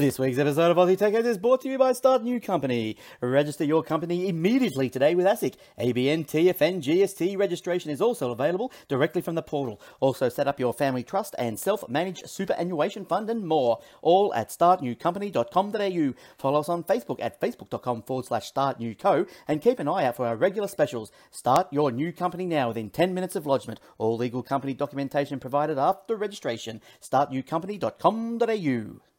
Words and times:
This 0.00 0.18
week's 0.18 0.38
episode 0.38 0.70
of 0.70 0.78
Aussie 0.78 0.96
Tech 0.96 1.12
is 1.12 1.36
brought 1.36 1.60
to 1.60 1.68
you 1.68 1.76
by 1.76 1.92
Start 1.92 2.22
New 2.22 2.40
Company. 2.40 2.96
Register 3.20 3.64
your 3.64 3.82
company 3.82 4.30
immediately 4.30 4.88
today 4.88 5.14
with 5.14 5.26
ASIC. 5.26 5.56
ABN, 5.78 6.26
TFN, 6.26 6.82
GST 6.82 7.36
registration 7.36 7.90
is 7.90 8.00
also 8.00 8.30
available 8.30 8.72
directly 8.88 9.20
from 9.20 9.34
the 9.34 9.42
portal. 9.42 9.78
Also 10.00 10.30
set 10.30 10.48
up 10.48 10.58
your 10.58 10.72
family 10.72 11.02
trust 11.02 11.34
and 11.38 11.58
self-managed 11.58 12.30
superannuation 12.30 13.04
fund 13.04 13.28
and 13.28 13.46
more. 13.46 13.78
All 14.00 14.32
at 14.32 14.48
startnewcompany.com.au. 14.48 16.14
Follow 16.38 16.60
us 16.60 16.70
on 16.70 16.84
Facebook 16.84 17.18
at 17.20 17.38
facebook.com 17.38 18.04
forward 18.04 18.24
slash 18.24 18.50
startnewco 18.50 19.28
and 19.46 19.60
keep 19.60 19.80
an 19.80 19.88
eye 19.88 20.06
out 20.06 20.16
for 20.16 20.26
our 20.26 20.34
regular 20.34 20.68
specials. 20.68 21.12
Start 21.30 21.70
your 21.70 21.92
new 21.92 22.10
company 22.10 22.46
now 22.46 22.68
within 22.68 22.88
10 22.88 23.12
minutes 23.12 23.36
of 23.36 23.44
lodgement. 23.44 23.80
All 23.98 24.16
legal 24.16 24.42
company 24.42 24.72
documentation 24.72 25.38
provided 25.38 25.76
after 25.76 26.16
registration. 26.16 26.80
startnewcompany.com.au. 27.02 29.09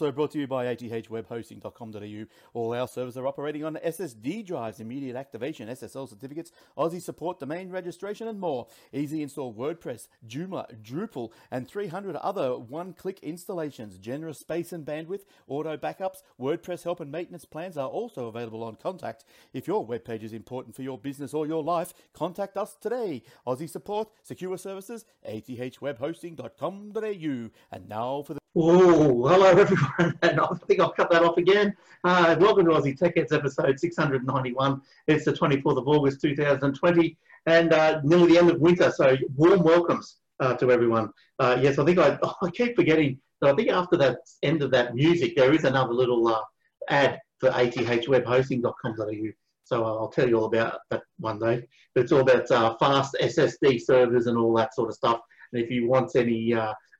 also 0.00 0.12
brought 0.12 0.30
to 0.30 0.38
you 0.38 0.46
by 0.46 0.64
athwebhosting.com.au. 0.66 2.24
All 2.54 2.72
our 2.72 2.86
servers 2.86 3.16
are 3.16 3.26
operating 3.26 3.64
on 3.64 3.80
SSD 3.84 4.46
drives, 4.46 4.78
immediate 4.78 5.16
activation, 5.16 5.68
SSL 5.68 6.08
certificates, 6.08 6.52
Aussie 6.76 7.02
support, 7.02 7.40
domain 7.40 7.68
registration, 7.68 8.28
and 8.28 8.38
more. 8.38 8.68
Easy 8.92 9.24
install 9.24 9.52
WordPress, 9.52 10.06
Joomla, 10.28 10.80
Drupal, 10.84 11.32
and 11.50 11.66
300 11.66 12.14
other 12.14 12.56
one 12.56 12.92
click 12.92 13.18
installations. 13.24 13.98
Generous 13.98 14.38
space 14.38 14.72
and 14.72 14.86
bandwidth, 14.86 15.22
auto 15.48 15.76
backups, 15.76 16.22
WordPress 16.40 16.84
help 16.84 17.00
and 17.00 17.10
maintenance 17.10 17.44
plans 17.44 17.76
are 17.76 17.88
also 17.88 18.28
available 18.28 18.62
on 18.62 18.76
Contact. 18.76 19.24
If 19.52 19.66
your 19.66 19.84
web 19.84 20.04
page 20.04 20.22
is 20.22 20.32
important 20.32 20.76
for 20.76 20.82
your 20.82 20.98
business 20.98 21.34
or 21.34 21.44
your 21.44 21.64
life, 21.64 21.92
contact 22.12 22.56
us 22.56 22.76
today. 22.80 23.24
Aussie 23.44 23.68
support, 23.68 24.10
secure 24.22 24.56
services, 24.58 25.06
athwebhosting.com.au. 25.28 27.50
And 27.72 27.88
now 27.88 28.22
for 28.22 28.34
the 28.34 28.37
Oh, 28.56 29.28
hello 29.28 29.44
everyone. 29.46 30.18
And 30.22 30.40
I 30.40 30.46
think 30.66 30.80
I'll 30.80 30.92
cut 30.92 31.10
that 31.10 31.22
off 31.22 31.36
again. 31.36 31.76
Uh, 32.02 32.34
welcome 32.40 32.64
to 32.64 32.70
Aussie 32.72 32.96
Tech 32.96 33.16
Heads 33.16 33.30
episode 33.30 33.78
691. 33.78 34.80
It's 35.06 35.26
the 35.26 35.32
24th 35.32 35.76
of 35.76 35.86
August 35.86 36.22
2020 36.22 37.16
and 37.44 37.72
uh, 37.74 38.00
nearly 38.04 38.32
the 38.32 38.38
end 38.38 38.50
of 38.50 38.58
winter. 38.58 38.90
So 38.90 39.16
warm 39.36 39.62
welcomes 39.62 40.16
uh, 40.40 40.54
to 40.54 40.72
everyone. 40.72 41.10
Uh, 41.38 41.58
yes, 41.60 41.78
I 41.78 41.84
think 41.84 41.98
I, 41.98 42.18
I 42.42 42.50
keep 42.50 42.74
forgetting 42.74 43.20
that 43.42 43.50
I 43.50 43.54
think 43.54 43.68
after 43.68 43.98
that 43.98 44.20
end 44.42 44.62
of 44.62 44.70
that 44.70 44.94
music, 44.94 45.36
there 45.36 45.52
is 45.52 45.64
another 45.64 45.92
little 45.92 46.26
uh, 46.26 46.40
ad 46.88 47.18
for 47.40 47.50
athwebhosting.com.au. 47.50 49.30
So 49.64 49.84
I'll 49.84 50.08
tell 50.08 50.26
you 50.26 50.38
all 50.38 50.46
about 50.46 50.78
that 50.90 51.02
one 51.18 51.38
day. 51.38 51.68
But 51.94 52.04
it's 52.04 52.12
all 52.12 52.20
about 52.20 52.50
uh, 52.50 52.74
fast 52.78 53.14
SSD 53.20 53.82
servers 53.82 54.26
and 54.26 54.38
all 54.38 54.54
that 54.54 54.74
sort 54.74 54.88
of 54.88 54.94
stuff. 54.94 55.20
And 55.52 55.62
if 55.62 55.70
you 55.70 55.86
want 55.86 56.16
any 56.16 56.54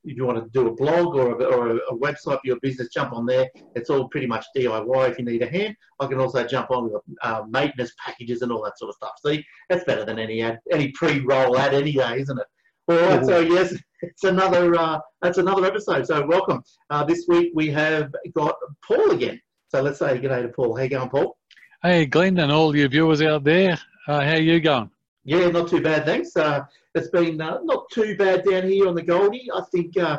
if 0.09 0.17
you 0.17 0.25
want 0.25 0.43
to 0.43 0.49
do 0.51 0.69
a 0.69 0.75
blog 0.75 1.15
or 1.15 1.33
a, 1.33 1.45
or 1.45 1.77
a, 1.77 1.95
website 1.95 2.41
for 2.41 2.41
your 2.45 2.59
business, 2.61 2.89
jump 2.93 3.13
on 3.13 3.27
there. 3.27 3.49
It's 3.75 3.91
all 3.91 4.09
pretty 4.09 4.27
much 4.27 4.47
DIY 4.57 5.11
if 5.11 5.19
you 5.19 5.25
need 5.25 5.43
a 5.43 5.49
hand. 5.49 5.77
I 6.01 6.07
can 6.07 6.19
also 6.19 6.45
jump 6.47 6.71
on 6.71 6.85
with 6.85 7.03
uh, 7.23 7.43
maintenance 7.49 7.93
packages 8.05 8.43
and 8.43 8.51
all 8.51 8.63
that 8.65 8.79
sort 8.79 8.89
of 8.89 8.95
stuff. 8.97 9.13
See, 9.25 9.45
that's 9.69 9.85
better 9.85 10.05
than 10.05 10.19
any 10.19 10.43
ad, 10.43 10.61
any 10.73 10.93
pre-roll 10.93 11.59
ad 11.59 11.75
any 11.75 11.93
day, 11.93 12.21
isn't 12.21 12.39
it? 12.39 12.47
All 12.89 12.97
right, 12.97 13.25
so 13.25 13.41
yes, 13.41 13.75
it's 14.01 14.25
another 14.25 14.75
uh, 14.75 14.99
that's 15.21 15.37
another 15.37 15.67
episode. 15.67 16.07
So 16.07 16.25
welcome. 16.27 16.63
Uh, 16.89 17.05
this 17.05 17.27
week 17.29 17.53
we 17.55 17.69
have 17.69 18.11
got 18.35 18.55
Paul 18.87 19.11
again. 19.11 19.39
So 19.69 19.83
let's 19.83 19.99
say 19.99 20.19
good 20.19 20.29
day 20.29 20.41
to 20.41 20.49
Paul. 20.49 20.75
How 20.75 20.85
you 20.85 20.89
going, 20.89 21.11
Paul? 21.11 21.37
Hey, 21.83 22.07
Glenn, 22.07 22.39
and 22.39 22.51
all 22.51 22.75
your 22.75 22.89
viewers 22.89 23.21
out 23.21 23.45
there. 23.45 23.79
Uh, 24.07 24.23
how 24.23 24.37
you 24.37 24.59
going? 24.59 24.91
Yeah, 25.29 25.51
not 25.51 25.69
too 25.69 25.83
bad, 25.83 26.07
thanks. 26.07 26.35
Uh, 26.35 26.65
it's 26.95 27.11
been 27.11 27.39
uh, 27.39 27.59
not 27.63 27.85
too 27.93 28.17
bad 28.17 28.45
down 28.49 28.63
here 28.63 28.89
on 28.89 28.95
the 28.95 29.03
Goldie. 29.03 29.47
I 29.55 29.61
think, 29.71 29.95
uh, 29.99 30.19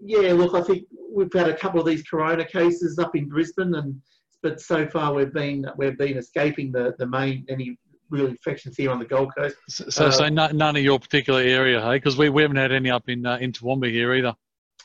yeah, 0.00 0.32
look, 0.32 0.52
I 0.52 0.62
think 0.62 0.88
we've 1.12 1.32
had 1.32 1.48
a 1.48 1.56
couple 1.56 1.78
of 1.78 1.86
these 1.86 2.02
corona 2.02 2.44
cases 2.44 2.98
up 2.98 3.14
in 3.14 3.28
Brisbane, 3.28 3.76
and 3.76 4.02
but 4.42 4.60
so 4.60 4.88
far 4.88 5.14
we've 5.14 5.32
been 5.32 5.64
we've 5.76 5.96
been 5.96 6.16
escaping 6.16 6.72
the, 6.72 6.92
the 6.98 7.06
main 7.06 7.46
any 7.48 7.78
real 8.10 8.26
infections 8.26 8.76
here 8.76 8.90
on 8.90 8.98
the 8.98 9.04
Gold 9.04 9.32
Coast. 9.36 9.54
So, 9.68 10.06
uh, 10.06 10.10
so 10.10 10.28
none, 10.28 10.56
none 10.56 10.74
of 10.74 10.82
your 10.82 10.98
particular 10.98 11.40
area, 11.40 11.80
hey? 11.80 11.96
Because 11.96 12.16
we, 12.16 12.28
we 12.28 12.42
haven't 12.42 12.56
had 12.56 12.72
any 12.72 12.90
up 12.90 13.08
in 13.08 13.26
uh, 13.26 13.36
in 13.36 13.52
Toowoomba 13.52 13.88
here 13.92 14.12
either. 14.14 14.34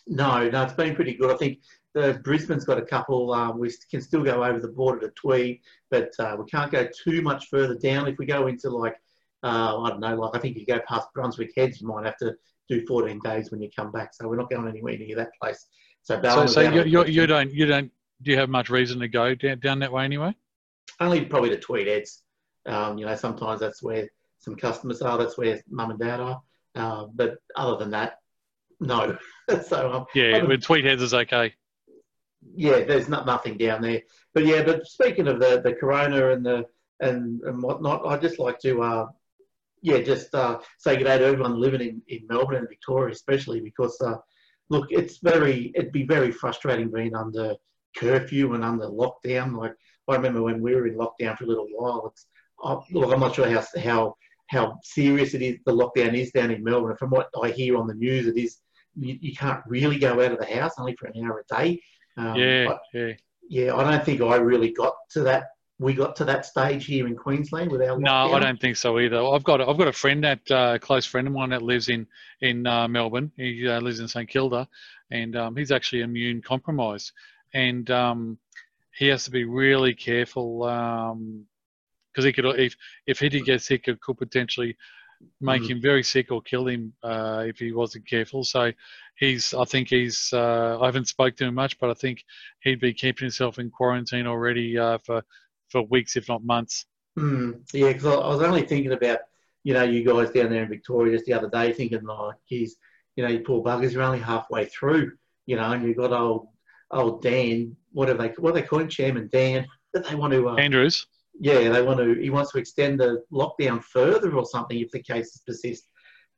No, 0.06 0.48
no, 0.52 0.64
it's 0.66 0.74
been 0.74 0.94
pretty 0.94 1.16
good. 1.16 1.32
I 1.32 1.38
think 1.38 1.62
the 1.96 2.22
Brisbane's 2.24 2.66
got 2.66 2.78
a 2.78 2.86
couple. 2.86 3.34
Um, 3.34 3.58
we 3.58 3.74
can 3.90 4.02
still 4.02 4.24
go 4.24 4.44
over 4.44 4.60
the 4.60 4.68
border 4.68 5.00
to 5.00 5.10
Tweed, 5.16 5.62
but 5.90 6.12
uh, 6.20 6.36
we 6.38 6.46
can't 6.46 6.72
go 6.72 6.88
too 7.04 7.24
much 7.24 7.48
further 7.48 7.76
down. 7.76 8.08
If 8.08 8.20
we 8.20 8.28
go 8.28 8.46
into 8.46 8.70
like 8.70 8.98
uh, 9.44 9.82
I 9.82 9.90
don't 9.90 10.00
know, 10.00 10.16
like 10.16 10.36
I 10.36 10.40
think 10.40 10.58
you 10.58 10.66
go 10.66 10.80
past 10.88 11.08
Brunswick 11.14 11.52
Heads, 11.56 11.82
you 11.82 11.88
might 11.88 12.06
have 12.06 12.18
to 12.18 12.36
do 12.70 12.86
14 12.86 13.20
days 13.24 13.52
when 13.52 13.62
you 13.62 13.70
come 13.76 13.92
back. 13.92 14.14
So 14.14 14.28
we're 14.28 14.38
not 14.38 14.50
going 14.50 14.68
anywhere 14.68 14.98
near 14.98 15.16
that 15.18 15.32
place. 15.42 15.68
So, 16.04 16.22
so, 16.24 16.46
so 16.46 16.62
you, 16.62 16.84
you, 16.84 17.06
you, 17.06 17.28
don't, 17.28 17.52
you 17.52 17.66
don't, 17.66 17.92
do 18.22 18.32
you 18.32 18.38
have 18.38 18.50
much 18.50 18.70
reason 18.70 19.00
to 19.00 19.08
go 19.08 19.36
down, 19.36 19.60
down 19.60 19.80
that 19.80 19.92
way 19.92 20.06
anyway? 20.06 20.36
Only 21.00 21.26
probably 21.26 21.50
to 21.50 21.60
Tweed 21.60 21.88
Heads. 21.88 22.22
Um, 22.66 22.98
you 22.98 23.06
know, 23.06 23.16
sometimes 23.16 23.60
that's 23.60 23.84
where 23.84 24.08
some 24.40 24.56
customers 24.56 25.02
are. 25.02 25.18
That's 25.18 25.38
where 25.38 25.62
mum 25.70 25.92
and 25.92 26.00
dad 26.00 26.20
are. 26.20 26.42
Uh, 26.76 27.06
but 27.14 27.38
other 27.56 27.78
than 27.78 27.92
that, 27.92 28.20
no. 28.80 29.18
so 29.68 29.92
um, 29.92 30.06
yeah, 30.16 30.44
but 30.46 30.62
Tweed 30.62 30.86
Heads 30.86 31.02
is 31.02 31.14
okay. 31.14 31.54
Yeah, 32.56 32.84
there's 32.84 33.08
not 33.08 33.26
nothing 33.26 33.58
down 33.58 33.82
there. 33.82 34.02
But 34.34 34.46
yeah, 34.46 34.64
but 34.64 34.86
speaking 34.88 35.28
of 35.28 35.40
the 35.40 35.62
the 35.64 35.74
corona 35.74 36.32
and 36.32 36.46
the 36.46 36.66
and, 37.00 37.42
and 37.42 37.62
whatnot, 37.62 38.06
I 38.06 38.18
just 38.18 38.40
like 38.40 38.60
to 38.60 38.82
uh, 38.82 39.08
yeah, 39.84 40.00
just 40.00 40.34
uh, 40.34 40.60
say 40.80 40.96
good 40.96 41.04
day 41.04 41.18
to 41.18 41.26
everyone 41.26 41.60
living 41.60 41.82
in, 41.82 42.02
in 42.08 42.26
Melbourne 42.30 42.56
and 42.56 42.70
Victoria, 42.70 43.14
especially 43.14 43.60
because, 43.60 44.00
uh, 44.02 44.16
look, 44.70 44.88
it's 44.90 45.18
very, 45.18 45.74
it'd 45.76 45.92
be 45.92 46.06
very 46.06 46.32
frustrating 46.32 46.90
being 46.90 47.14
under 47.16 47.56
curfew 47.98 48.54
and 48.54 48.64
under 48.64 48.88
lockdown. 48.88 49.58
Like 49.58 49.74
I 50.08 50.16
remember 50.16 50.42
when 50.42 50.62
we 50.62 50.74
were 50.74 50.88
in 50.88 50.96
lockdown 50.96 51.38
for 51.38 51.44
a 51.44 51.48
little 51.48 51.68
while. 51.76 52.08
It's 52.08 52.26
uh, 52.64 52.80
look, 52.92 53.14
I'm 53.14 53.20
not 53.20 53.36
sure 53.36 53.50
how 53.50 53.64
how 53.78 54.16
how 54.50 54.80
serious 54.84 55.34
it 55.34 55.42
is. 55.42 55.58
The 55.66 55.74
lockdown 55.74 56.18
is 56.18 56.32
down 56.32 56.52
in 56.52 56.64
Melbourne. 56.64 56.98
From 56.98 57.10
what 57.10 57.30
I 57.42 57.50
hear 57.50 57.78
on 57.78 57.88
the 57.88 57.94
news, 57.94 58.26
it 58.28 58.38
is 58.38 58.60
you, 58.96 59.18
you 59.20 59.36
can't 59.36 59.62
really 59.68 60.00
go 60.00 60.14
out 60.14 60.32
of 60.32 60.40
the 60.40 60.46
house 60.46 60.74
only 60.80 60.96
for 60.96 61.08
an 61.08 61.26
hour 61.26 61.44
a 61.44 61.56
day. 61.56 61.82
Um, 62.16 62.36
yeah, 62.36 62.78
yeah. 62.94 63.14
Yeah, 63.50 63.76
I 63.76 63.84
don't 63.92 64.06
think 64.06 64.22
I 64.22 64.38
really 64.38 64.72
got 64.72 64.96
to 65.12 65.24
that 65.24 65.48
we 65.80 65.94
got 65.94 66.16
to 66.18 66.26
that 66.26 66.46
stage 66.46 66.86
here 66.86 67.08
in 67.08 67.16
Queensland 67.16 67.72
with 67.72 67.82
our. 67.82 67.98
No, 67.98 68.12
lockdown? 68.12 68.34
I 68.34 68.40
don't 68.40 68.62
think 68.62 68.78
so 68.78 69.00
either. 69.00 69.24
I've 69.24 69.44
got 69.44 69.62
I've 69.62 69.78
got 69.78 69.88
a 69.88 69.94
friend 69.94 70.24
that 70.24 70.40
uh, 70.52 70.74
a 70.76 70.80
close 70.80 71.06
friend 71.06 71.28
of 71.28 71.34
mine 71.34 71.50
that 71.50 71.62
lives 71.62 71.90
in 71.90 72.08
in 72.42 72.68
uh, 72.68 72.88
Melbourne. 72.88 73.32
He 73.36 73.68
uh, 73.68 73.82
lives 73.82 74.00
in 74.00 74.08
St 74.08 74.30
Kilda, 74.30 74.68
and 75.12 75.36
um, 75.36 75.56
he's 75.56 75.72
actually 75.72 76.02
immune 76.02 76.42
compromised, 76.42 77.12
and 77.54 77.90
um, 77.90 78.38
he 78.98 79.08
has 79.08 79.26
to 79.26 79.32
be 79.32 79.46
really 79.46 79.94
careful 79.94 80.60
because 80.60 81.12
um, 81.12 82.26
he 82.26 82.34
could 82.34 82.46
if 82.60 82.76
if 83.08 83.20
he 83.20 83.30
did 83.30 83.46
get 83.46 83.62
sick, 83.62 83.88
it 83.88 84.00
could 84.02 84.18
potentially 84.18 84.78
make 85.42 85.62
mm. 85.64 85.72
him 85.72 85.82
very 85.82 86.04
sick 86.04 86.32
or 86.32 86.42
kill 86.42 86.68
him 86.68 86.94
uh, 87.04 87.44
if 87.48 87.58
he 87.58 87.72
wasn't 87.72 88.08
careful. 88.08 88.44
So 88.44 88.72
he's 89.16 89.54
I 89.54 89.66
think 89.66 89.90
he's 89.90 90.30
uh, 90.34 90.78
I 90.82 90.86
haven't 90.86 91.08
spoke 91.08 91.36
to 91.38 91.46
him 91.46 91.56
much, 91.56 91.80
but 91.80 91.90
I 91.90 91.94
think 91.94 92.24
he'd 92.62 92.80
be 92.80 92.94
keeping 92.94 93.26
himself 93.26 93.60
in 93.60 93.70
quarantine 93.70 94.28
already 94.28 94.78
uh, 94.78 95.00
for 95.00 95.24
for 95.74 95.82
weeks, 95.82 96.16
if 96.16 96.30
not 96.30 96.46
months. 96.46 96.86
Mm, 97.20 97.62
yeah, 97.74 97.88
because 97.88 98.06
I, 98.06 98.28
was 98.28 98.42
only 98.42 98.62
thinking 98.62 98.94
about, 98.94 99.20
you 99.64 99.74
know, 99.74 99.84
you 99.84 100.06
guys 100.06 100.30
down 100.30 100.52
there 100.52 100.64
in 100.64 100.70
Victoria 100.70 101.14
just 101.14 101.26
the 101.26 101.34
other 101.34 101.50
day, 101.50 101.74
thinking 101.74 102.04
like, 102.04 102.36
geez, 102.48 102.78
you 103.16 103.24
know, 103.24 103.30
you 103.30 103.40
poor 103.40 103.64
buggers, 103.64 103.92
you're 103.92 104.04
only 104.04 104.20
halfway 104.20 104.66
through, 104.66 105.12
you 105.48 105.56
know, 105.56 105.72
and 105.72 105.84
you've 105.84 105.98
got 105.98 106.14
old 106.14 106.48
old 106.92 107.24
Dan, 107.24 107.76
what 107.92 108.08
are 108.08 108.14
they, 108.14 108.28
what 108.38 108.52
are 108.52 108.54
they 108.54 108.62
calling 108.62 108.88
Chairman 108.88 109.30
Dan? 109.34 109.66
That 109.94 110.08
they 110.08 110.16
want 110.16 110.34
to 110.34 110.50
uh, 110.50 110.56
Andrews. 110.56 111.08
Yeah, 111.40 111.70
they 111.70 111.82
want 111.82 112.00
to. 112.00 112.14
He 112.14 112.30
wants 112.30 112.52
to 112.52 112.60
extend 112.60 113.00
the 113.00 113.24
lockdown 113.32 113.84
further 113.84 114.36
or 114.36 114.46
something 114.46 114.80
if 114.80 114.92
the 114.92 115.02
cases 115.02 115.42
persist. 115.46 115.88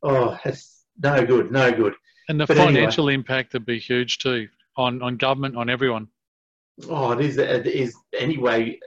Oh, 0.01 0.38
it's 0.45 0.85
no 1.03 1.25
good, 1.25 1.51
no 1.51 1.71
good. 1.71 1.93
And 2.29 2.39
the 2.39 2.45
But 2.45 2.57
anyway. 2.57 2.75
financial 2.75 3.09
impact 3.09 3.53
would 3.53 3.65
be 3.65 3.79
huge 3.79 4.19
too 4.19 4.47
on, 4.77 5.01
on 5.01 5.17
government, 5.17 5.57
on 5.57 5.69
everyone. 5.69 6.07
Oh, 6.89 7.12
it 7.12 7.22
is. 7.22 7.38
It 7.38 7.68
is 7.68 7.95
anyway. 8.18 8.80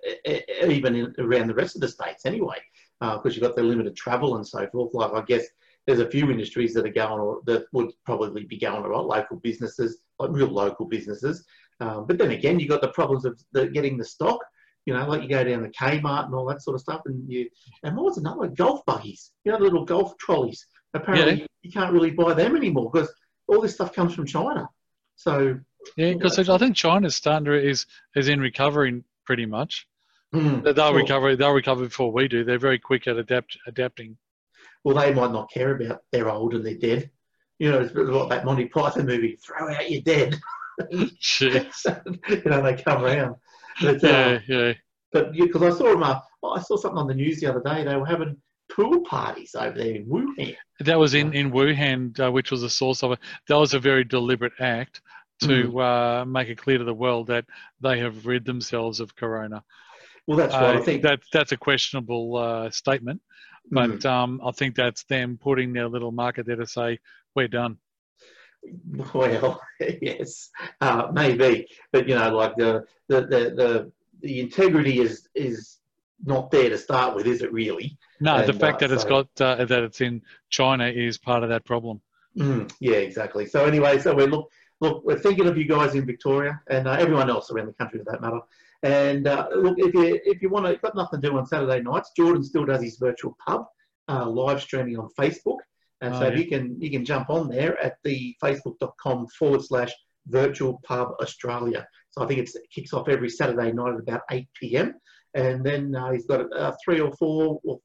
Even 0.67 0.95
in, 0.95 1.15
around 1.19 1.49
the 1.49 1.55
rest 1.55 1.75
of 1.75 1.81
the 1.81 1.89
states, 1.89 2.27
anyway, 2.27 2.59
because 3.01 3.35
you've 3.35 3.43
got 3.43 3.57
the 3.57 3.63
limited 3.63 3.97
travel 3.97 4.37
and 4.37 4.47
so 4.47 4.67
forth. 4.69 4.95
Like 4.95 5.13
I 5.13 5.25
guess 5.25 5.47
there's 5.87 6.01
a 6.01 6.11
few 6.11 6.31
industries 6.31 6.75
that 6.75 6.87
are 6.87 6.93
going 6.93 7.19
or 7.21 7.41
that 7.47 7.65
would 7.73 7.91
probably 8.05 8.45
be 8.45 8.59
going 8.59 8.85
all 8.85 8.91
right. 8.91 9.21
Local 9.21 9.39
businesses, 9.39 9.99
like 10.19 10.31
real 10.33 10.49
local 10.49 10.87
businesses. 10.87 11.45
Um, 11.81 12.07
but 12.07 12.19
then 12.19 12.33
again, 12.33 12.59
you've 12.61 12.69
got 12.69 12.83
the 12.83 12.89
problems 12.89 13.25
of 13.25 13.41
the, 13.53 13.69
getting 13.69 13.97
the 13.97 14.05
stock. 14.05 14.41
You 14.85 14.95
know, 14.95 15.07
like 15.07 15.23
you 15.23 15.29
go 15.29 15.45
down 15.45 15.63
the 15.63 15.69
Kmart 15.69 16.27
and 16.27 16.35
all 16.35 16.47
that 16.47 16.63
sort 16.63 16.75
of 16.75 16.81
stuff, 16.81 17.03
and 17.07 17.31
you 17.31 17.49
and 17.85 17.97
what 17.97 18.07
was 18.07 18.19
another 18.19 18.39
one? 18.39 18.55
golf 18.55 18.85
buggies? 18.87 19.33
You 19.45 19.53
know, 19.53 19.59
the 19.59 19.65
little 19.65 19.85
golf 19.85 20.17
trolleys. 20.19 20.67
Apparently, 20.95 21.47
you 21.63 21.71
can't 21.71 21.93
really 21.93 22.11
buy 22.11 22.33
them 22.33 22.57
anymore 22.57 22.91
because 22.91 23.13
all 23.47 23.61
this 23.61 23.75
stuff 23.75 23.95
comes 23.95 24.15
from 24.15 24.27
China. 24.27 24.69
So 25.17 25.59
Yeah, 25.97 26.13
because 26.15 26.49
I 26.49 26.59
think 26.59 26.77
China's 26.77 27.17
starting 27.17 27.47
to 27.47 27.53
is 27.55 27.87
is 28.17 28.29
in 28.29 28.41
recovery 28.41 29.03
pretty 29.25 29.47
much. 29.47 29.87
mm, 30.35 30.63
They'll 30.63 30.75
well- 30.75 30.95
recover. 30.95 31.37
They'll 31.37 31.53
recover 31.53 31.85
before 31.85 32.13
we 32.13 32.29
do. 32.29 32.45
They're 32.45 32.59
very 32.59 32.79
quick 32.79 33.07
at 33.07 33.17
adapt 33.17 33.57
adapting. 33.67 34.17
well, 34.85 34.97
they 34.97 35.13
might 35.13 35.33
not 35.33 35.51
care 35.51 35.75
about 35.75 36.03
they're 36.13 36.31
old 36.31 36.55
and 36.55 36.65
they're 36.65 36.75
dead. 36.79 37.11
You 37.59 37.73
know, 37.73 37.81
it's 37.81 37.95
like 37.95 38.29
that 38.31 38.45
Monty 38.45 38.67
Python 38.67 39.07
movie, 39.07 39.37
throw 39.45 39.69
out 39.73 39.91
your 39.91 40.03
dead. 40.03 40.39
Jeez. 41.21 41.85
you 42.29 42.43
know, 42.51 42.63
they 42.63 42.81
come 42.81 43.05
around. 43.05 43.35
But, 43.81 44.03
uh, 44.05 44.09
Yeah, 44.09 44.39
yeah. 44.47 44.73
but 45.13 45.33
because 45.33 45.63
I 45.63 45.71
saw 45.77 45.91
them, 45.93 46.05
uh, 46.05 46.21
I 46.45 46.61
saw 46.61 46.77
something 46.77 46.99
on 46.99 47.09
the 47.09 47.15
news 47.15 47.41
the 47.41 47.47
other 47.49 47.63
day. 47.65 47.83
They 47.83 47.97
were 47.97 48.07
having 48.07 48.37
pool 48.71 49.01
parties 49.01 49.57
over 49.59 49.77
there 49.77 49.95
in 49.97 50.07
Wuhan. 50.07 50.55
That 50.81 50.99
was 50.99 51.15
in 51.15 51.33
in 51.33 51.51
Wuhan, 51.51 52.19
uh, 52.21 52.31
which 52.31 52.53
was 52.53 52.61
the 52.63 52.71
source 52.71 53.03
of 53.03 53.11
it. 53.13 53.19
That 53.49 53.57
was 53.57 53.75
a 53.75 53.81
very 53.81 54.05
deliberate 54.05 54.53
act 54.61 55.01
to 55.41 55.71
Mm. 55.73 55.81
uh, 56.23 56.25
make 56.25 56.49
it 56.49 56.59
clear 56.59 56.79
to 56.79 56.85
the 56.85 56.95
world 56.95 57.29
that 57.29 57.45
they 57.81 57.99
have 58.01 58.27
rid 58.27 58.45
themselves 58.45 59.01
of 59.01 59.15
corona. 59.15 59.63
Well, 60.27 60.37
that's 60.39 60.55
right. 60.55 60.77
Uh, 60.77 60.79
I 60.81 60.83
think 60.83 61.03
that 61.03 61.21
that's 61.33 61.53
a 61.53 61.57
questionable 61.57 62.37
uh, 62.37 62.71
statement, 62.71 63.21
but 63.71 63.91
Mm. 63.91 64.05
um, 64.07 64.41
I 64.45 64.51
think 64.53 64.75
that's 64.75 65.05
them 65.05 65.39
putting 65.39 65.73
their 65.73 65.89
little 65.89 66.13
marker 66.13 66.43
there 66.43 66.57
to 66.57 66.67
say 66.67 66.99
we're 67.35 67.49
done. 67.49 67.79
Well, 69.15 69.61
yes, 70.03 70.51
uh, 70.81 71.09
maybe, 71.13 71.69
but 71.93 72.09
you 72.09 72.15
know, 72.17 72.35
like 72.37 72.57
the 72.57 72.85
the 73.07 73.21
the 73.23 73.41
the, 73.61 73.93
the 74.21 74.41
integrity 74.41 75.01
is 75.01 75.29
is 75.35 75.79
not 76.25 76.51
there 76.51 76.69
to 76.69 76.77
start 76.77 77.15
with, 77.15 77.27
is 77.27 77.43
it 77.43 77.53
really? 77.53 77.97
No, 78.21 78.45
the 78.45 78.53
fact 78.53 78.83
uh, 78.83 78.89
that 78.89 78.95
it's 78.95 79.05
so- 79.05 79.09
got 79.09 79.41
uh, 79.41 79.65
that 79.65 79.83
it's 79.85 80.01
in 80.01 80.21
China 80.51 80.89
is 80.89 81.17
part 81.17 81.45
of 81.45 81.49
that 81.51 81.65
problem. 81.65 82.01
Mm, 82.37 82.71
yeah, 82.81 82.97
exactly. 82.97 83.47
So 83.47 83.65
anyway, 83.65 83.99
so 84.01 84.15
we're 84.15 84.27
look, 84.27 84.51
look, 84.81 85.05
we're 85.05 85.19
thinking 85.19 85.47
of 85.47 85.57
you 85.59 85.65
guys 85.65 85.95
in 85.95 86.07
Victoria 86.07 86.61
and 86.69 86.87
uh, 86.89 86.93
everyone 86.93 87.31
else 87.31 87.51
around 87.51 87.67
the 87.67 87.73
country 87.75 87.99
for 87.99 88.11
that 88.11 88.21
matter. 88.21 88.41
And 88.83 89.27
uh, 89.27 89.49
look, 89.55 89.75
if 89.79 89.93
you 89.95 90.21
if 90.25 90.41
you 90.41 90.49
want 90.51 90.67
to, 90.67 90.77
got 90.77 90.95
nothing 90.95 91.21
to 91.21 91.29
do 91.29 91.37
on 91.37 91.47
Saturday 91.47 91.83
nights, 91.83 92.13
Jordan 92.17 92.45
still 92.45 92.65
does 92.65 92.83
his 92.83 92.97
virtual 92.99 93.37
pub 93.45 93.67
uh, 94.09 94.27
live 94.27 94.61
streaming 94.63 94.97
on 94.99 95.09
Facebook, 95.19 95.59
and 96.01 96.15
Oh, 96.15 96.21
so 96.21 96.29
yeah. 96.29 96.37
you 96.37 96.47
can 96.47 96.81
you 96.81 96.91
can 96.91 97.05
jump 97.05 97.29
on 97.29 97.49
there 97.49 97.77
at 97.83 97.97
the 98.05 98.37
facebook.com 98.43 99.27
forward 99.39 99.63
slash 99.65 99.93
virtual 100.29 100.81
pub 100.85 101.09
Australia. 101.21 101.87
So 102.11 102.23
I 102.23 102.27
think 102.27 102.41
it's, 102.41 102.55
it 102.55 102.71
kicks 102.71 102.93
off 102.93 103.09
every 103.09 103.29
Saturday 103.31 103.73
night 103.73 103.95
at 103.95 104.01
about 104.01 104.23
8 104.31 104.47
p.m. 104.61 104.95
And 105.35 105.65
then 105.65 105.95
uh, 105.95 106.11
he's 106.13 106.27
got 106.27 106.53
uh, 106.57 106.73
three 106.85 107.01
or 107.01 107.13
four, 107.13 107.61
or 107.65 107.81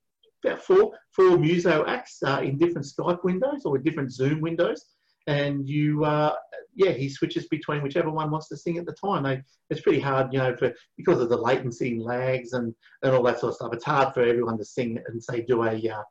about 0.45 0.61
four, 0.61 0.91
four 1.11 1.37
muso 1.37 1.85
acts 1.85 2.19
uh, 2.23 2.41
in 2.43 2.57
different 2.57 2.87
Skype 2.87 3.23
windows 3.23 3.61
or 3.65 3.73
with 3.73 3.83
different 3.83 4.11
Zoom 4.11 4.41
windows. 4.41 4.85
And 5.27 5.67
you, 5.67 6.03
uh, 6.03 6.35
yeah, 6.75 6.91
he 6.91 7.07
switches 7.07 7.47
between 7.47 7.81
whichever 7.81 8.09
one 8.09 8.29
wants 8.29 8.49
to 8.49 8.57
sing 8.57 8.77
at 8.77 8.85
the 8.85 8.93
time. 8.93 9.23
They, 9.23 9.41
it's 9.69 9.81
pretty 9.81 9.99
hard, 9.99 10.33
you 10.33 10.39
know, 10.39 10.55
for 10.55 10.73
because 10.97 11.19
of 11.21 11.29
the 11.29 11.37
latency 11.37 11.91
and 11.91 12.01
lags 12.01 12.53
and, 12.53 12.73
and 13.03 13.13
all 13.13 13.23
that 13.23 13.39
sort 13.39 13.51
of 13.51 13.55
stuff. 13.55 13.73
It's 13.73 13.85
hard 13.85 14.13
for 14.13 14.21
everyone 14.21 14.57
to 14.57 14.65
sing 14.65 15.01
and 15.07 15.23
say 15.23 15.41
do 15.41 15.63
a, 15.63 15.75
uh, 15.89 16.03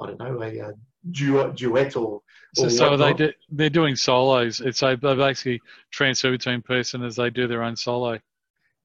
I 0.00 0.06
don't 0.06 0.18
know, 0.20 0.42
a 0.42 0.60
uh, 0.68 0.72
duet, 1.10 1.56
duet 1.56 1.96
or, 1.96 2.22
So, 2.54 2.66
or 2.66 2.70
so 2.70 2.96
they 2.96 3.12
do, 3.12 3.32
they're 3.50 3.70
doing 3.70 3.96
solos. 3.96 4.60
It's 4.60 4.80
they 4.80 4.94
they 4.94 5.14
basically 5.14 5.60
transfer 5.90 6.30
between 6.30 6.62
person 6.62 7.02
as 7.02 7.16
they 7.16 7.30
do 7.30 7.48
their 7.48 7.62
own 7.62 7.76
solo. 7.76 8.20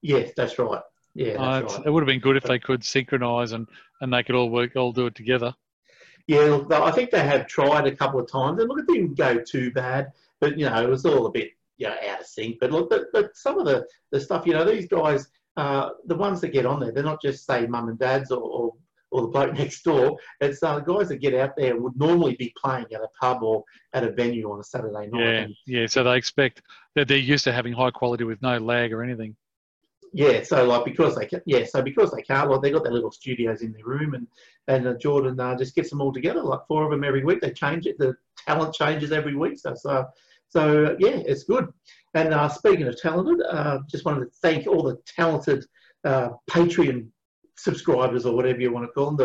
Yes, 0.02 0.32
that's 0.36 0.58
right. 0.58 0.82
Yeah, 1.14 1.34
Uh, 1.34 1.60
that's 1.60 1.64
it's- 1.66 1.78
right. 1.78 1.88
It 1.88 1.92
would 1.92 2.02
have 2.02 2.08
been 2.08 2.20
good 2.20 2.38
if 2.38 2.44
they 2.44 2.60
could 2.60 2.84
synchronize 2.84 3.52
and, 3.52 3.68
and 4.02 4.14
they 4.14 4.24
could 4.24 4.36
all 4.36 4.50
work, 4.50 4.76
all 4.76 4.92
do 4.92 5.06
it 5.08 5.16
together. 5.16 5.54
Yeah, 6.28 6.60
I 6.72 6.92
think 6.92 7.12
they 7.12 7.24
have 7.24 7.48
tried 7.48 7.86
a 7.86 7.96
couple 7.96 8.20
of 8.20 8.32
times, 8.32 8.60
and 8.60 8.68
look, 8.68 8.80
it 8.80 8.88
didn't 8.88 9.16
go 9.16 9.38
too 9.38 9.72
bad, 9.72 10.12
but 10.42 10.58
you 10.58 10.66
know, 10.66 10.82
it 10.82 10.90
was 10.90 11.06
all 11.06 11.28
a 11.28 11.32
bit 11.32 11.52
you 11.78 11.88
know 11.88 11.96
out 12.10 12.22
of 12.22 12.26
sync. 12.26 12.58
But 12.60 12.72
look, 12.72 12.90
but, 12.90 13.06
but 13.14 13.36
some 13.36 13.60
of 13.60 13.66
the, 13.66 13.86
the 14.12 14.20
stuff, 14.20 14.48
you 14.48 14.54
know, 14.54 14.66
these 14.66 14.88
guys, 14.88 15.28
uh, 15.58 15.90
the 16.06 16.16
ones 16.16 16.42
that 16.42 16.50
get 16.50 16.66
on 16.66 16.80
there, 16.80 16.92
they're 16.92 17.04
not 17.04 17.22
just 17.22 17.46
say 17.46 17.68
mum 17.68 17.90
and 17.90 18.00
dads 18.00 18.32
or, 18.32 18.42
or 18.42 18.74
or 19.12 19.22
the 19.22 19.28
bloke 19.28 19.54
next 19.58 19.84
door. 19.84 20.18
It's 20.42 20.62
uh, 20.62 20.80
guys 20.80 21.10
that 21.10 21.18
get 21.18 21.34
out 21.34 21.56
there 21.58 21.80
would 21.80 21.98
normally 21.98 22.36
be 22.36 22.54
playing 22.62 22.88
at 22.94 23.02
a 23.02 23.08
pub 23.20 23.44
or 23.44 23.64
at 23.94 24.04
a 24.04 24.12
venue 24.12 24.52
on 24.52 24.60
a 24.60 24.64
Saturday 24.64 25.08
night. 25.08 25.50
Yeah, 25.68 25.82
yeah. 25.82 25.88
So 25.88 26.04
they 26.04 26.18
expect 26.18 26.62
that 26.96 27.08
they're 27.08 27.18
used 27.18 27.46
to 27.46 27.54
having 27.54 27.74
high 27.74 27.92
quality 27.92 28.24
with 28.24 28.42
no 28.42 28.58
lag 28.58 28.94
or 28.94 29.04
anything. 29.04 29.36
Yeah, 30.16 30.44
so 30.44 30.64
like 30.64 30.86
because 30.86 31.14
they 31.18 31.26
can, 31.26 31.42
yeah, 31.46 31.66
so 31.66 31.82
because 31.82 32.10
they 32.10 32.22
can't, 32.22 32.50
like 32.50 32.62
they 32.62 32.72
got 32.72 32.84
their 32.84 32.94
little 32.94 33.12
studios 33.12 33.62
in 33.62 33.74
their 33.74 33.84
room, 33.84 34.14
and 34.14 34.28
and 34.70 34.88
uh, 34.88 34.94
Jordan 34.94 35.38
uh, 35.38 35.58
just 35.58 35.76
gets 35.76 35.90
them 35.90 36.00
all 36.00 36.14
together, 36.14 36.42
like 36.42 36.66
four 36.70 36.86
of 36.86 36.92
them 36.92 37.04
every 37.04 37.26
week. 37.26 37.42
They 37.42 37.52
change 37.52 37.86
it. 37.86 37.98
The 38.00 38.16
talent 38.48 38.74
changes 38.74 39.12
every 39.12 39.36
week. 39.36 39.60
So 39.60 39.76
so 39.76 40.06
so 40.48 40.86
uh, 40.86 40.96
yeah, 41.00 41.18
it's 41.26 41.44
good. 41.44 41.68
And 42.14 42.34
uh, 42.34 42.48
speaking 42.48 42.88
of 42.88 42.98
talented, 42.98 43.46
uh, 43.46 43.80
just 43.90 44.06
wanted 44.06 44.32
to 44.32 44.32
thank 44.42 44.68
all 44.68 44.84
the 44.84 44.98
talented 45.06 45.66
uh, 46.06 46.30
Patreon 46.50 47.10
subscribers 47.58 48.26
or 48.26 48.38
whatever 48.38 48.62
you 48.62 48.72
want 48.72 48.86
to 48.86 48.94
call 48.94 49.12
them, 49.12 49.18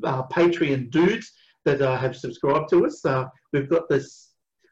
the 0.00 0.24
Patreon 0.32 0.90
dudes 0.90 1.30
that 1.64 1.78
have 1.78 2.16
subscribed 2.16 2.70
to 2.70 2.86
us. 2.86 3.04
We've 3.52 3.70
got 3.70 3.88
this. 3.88 4.30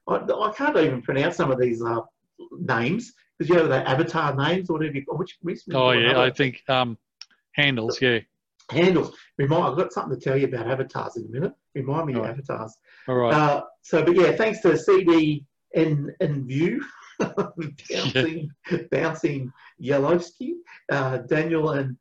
I, 0.09 0.17
I 0.17 0.53
can't 0.57 0.77
even 0.77 1.03
pronounce 1.03 1.37
some 1.37 1.53
of 1.53 1.61
these 1.61 1.81
names 2.59 3.13
because 3.39 3.49
you 3.49 3.57
know 3.57 3.69
the 3.69 3.89
avatar 3.89 4.35
names 4.35 4.71
or 4.71 4.75
whatever. 4.75 4.95
You, 4.97 5.05
which, 5.09 5.37
which 5.43 5.61
Oh 5.73 5.91
yeah, 5.93 6.11
another- 6.11 6.21
I 6.27 6.31
think 6.31 6.63
um, 6.69 6.99
handles. 7.53 8.01
Yeah. 8.01 8.19
handles. 8.71 9.15
Remind, 9.39 9.65
I've 9.65 9.77
got 9.77 9.93
something 9.93 10.19
to 10.19 10.25
tell 10.25 10.37
you 10.37 10.47
about 10.47 10.67
avatars 10.67 11.17
in 11.17 11.27
a 11.27 11.29
minute. 11.29 11.53
Remind 11.75 12.07
me 12.07 12.15
of 12.15 12.21
Right. 12.21 12.31
avatars. 12.31 12.75
All 13.09 13.17
right. 13.17 13.35
Uh, 13.35 13.63
so, 13.83 14.05
but 14.05 14.15
yeah, 14.17 14.33
thanks 14.33 14.61
to 14.61 14.77
CD 14.77 15.45
and, 15.75 16.11
and 16.21 16.47
View, 16.47 16.85
bouncing, 17.91 18.51
bouncing 18.91 19.53
Yellowski, 19.83 20.53
uh, 20.91 21.19
Daniel 21.19 21.71
and 21.71 21.97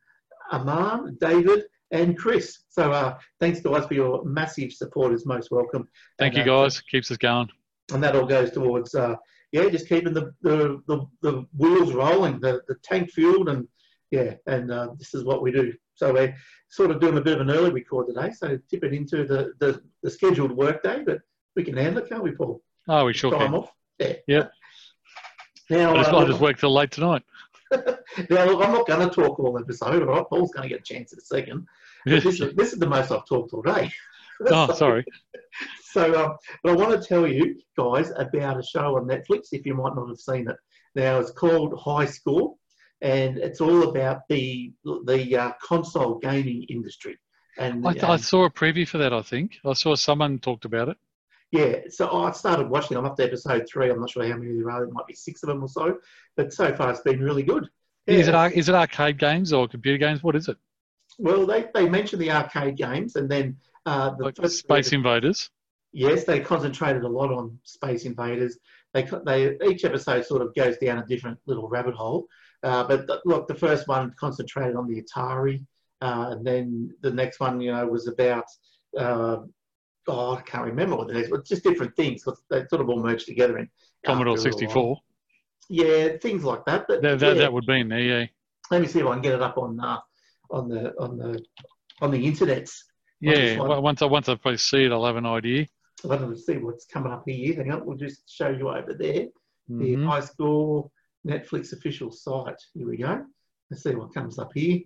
Aman, 0.52 1.18
David 1.20 1.64
and 1.92 2.18
Chris. 2.18 2.60
So, 2.70 2.92
uh, 2.92 3.18
thanks 3.40 3.60
guys 3.62 3.86
for 3.86 3.94
your 3.94 4.24
massive 4.26 4.72
support. 4.74 5.14
Is 5.14 5.26
most 5.26 5.52
welcome. 5.52 5.88
Thank 6.20 6.36
and 6.36 6.46
you, 6.46 6.52
that- 6.52 6.64
guys. 6.64 6.82
Keeps 6.82 7.12
us 7.12 7.18
going. 7.18 7.50
and 7.94 8.04
that 8.04 8.16
all 8.16 8.26
goes 8.26 8.52
towards 8.52 8.94
uh, 8.96 9.16
yeah, 9.52 9.70
just 9.70 9.90
keeping 9.90 10.14
the, 10.14 10.34
the, 10.42 10.82
the, 10.88 11.06
the 11.22 11.46
wheels 11.58 11.94
rolling, 11.94 12.40
the, 12.40 12.62
the 12.68 12.76
tank 12.84 13.12
fueled, 13.12 13.50
and 13.50 13.68
yeah, 14.10 14.36
and 14.48 14.72
uh, 14.72 14.90
this 14.98 15.14
is 15.14 15.24
what 15.24 15.42
we 15.42 15.52
do. 15.52 15.74
So 15.96 16.14
we're 16.14 16.36
sort 16.70 16.92
of 16.92 17.00
doing 17.00 17.18
a 17.18 17.22
bit 17.22 17.36
of 17.36 17.42
an 17.42 17.52
early 17.52 17.72
record 17.72 18.08
today, 18.08 18.32
so 18.32 18.58
tip 18.70 18.84
it 18.84 18.94
into 18.94 19.26
the, 19.26 19.54
the, 19.60 19.82
the 20.04 20.10
scheduled 20.10 20.52
work 20.52 20.84
day, 20.84 21.04
but 21.06 21.20
we 21.56 21.64
can 21.64 21.78
handle 21.78 22.04
it, 22.04 22.10
can't 22.10 22.24
we, 22.24 22.32
Paul? 22.32 22.62
Oh, 22.88 23.06
we 23.06 23.14
sure 23.14 23.32
Time 23.32 23.48
can. 23.48 23.56
off. 23.56 23.72
Yeah. 24.00 24.14
Yep. 24.28 24.52
Now, 25.70 25.94
I 25.94 25.98
just, 25.98 26.12
uh, 26.12 26.18
I 26.18 26.26
just 26.26 26.42
work 26.42 26.58
till 26.58 26.74
late 26.74 26.92
tonight. 26.92 27.24
now, 27.72 28.46
look, 28.46 28.66
I'm 28.66 28.74
not 28.74 28.88
going 28.88 29.08
to 29.08 29.14
talk 29.14 29.40
all 29.40 29.58
episode, 29.58 30.04
all 30.04 30.16
right? 30.16 30.26
Paul's 30.30 30.52
going 30.52 30.68
to 30.68 30.70
get 30.70 30.82
a 30.82 30.94
chance 30.94 31.14
in 31.14 31.20
a 31.20 31.22
second. 31.22 31.66
This, 32.06 32.26
is, 32.26 32.40
this 32.56 32.74
is 32.74 32.80
the 32.80 32.88
most 32.88 33.12
I've 33.12 33.26
talked 33.26 33.54
all 33.54 33.62
day. 33.62 33.92
oh, 34.48 34.74
sorry. 34.74 35.06
So, 35.84 36.26
um, 36.26 36.38
but 36.64 36.72
I 36.72 36.76
want 36.76 37.02
to 37.02 37.08
tell 37.08 37.28
you 37.28 37.60
guys 37.78 38.12
about 38.16 38.60
a 38.60 38.64
show 38.64 38.96
on 38.98 39.06
Netflix 39.06 39.48
if 39.52 39.66
you 39.66 39.74
might 39.74 39.96
not 39.96 40.08
have 40.08 40.20
seen 40.20 40.50
it. 40.50 40.56
Now, 40.96 41.20
it's 41.20 41.32
called 41.32 41.78
High 41.80 42.06
Score, 42.06 42.56
and 43.02 43.38
it's 43.38 43.62
all 43.62 43.90
about 43.90 44.22
the 44.30 44.74
the 45.06 45.38
uh, 45.38 45.52
console 45.62 46.20
gaming 46.20 46.64
industry. 46.70 47.18
And, 47.58 47.86
I, 47.86 47.92
I 47.92 48.14
um, 48.14 48.18
saw 48.18 48.46
a 48.46 48.50
preview 48.50 48.88
for 48.88 48.98
that. 49.00 49.14
I 49.14 49.22
think 49.22 49.58
I 49.66 49.74
saw 49.74 49.96
someone 49.96 50.40
talked 50.40 50.66
about 50.66 50.90
it. 50.90 50.98
yeah, 51.52 51.80
so 51.90 52.10
I 52.24 52.32
started 52.32 52.70
watching. 52.70 52.98
I'm 52.98 53.06
up 53.06 53.18
to 53.18 53.26
episode 53.26 53.68
three. 53.72 53.90
I'm 53.90 54.00
not 54.00 54.10
sure 54.10 54.26
how 54.26 54.38
many 54.38 54.56
there 54.56 54.72
are. 54.72 54.86
There 54.86 54.94
might 54.94 55.08
be 55.08 55.14
six 55.14 55.44
of 55.44 55.48
them 55.48 55.62
or 55.62 55.68
so, 55.68 55.98
but 56.38 56.54
so 56.54 56.74
far 56.76 56.92
it's 56.92 57.02
been 57.02 57.20
really 57.20 57.44
good. 57.44 57.68
Is 58.08 58.28
it 58.28 58.34
Yeah. 58.34 58.48
is 58.48 58.70
it 58.70 58.76
arcade 58.76 59.18
games 59.18 59.54
or 59.54 59.68
computer 59.68 59.98
games? 59.98 60.24
What 60.24 60.36
is 60.36 60.48
it? 60.48 60.58
Well, 61.20 61.46
they, 61.46 61.68
they 61.74 61.90
mentioned 61.90 62.22
the 62.22 62.32
arcade 62.32 62.78
games, 62.78 63.16
and 63.18 63.30
then 63.30 63.58
uh, 63.86 64.12
the 64.12 64.26
Like 64.26 64.50
Space 64.50 64.94
Invaders. 64.94 65.50
Yes, 65.94 66.24
they 66.24 66.40
concentrated 66.40 67.04
a 67.04 67.08
lot 67.08 67.32
on 67.32 67.60
Space 67.64 68.06
Invaders. 68.06 68.58
They, 68.94 69.08
they 69.26 69.58
each 69.66 69.84
episode 69.84 70.26
sort 70.26 70.42
of 70.42 70.54
goes 70.56 70.78
down 70.78 71.00
a 71.00 71.06
different 71.06 71.38
little 71.46 71.68
rabbit 71.68 71.96
hole. 71.96 72.28
Uh, 72.64 72.84
but 72.86 73.08
the, 73.08 73.20
look, 73.26 73.48
the 73.48 73.56
first 73.56 73.88
one 73.88 74.14
concentrated 74.20 74.76
on 74.76 74.88
the 74.88 75.02
Atari, 75.02 75.66
uh, 76.02 76.28
and 76.32 76.46
then 76.46 76.94
the 77.02 77.12
next 77.12 77.40
one, 77.40 77.60
you 77.60 77.72
know, 77.72 77.86
was 77.88 78.08
about 78.08 78.46
uh, 78.98 79.38
oh, 80.08 80.36
I 80.36 80.42
can't 80.42 80.66
remember 80.66 80.96
what 80.96 81.08
the 81.08 81.14
next, 81.14 81.30
but 81.30 81.46
just 81.46 81.64
different 81.64 81.96
things. 81.96 82.24
They 82.50 82.66
sort 82.68 82.82
of 82.82 82.90
all 82.90 83.02
merged 83.02 83.26
together 83.26 83.58
in 83.58 83.70
Commodore 84.06 84.38
after 84.38 84.50
a 84.50 84.52
while. 84.52 84.60
64. 84.60 84.98
Yeah, 85.70 86.18
things 86.18 86.44
like 86.44 86.66
that. 86.66 86.86
But 86.88 87.02
That, 87.02 87.20
that, 87.20 87.36
yeah, 87.36 87.42
that 87.44 87.54
would 87.54 87.66
be 87.66 87.80
in 87.80 87.90
there, 87.90 88.00
yeah. 88.00 88.26
let 88.70 88.82
me 88.82 88.88
see 88.88 89.00
if 89.00 89.06
I 89.06 89.14
can 89.14 89.22
get 89.22 89.34
it 89.34 89.42
up 89.42 89.58
on 89.58 89.80
uh, 89.80 90.00
on 90.50 90.70
the 90.70 90.94
on 91.00 91.18
the 91.18 91.44
on 92.02 92.12
the 92.12 92.26
internet. 92.26 92.70
Yeah, 93.22 93.36
just 93.36 93.60
like- 93.60 93.70
well, 93.70 93.82
once 93.82 94.02
I 94.02 94.06
once 94.06 94.28
I 94.30 94.36
probably 94.36 94.58
see 94.58 94.86
it, 94.86 94.92
I'll 94.92 95.06
have 95.06 95.16
an 95.16 95.26
idea. 95.26 95.68
I 96.04 96.16
don't 96.18 96.30
know, 96.30 96.36
see 96.36 96.58
what's 96.58 96.86
coming 96.86 97.12
up 97.12 97.24
here. 97.28 97.56
Hang 97.56 97.72
on, 97.72 97.86
we'll 97.86 97.98
just 97.98 98.28
show 98.30 98.50
you 98.50 98.70
over 98.70 98.94
there. 98.94 99.28
The 99.68 99.96
Mhm. 99.96 100.06
High 100.06 100.22
Score 100.22 100.90
Netflix 101.26 101.72
official 101.74 102.12
site. 102.12 102.60
Here 102.74 102.88
we 102.88 102.98
go. 102.98 103.26
Let's 103.70 103.84
see 103.84 103.94
what 103.96 104.14
comes 104.14 104.40
up 104.40 104.52
here. 104.54 104.82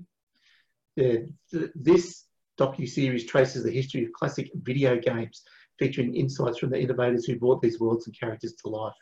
Yeah, 0.98 1.20
th- 1.52 1.72
this 1.74 2.26
docu-series 2.60 3.26
traces 3.26 3.64
the 3.64 3.72
history 3.72 4.06
of 4.06 4.12
classic 4.14 4.52
video 4.54 4.98
games, 5.00 5.44
featuring 5.80 6.16
insights 6.16 6.58
from 6.60 6.70
the 6.70 6.80
innovators 6.80 7.26
who 7.26 7.40
brought 7.40 7.62
these 7.62 7.80
worlds 7.80 8.06
and 8.08 8.18
characters 8.20 8.54
to 8.56 8.70
life. 8.70 8.94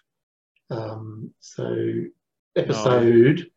Um, 0.70 1.34
so, 1.40 2.06
episode 2.56 3.52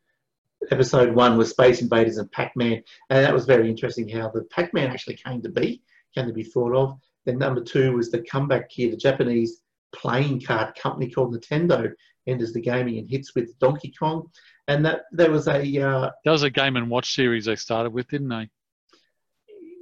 episode 0.70 1.14
one 1.14 1.37
was 1.37 1.50
Space 1.50 1.82
Invaders 1.82 2.18
and 2.18 2.30
Pac-Man, 2.32 2.82
and 3.11 3.25
that 3.25 3.35
was 3.35 3.46
very 3.46 3.68
interesting 3.68 4.08
how 4.08 4.30
the 4.30 4.44
Pac-Man 4.44 4.90
actually 4.90 5.16
came 5.16 5.42
to 5.42 5.49
be, 5.49 5.82
came 6.14 6.26
to 6.26 6.32
be 6.32 6.44
thought 6.44 6.75
of. 6.75 6.99
Then 7.25 7.38
number 7.38 7.62
two 7.62 7.96
was 7.96 8.11
the 8.11 8.23
Comeback 8.23 8.70
Kid, 8.70 8.92
a 8.92 8.96
Japanese 8.96 9.62
playing 9.94 10.40
card 10.40 10.75
company 10.75 11.11
called 11.11 11.35
Nintendo 11.35 11.92
enters 12.26 12.52
the 12.52 12.61
gaming 12.61 12.99
and 12.99 13.08
hits 13.08 13.35
with 13.35 13.58
Donkey 13.58 13.92
Kong, 13.99 14.28
and 14.68 14.85
that 14.85 15.02
there 15.12 15.30
was 15.30 15.46
a 15.49 15.61
uh, 15.80 16.11
That 16.25 16.30
was 16.30 16.42
a 16.42 16.50
game 16.50 16.76
and 16.76 16.90
watch 16.90 17.14
series 17.14 17.44
they 17.44 17.56
started 17.56 17.90
with, 17.90 18.08
didn't 18.08 18.28
they? 18.28 18.50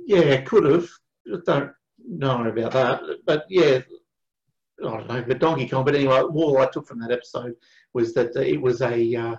yeah, 0.06 0.40
could 0.42 0.64
have 0.64 0.88
don't 1.46 1.72
know 2.06 2.44
about 2.44 2.72
that, 2.72 3.00
but 3.24 3.46
yeah, 3.48 3.80
I 4.80 4.82
don't 4.82 5.08
know, 5.08 5.24
but 5.26 5.38
Donkey 5.38 5.68
Kong. 5.68 5.84
But 5.84 5.94
anyway, 5.94 6.20
all 6.20 6.58
I 6.58 6.66
took 6.66 6.86
from 6.86 7.00
that 7.00 7.10
episode 7.12 7.54
was 7.94 8.12
that 8.14 8.36
it 8.36 8.60
was 8.60 8.82
a 8.82 9.14
uh, 9.14 9.36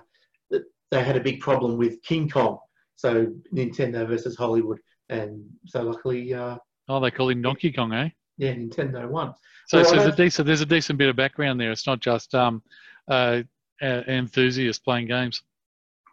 they 0.90 1.02
had 1.02 1.16
a 1.16 1.20
big 1.20 1.40
problem 1.40 1.76
with 1.76 2.02
King 2.02 2.28
Kong, 2.28 2.58
so 2.96 3.26
Nintendo 3.54 4.06
versus 4.06 4.36
Hollywood, 4.36 4.78
and 5.08 5.44
so 5.66 5.82
luckily, 5.82 6.32
uh, 6.34 6.56
Oh, 6.88 7.00
they 7.00 7.10
call 7.10 7.28
him 7.30 7.42
Donkey 7.42 7.72
Kong, 7.72 7.92
eh? 7.92 8.10
yeah, 8.38 8.52
Nintendo 8.54 9.08
won. 9.08 9.34
So, 9.66 9.78
Well, 9.78 9.84
so 9.86 9.96
there's 9.96 10.06
a 10.14 10.16
decent 10.16 10.46
there's 10.46 10.60
a 10.60 10.66
decent 10.66 10.98
bit 10.98 11.08
of 11.08 11.16
background 11.16 11.60
there. 11.60 11.72
It's 11.72 11.86
not 11.86 12.00
just 12.00 12.34
um, 12.34 12.62
uh, 13.08 13.42
enthusiasts 13.82 14.82
playing 14.82 15.08
games. 15.08 15.42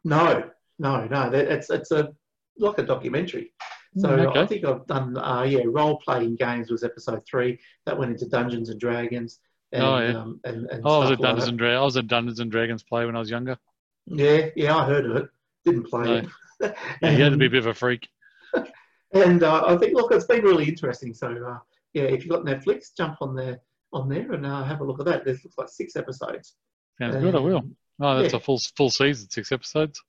No, 0.03 0.49
no, 0.79 1.05
no. 1.05 1.29
That, 1.29 1.47
it's 1.47 1.69
it's 1.69 1.91
a 1.91 2.11
like 2.57 2.77
a 2.79 2.83
documentary. 2.83 3.53
So 3.97 4.09
Mm, 4.09 4.25
okay. 4.27 4.39
I 4.41 4.45
think 4.47 4.65
I've 4.65 4.87
done 4.87 5.15
uh, 5.17 5.43
yeah 5.43 5.61
role 5.65 5.99
playing 6.03 6.35
games 6.37 6.71
was 6.71 6.83
episode 6.83 7.21
three. 7.29 7.59
That 7.85 7.97
went 7.97 8.11
into 8.11 8.27
Dungeons 8.27 8.69
and 8.69 8.79
Dragons. 8.79 9.39
And, 9.71 9.83
Oh, 9.83 9.97
yeah. 9.99 10.17
um, 10.19 10.39
and, 10.43 10.65
and 10.71 10.81
Oh, 10.83 10.95
I 10.95 10.97
was 10.99 11.07
stuff 11.09 11.19
a 11.19 11.21
like 11.21 11.21
Dungeons 11.21 11.45
that. 11.45 11.49
and 11.49 11.57
Dra- 11.59 11.81
I 11.81 11.83
was 11.83 11.95
a 11.95 12.01
Dungeons 12.03 12.39
and 12.39 12.51
Dragons 12.51 12.83
player 12.83 13.05
when 13.05 13.15
I 13.15 13.19
was 13.19 13.29
younger. 13.29 13.57
Yeah, 14.05 14.49
yeah, 14.55 14.75
I 14.75 14.85
heard 14.85 15.05
of 15.05 15.15
it. 15.15 15.29
Didn't 15.65 15.89
play 15.89 16.05
No. 16.05 16.13
it. 16.15 16.75
Yeah, 17.01 17.11
you 17.11 17.23
had 17.23 17.31
to 17.31 17.37
be 17.37 17.47
a 17.47 17.49
bit 17.49 17.59
of 17.59 17.67
a 17.67 17.73
freak. 17.73 18.07
and, 19.13 19.43
uh, 19.43 19.63
I 19.65 19.77
think 19.77 19.93
look, 19.93 20.11
it's 20.11 20.25
been 20.25 20.43
really 20.43 20.67
interesting. 20.67 21.13
So 21.13 21.27
uh, 21.27 21.59
yeah, 21.93 22.03
if 22.03 22.23
you've 22.23 22.31
got 22.31 22.45
Netflix, 22.45 22.95
jump 22.95 23.17
on 23.21 23.35
there 23.35 23.59
on 23.91 24.09
there 24.09 24.31
and 24.31 24.45
uh, 24.45 24.63
have 24.63 24.81
a 24.81 24.83
look 24.83 24.99
at 24.99 25.05
that. 25.05 25.25
There's 25.25 25.43
looks 25.43 25.57
like 25.57 25.69
six 25.69 25.95
episodes. 25.95 26.55
Sounds 26.99 27.15
good. 27.15 27.35
I 27.35 27.39
will. 27.39 27.63
Oh, 28.01 28.19
that's 28.19 28.33
yeah. 28.33 28.37
a 28.37 28.41
full 28.41 28.59
full 28.75 28.89
season, 28.89 29.29
six 29.29 29.51
episodes. 29.51 30.01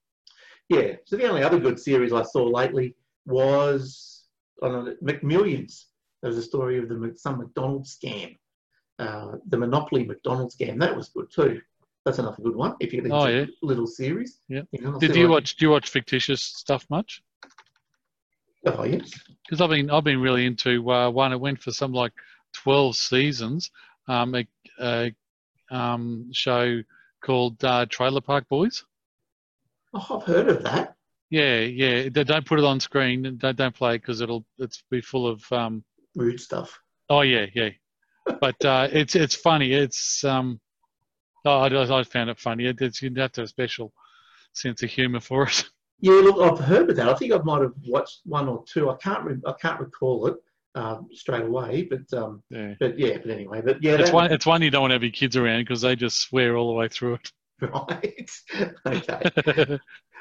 Yeah. 0.69 0.95
So 1.05 1.17
the 1.17 1.29
only 1.29 1.43
other 1.43 1.59
good 1.59 1.79
series 1.79 2.13
I 2.13 2.23
saw 2.23 2.45
lately 2.45 2.97
was 3.27 4.25
I 4.63 4.69
don't 4.69 4.87
know, 4.87 4.95
McMillions. 5.03 5.85
There 6.23 6.31
was 6.31 6.39
a 6.39 6.43
story 6.43 6.79
of 6.79 6.89
the 6.89 7.15
some 7.17 7.39
McDonald's 7.39 7.99
scam, 7.99 8.39
uh, 8.99 9.33
the 9.49 9.59
Monopoly 9.59 10.05
McDonald's 10.05 10.57
scam. 10.57 10.79
That 10.81 10.97
was 10.97 11.11
good 11.11 11.31
too. 11.31 11.61
That's 12.05 12.19
another 12.19 12.43
good 12.43 12.55
one. 12.55 12.77
If 12.81 12.93
you're 12.93 13.05
into 13.05 13.17
Oh, 13.17 13.27
yeah. 13.27 13.47
little 13.63 13.87
series. 13.87 14.39
Yeah. 14.49 14.63
You 14.73 14.99
Did 14.99 15.17
you 15.17 15.29
watch? 15.29 15.57
Do 15.57 15.65
you 15.65 15.71
watch 15.71 15.89
fictitious 15.89 16.43
stuff 16.43 16.85
much? 16.91 17.23
Oh 18.67 18.85
yes. 18.85 19.11
Because 19.45 19.61
I've 19.61 19.71
been 19.71 19.91
I've 19.91 20.05
been 20.05 20.21
really 20.21 20.47
into 20.47 20.91
uh, 20.91 21.11
one. 21.11 21.33
It 21.33 21.41
went 21.41 21.63
for 21.63 21.73
some 21.73 21.93
like 21.93 22.13
twelve 22.53 22.97
seasons. 22.97 23.71
Um, 24.07 24.35
a, 24.35 24.47
a 24.81 25.15
um, 25.71 26.29
show 26.33 26.83
called 27.23 27.63
uh, 27.65 27.87
Trailer 27.87 28.21
Park 28.21 28.49
Boys. 28.49 28.85
Oh, 29.95 30.19
I've 30.21 30.27
heard 30.27 30.49
of 30.49 30.63
that. 30.65 30.95
Yeah, 31.31 31.61
yeah. 31.61 32.09
They 32.11 32.25
don't 32.25 32.47
put 32.47 32.59
it 32.59 32.65
on 32.65 32.81
screen. 32.81 33.39
Don't 33.39 33.57
don't 33.57 33.75
play 33.75 33.95
it 33.95 34.03
because 34.03 34.21
it'll 34.21 34.45
it's 34.59 34.83
be 34.91 35.01
full 35.01 35.27
of 35.27 35.43
um. 35.53 35.85
Rude 36.15 36.41
stuff. 36.41 36.79
Oh 37.09 37.23
yeah, 37.23 37.47
yeah. 37.55 37.71
But 38.41 38.63
uh, 38.65 38.89
it's 38.93 39.15
it's 39.15 39.35
funny. 39.35 39.73
It's 39.73 40.23
um. 40.25 40.61
Oh, 41.45 41.61
I, 41.61 41.99
I 41.99 42.05
found 42.05 42.31
it 42.31 42.39
funny. 42.39 42.67
It, 42.67 42.81
it's 42.81 43.03
you'd 43.03 43.17
have 43.19 43.33
to 43.33 43.43
have 43.43 43.47
a 43.47 43.49
special 43.49 43.93
sense 44.53 44.83
of 44.83 44.91
humour 44.91 45.21
for 45.21 45.45
it. 45.45 45.65
Yeah, 46.01 46.15
look, 46.15 46.39
I've 46.39 46.59
heard 46.59 46.91
of 46.91 46.97
that. 46.97 47.09
I 47.09 47.15
think 47.15 47.33
I 47.33 47.39
might 47.39 47.63
have 47.63 47.73
watched 47.87 48.23
one 48.25 48.49
or 48.49 48.63
two. 48.71 48.91
I 48.91 48.97
can't. 48.97 49.25
Re- 49.25 49.41
I 49.47 49.53
can't 49.53 49.81
recall 49.81 50.27
it 50.27 50.35
um, 50.75 51.09
straight 51.13 51.45
away. 51.45 51.89
But 51.89 52.13
um, 52.19 52.43
Yeah. 52.51 52.75
but 52.79 52.99
yeah. 52.99 53.17
But 53.19 53.31
anyway. 53.31 53.63
But 53.65 53.83
yeah. 53.83 53.93
It's 53.93 54.11
one. 54.11 54.31
It's 54.31 54.45
one 54.45 54.61
you 54.61 54.71
don't 54.71 54.83
want 54.83 54.91
to 54.91 54.97
have 54.97 55.03
your 55.05 55.13
kids 55.13 55.37
around 55.37 55.61
because 55.63 55.81
they 55.81 55.97
just 55.97 56.21
swear 56.21 56.57
all 56.57 56.69
the 56.69 56.75
way 56.75 56.89
through 56.89 57.15
it. 57.15 57.33
Right. 57.61 58.31
okay. 58.87 59.79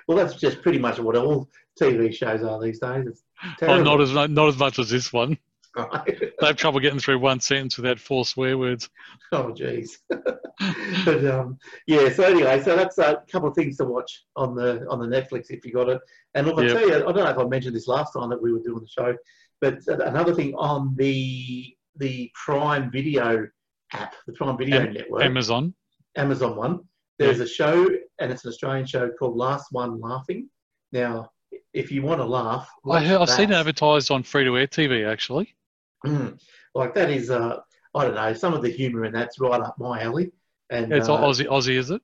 Well, 0.08 0.18
that's 0.18 0.36
just 0.36 0.62
pretty 0.62 0.78
much 0.78 1.00
what 1.00 1.18
all 1.18 1.50
TV 1.82 2.14
shows 2.14 2.44
are 2.44 2.62
these 2.62 2.80
days. 2.80 3.08
It's 3.08 3.64
oh, 3.64 3.82
not 3.82 4.00
as 4.00 4.14
not 4.14 4.48
as 4.48 4.58
much 4.58 4.80
as 4.80 4.90
this 4.90 5.12
one. 5.12 5.38
Right? 5.76 6.20
They 6.40 6.48
have 6.48 6.58
trouble 6.58 6.80
getting 6.80 7.00
through 7.00 7.20
one 7.20 7.40
sentence 7.40 7.78
without 7.78 8.00
four 8.00 8.26
swear 8.26 8.58
words. 8.58 8.90
Oh, 9.32 9.52
geez. 9.54 10.00
but 10.10 11.26
um, 11.26 11.58
yeah. 11.88 12.12
So 12.12 12.24
anyway, 12.24 12.62
so 12.62 12.76
that's 12.76 12.98
a 12.98 13.24
couple 13.32 13.50
of 13.50 13.56
things 13.56 13.78
to 13.78 13.86
watch 13.86 14.26
on 14.36 14.56
the 14.56 14.86
on 14.90 15.00
the 15.00 15.08
Netflix 15.08 15.46
if 15.50 15.66
you 15.66 15.72
got 15.72 15.90
it. 15.90 16.02
And 16.36 16.48
look, 16.48 16.60
I 16.60 16.64
Yep. 16.64 16.74
tell 16.74 16.88
you, 16.88 16.96
I 16.96 17.00
don't 17.00 17.16
know 17.16 17.28
if 17.30 17.38
I 17.38 17.46
mentioned 17.46 17.76
this 17.76 17.88
last 17.88 18.12
time 18.14 18.30
that 18.30 18.42
we 18.42 18.52
were 18.52 18.60
doing 18.60 18.82
the 18.82 18.88
show, 18.88 19.16
but 19.62 19.80
another 19.88 20.34
thing 20.36 20.54
on 20.56 20.96
the 20.98 21.76
the 21.98 22.30
Prime 22.34 22.92
Video 22.92 23.48
app, 23.94 24.16
the 24.28 24.34
Prime 24.34 24.58
Video 24.58 24.82
Am- 24.82 24.94
network, 24.94 25.24
Amazon. 25.24 25.74
Amazon 26.18 26.56
one. 26.58 26.80
There's 27.20 27.40
a 27.40 27.48
show, 27.48 27.88
and 28.20 28.32
it's 28.32 28.44
an 28.44 28.50
Australian 28.50 28.86
show 28.86 29.10
called 29.18 29.38
Last 29.38 29.68
One 29.72 30.02
Laughing. 30.02 30.50
Now, 30.92 31.30
if 31.74 31.92
you 31.92 32.02
want 32.02 32.20
to 32.20 32.26
laugh, 32.26 32.70
I 32.90 33.00
heard, 33.04 33.22
I've 33.22 33.30
seen 33.30 33.52
it 33.52 33.56
advertised 33.56 34.12
on 34.12 34.24
free 34.24 34.44
to 34.44 34.58
air 34.58 34.68
TV 34.68 35.08
actually. 35.10 35.56
Like 36.76 36.96
that 36.96 37.12
is, 37.12 37.30
uh, 37.30 37.60
I 37.94 38.04
don't 38.06 38.16
know, 38.16 38.34
some 38.34 38.54
of 38.54 38.64
the 38.64 38.70
humour 38.72 39.06
in 39.06 39.14
that's 39.14 39.40
right 39.40 39.62
up 39.62 39.76
my 39.78 40.02
alley. 40.02 40.32
And 40.72 40.92
It's 40.92 41.08
uh, 41.08 41.18
Aussie, 41.18 41.46
Aussie, 41.46 41.78
is 41.78 41.92
it? 41.92 42.02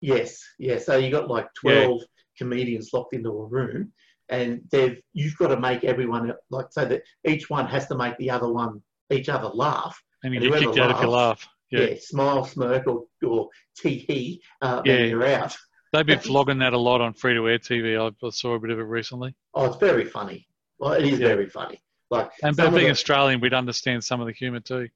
yes, 0.00 0.42
yeah. 0.58 0.78
So 0.78 0.96
you 0.96 1.10
got 1.10 1.28
like 1.28 1.46
Yeah. 1.62 1.84
twelve 1.84 2.02
comedians 2.36 2.90
locked 2.92 3.14
into 3.14 3.30
a 3.30 3.46
room, 3.46 3.92
and 4.28 4.60
they've 4.72 5.00
you've 5.12 5.36
got 5.36 5.48
to 5.48 5.60
make 5.60 5.84
everyone 5.84 6.32
like 6.50 6.66
so 6.70 6.84
that 6.84 7.02
each 7.26 7.48
one 7.48 7.66
has 7.66 7.86
to 7.88 7.96
make 7.96 8.16
the 8.18 8.30
other 8.30 8.52
one 8.52 8.82
each 9.10 9.28
other 9.28 9.48
laugh. 9.48 9.96
And 10.24 10.34
you 10.34 10.40
And 10.40 10.50
get 10.50 10.60
kicked 10.62 10.78
out 10.78 10.90
if 10.90 11.00
you 11.00 11.08
laugh. 11.08 11.46
Yeah. 11.70 11.80
Yeah, 11.80 11.94
smile, 12.00 12.44
smirk, 12.44 12.86
or 12.88 13.04
or 13.24 13.48
tee 13.76 13.98
hee. 14.08 14.42
Uh, 14.60 14.82
Yeah. 14.84 15.04
you're 15.04 15.26
out. 15.26 15.56
They've 15.92 16.04
been 16.04 16.18
flogging 16.18 16.58
that 16.58 16.72
a 16.72 16.78
lot 16.78 17.00
on 17.00 17.14
free 17.14 17.34
to 17.34 17.48
air 17.48 17.58
TV. 17.58 17.96
I 17.96 18.26
I 18.26 18.30
saw 18.30 18.54
a 18.54 18.58
bit 18.58 18.70
of 18.70 18.78
it 18.80 18.82
recently. 18.82 19.34
Oh, 19.54 19.66
it's 19.66 19.76
very 19.76 20.04
funny. 20.04 20.48
Well, 20.78 20.92
it 20.94 21.04
is 21.06 21.18
Yeah. 21.20 21.28
very 21.28 21.48
funny. 21.48 21.80
Like 22.10 22.30
And 22.42 22.56
being 22.56 22.72
the- 22.72 22.90
Australian, 22.90 23.40
we'd 23.40 23.54
understand 23.54 24.02
some 24.04 24.20
of 24.20 24.26
the 24.26 24.32
humour 24.32 24.60
too. 24.60 24.88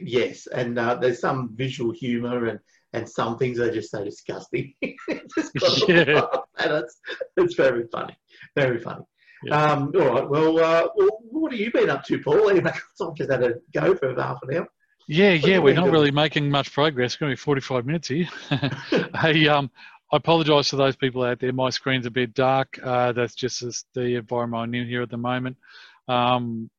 yes, 0.00 0.46
and 0.46 0.78
uh, 0.78 0.94
there's 0.96 1.20
some 1.20 1.50
visual 1.54 1.92
humour 1.92 2.46
and 2.46 2.58
and 2.92 3.08
some 3.08 3.36
things 3.38 3.58
are 3.58 3.72
just 3.72 3.90
so 3.90 4.04
disgusting. 4.04 4.72
just 5.38 5.52
Yeah. 5.88 6.22
and 6.58 6.72
it's 6.72 7.00
it's 7.36 7.54
very 7.54 7.86
funny, 7.92 8.16
very 8.54 8.80
funny. 8.80 9.04
Yeah. 9.42 9.62
Um, 9.72 9.92
all 9.96 10.08
right, 10.14 10.28
well, 10.28 10.58
uh, 10.58 10.88
well, 10.96 11.18
what 11.30 11.52
have 11.52 11.60
you 11.60 11.70
been 11.72 11.90
up 11.90 12.04
to, 12.04 12.18
Paul? 12.20 12.48
I've 12.50 13.14
just 13.16 13.30
had 13.30 13.42
a 13.42 13.54
go 13.74 13.94
for 13.94 14.14
half 14.14 14.38
an 14.42 14.56
hour. 14.56 14.68
Yeah, 15.06 15.36
do 15.36 15.50
yeah, 15.50 15.58
we're 15.58 15.74
not 15.74 15.90
really 15.90 16.10
making 16.12 16.50
much 16.50 16.72
progress. 16.72 17.12
It's 17.12 17.16
going 17.16 17.28
to 17.30 17.34
be 17.34 17.40
45 17.40 17.84
minutes 17.84 18.08
here. 18.08 18.26
hey, 19.20 19.46
um, 19.48 19.70
I 20.10 20.16
apologise 20.16 20.70
to 20.70 20.76
those 20.76 20.96
people 20.96 21.24
out 21.24 21.40
there. 21.40 21.52
My 21.52 21.68
screen's 21.68 22.06
a 22.06 22.10
bit 22.10 22.32
dark. 22.32 22.78
Uh, 22.82 23.12
that's 23.12 23.34
just 23.34 23.84
the 23.92 24.14
environment 24.16 24.62
I'm 24.62 24.74
in 24.74 24.86
here 24.88 25.02
at 25.02 25.10
the 25.10 25.18
moment. 25.18 25.58
Um, 26.08 26.70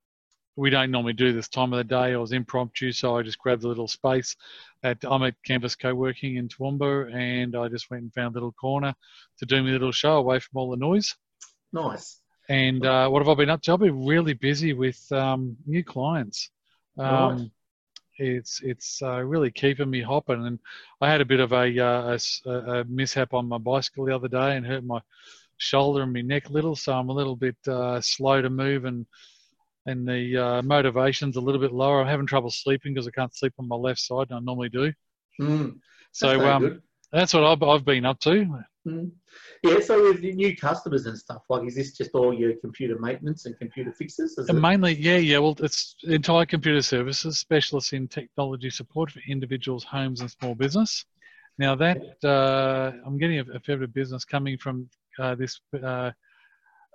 we 0.57 0.69
don't 0.69 0.91
normally 0.91 1.13
do 1.13 1.33
this 1.33 1.49
time 1.49 1.73
of 1.73 1.77
the 1.77 1.83
day. 1.83 2.13
I 2.13 2.17
was 2.17 2.31
impromptu, 2.31 2.91
so 2.93 3.17
I 3.17 3.23
just 3.23 3.37
grabbed 3.39 3.65
a 3.65 3.67
little 3.67 3.87
space. 3.89 4.35
At, 4.83 4.99
I'm 5.03 5.23
at 5.23 5.35
campus 5.43 5.75
co-working 5.75 6.37
in 6.37 6.47
Toowoomba, 6.47 7.13
and 7.13 7.55
I 7.57 7.67
just 7.67 7.89
went 7.91 8.03
and 8.03 8.13
found 8.13 8.35
a 8.35 8.37
little 8.39 8.53
corner 8.53 8.95
to 9.39 9.45
do 9.45 9.61
my 9.61 9.71
little 9.71 9.91
show 9.91 10.17
away 10.17 10.39
from 10.39 10.57
all 10.59 10.69
the 10.71 10.77
noise. 10.77 11.13
Nice. 11.73 12.21
And 12.47 12.85
uh, 12.85 13.09
what 13.09 13.21
have 13.21 13.27
I 13.27 13.33
been 13.35 13.49
up 13.49 13.61
to? 13.63 13.73
I've 13.73 13.79
been 13.79 14.05
really 14.05 14.33
busy 14.33 14.73
with 14.73 15.11
um, 15.11 15.57
new 15.65 15.83
clients. 15.83 16.49
Um, 16.97 17.05
Right. 17.07 17.49
It's 18.17 18.61
it's 18.61 19.01
uh, 19.01 19.19
really 19.23 19.51
keeping 19.51 19.89
me 19.89 20.01
hopping. 20.01 20.45
And 20.45 20.59
I 21.01 21.09
had 21.11 21.19
a 21.19 21.25
bit 21.25 21.41
of 21.41 21.51
a, 21.51 21.77
uh, 21.77 22.17
a- 22.45 22.51
a 22.79 22.83
mishap 22.85 23.33
on 23.33 23.49
my 23.49 23.57
bicycle 23.57 24.05
the 24.05 24.15
other 24.15 24.29
day 24.29 24.55
and 24.55 24.65
hurt 24.65 24.85
my 24.85 25.01
shoulder 25.57 26.03
and 26.03 26.13
my 26.13 26.21
neck 26.21 26.49
a 26.49 26.53
little, 26.53 26.75
so 26.75 26.93
I'm 26.93 27.09
a 27.09 27.13
little 27.13 27.35
bit 27.35 27.55
uh, 27.67 28.01
slow 28.01 28.41
to 28.41 28.49
move 28.49 28.85
and 28.85 29.05
and 29.87 30.07
the 30.07 30.37
uh, 30.37 30.61
motivation's 30.63 31.35
a 31.35 31.41
little 31.41 31.61
bit 31.61 31.71
lower. 31.71 32.01
I'm 32.01 32.07
having 32.07 32.25
trouble 32.25 32.49
sleeping 32.49 32.93
because 32.93 33.07
I 33.07 33.11
can't 33.11 33.35
sleep 33.35 33.53
on 33.59 33.67
my 33.67 33.75
left 33.75 33.99
side, 33.99 34.27
and 34.29 34.37
I 34.37 34.39
normally 34.39 34.69
do. 34.69 34.91
Mm, 35.39 35.79
So 36.11 36.37
that's 36.39 36.43
um, 36.43 36.81
that's 37.11 37.33
what 37.33 37.43
I've, 37.43 37.61
I've 37.61 37.85
been 37.85 38.05
up 38.05 38.19
to. 38.21 38.63
Mm. 38.87 39.11
Yeah, 39.63 39.79
so 39.79 40.03
with 40.03 40.21
new 40.21 40.55
customers 40.55 41.07
and 41.07 41.17
stuff, 41.17 41.41
like, 41.49 41.67
is 41.67 41.75
this 41.75 41.97
just 41.97 42.11
all 42.13 42.33
your 42.33 42.53
computer 42.61 42.99
maintenance 42.99 43.45
and 43.45 43.57
computer 43.57 43.91
fixes? 43.91 44.37
Is 44.37 44.49
And 44.49 44.61
mainly, 44.61 44.93
yeah, 44.93 45.17
yeah. 45.17 45.39
Well, 45.39 45.55
it's 45.59 45.95
entire 46.03 46.45
computer 46.45 46.81
services, 46.81 47.39
specialists 47.39 47.93
in 47.93 48.07
technology 48.07 48.69
support 48.69 49.11
for 49.11 49.21
individuals, 49.27 49.83
homes, 49.83 50.21
and 50.21 50.29
small 50.29 50.55
business. 50.55 51.05
Now 51.57 51.73
that 51.75 51.97
uh, 52.23 52.91
I'm 53.05 53.17
getting 53.17 53.39
a, 53.39 53.43
a 53.53 53.59
fair 53.59 53.77
bit 53.77 53.85
of 53.85 53.93
business 53.93 54.25
coming 54.25 54.57
from 54.57 54.89
uh, 55.19 55.35
this. 55.35 55.59
Uh, 55.83 56.11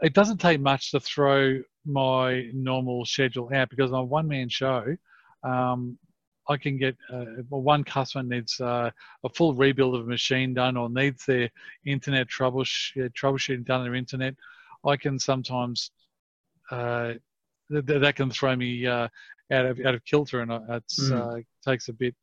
it 0.02 0.14
doesn't 0.14 0.38
take 0.38 0.60
much 0.60 0.90
to 0.92 1.00
throw 1.00 1.60
my 1.84 2.48
normal 2.54 3.04
schedule 3.04 3.50
out 3.54 3.68
because 3.70 3.90
I'm 3.90 3.98
a 3.98 4.04
one-man 4.04 4.48
show. 4.48 4.96
Um, 5.42 5.98
I 6.48 6.56
can 6.56 6.78
get 6.78 6.96
uh, 7.12 7.24
well, 7.48 7.60
one 7.62 7.84
customer 7.84 8.24
needs 8.24 8.60
uh, 8.60 8.90
a 9.24 9.28
full 9.28 9.54
rebuild 9.54 9.94
of 9.94 10.02
a 10.02 10.08
machine 10.08 10.54
done 10.54 10.76
or 10.76 10.88
needs 10.88 11.24
their 11.26 11.50
internet 11.86 12.28
troubles- 12.28 12.92
troubleshooting 12.96 13.64
done 13.64 13.80
on 13.80 13.86
their 13.86 13.94
internet. 13.94 14.34
I 14.84 14.96
can 14.96 15.18
sometimes 15.18 15.90
uh, 16.70 17.14
th- 17.70 17.86
th- 17.86 18.00
that 18.00 18.16
can 18.16 18.30
throw 18.30 18.56
me 18.56 18.86
uh, 18.86 19.08
out 19.52 19.66
of 19.66 19.80
out 19.84 19.94
of 19.94 20.04
kilter, 20.04 20.40
and 20.40 20.50
it 20.50 20.84
Mm. 20.98 21.12
uh, 21.12 21.42
takes 21.70 21.88
a 21.88 21.92
bit. 21.92 22.14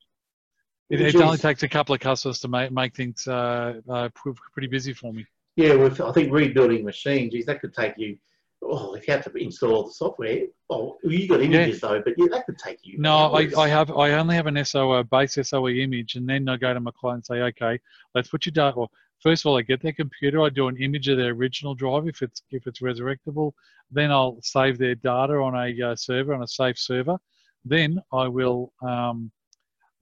It, 0.90 1.02
it 1.02 1.16
only 1.16 1.38
takes 1.38 1.64
a 1.64 1.70
couple 1.70 1.94
of 1.96 2.02
customers 2.02 2.40
to 2.40 2.48
make 2.48 2.72
make 2.72 2.96
things 2.96 3.28
uh, 3.28 3.82
uh, 3.90 4.10
pretty 4.54 4.68
busy 4.68 4.94
for 4.94 5.14
me. 5.14 5.26
Yeah, 5.58 5.74
with 5.74 6.00
I 6.00 6.12
think 6.12 6.32
rebuilding 6.32 6.86
machines, 6.86 7.34
geez, 7.34 7.48
that 7.48 7.62
could 7.62 7.74
take 7.74 7.96
you. 7.98 8.18
Oh, 8.62 8.94
if 8.94 9.08
you 9.08 9.14
had 9.14 9.24
to 9.24 9.34
install 9.36 9.88
the 9.88 9.92
software, 9.92 10.44
oh, 10.70 10.98
you 11.04 11.28
got 11.28 11.42
images 11.42 11.82
though, 11.82 12.00
but 12.00 12.14
yeah, 12.16 12.28
that 12.32 12.46
could 12.46 12.60
take 12.60 12.80
you. 12.84 13.00
No, 13.00 13.34
I. 13.34 13.50
I 13.58 13.68
have 13.68 13.90
I 13.92 14.12
only 14.12 14.36
have 14.36 14.46
an 14.46 14.64
SOA 14.64 15.04
base 15.04 15.38
SOE 15.42 15.70
image, 15.70 16.16
and 16.16 16.30
then 16.30 16.48
I 16.48 16.58
go 16.58 16.74
to 16.74 16.80
my 16.80 16.92
client 17.00 17.28
and 17.30 17.38
say, 17.38 17.42
okay, 17.42 17.80
let's 18.14 18.30
put 18.30 18.46
your 18.46 18.52
data. 18.52 18.76
Or 18.76 18.88
first 19.22 19.42
of 19.42 19.50
all, 19.50 19.58
I 19.58 19.64
get 19.64 19.82
their 19.82 19.94
computer, 19.94 20.44
I 20.44 20.50
do 20.50 20.68
an 20.68 20.78
image 20.78 21.08
of 21.08 21.18
their 21.18 21.32
original 21.32 21.74
drive 21.74 22.08
if 22.08 22.22
it's 22.22 22.44
if 22.52 22.68
it's 22.68 22.82
resurrectable. 22.82 23.54
Then 23.90 24.12
I'll 24.12 24.38
save 24.44 24.78
their 24.78 24.96
data 24.96 25.34
on 25.34 25.56
a 25.56 25.92
uh, 25.92 25.96
server 25.96 26.36
on 26.36 26.44
a 26.44 26.48
safe 26.48 26.78
server. 26.78 27.18
Then 27.66 28.00
I 28.14 28.28
will 28.28 28.74
um, 28.84 29.32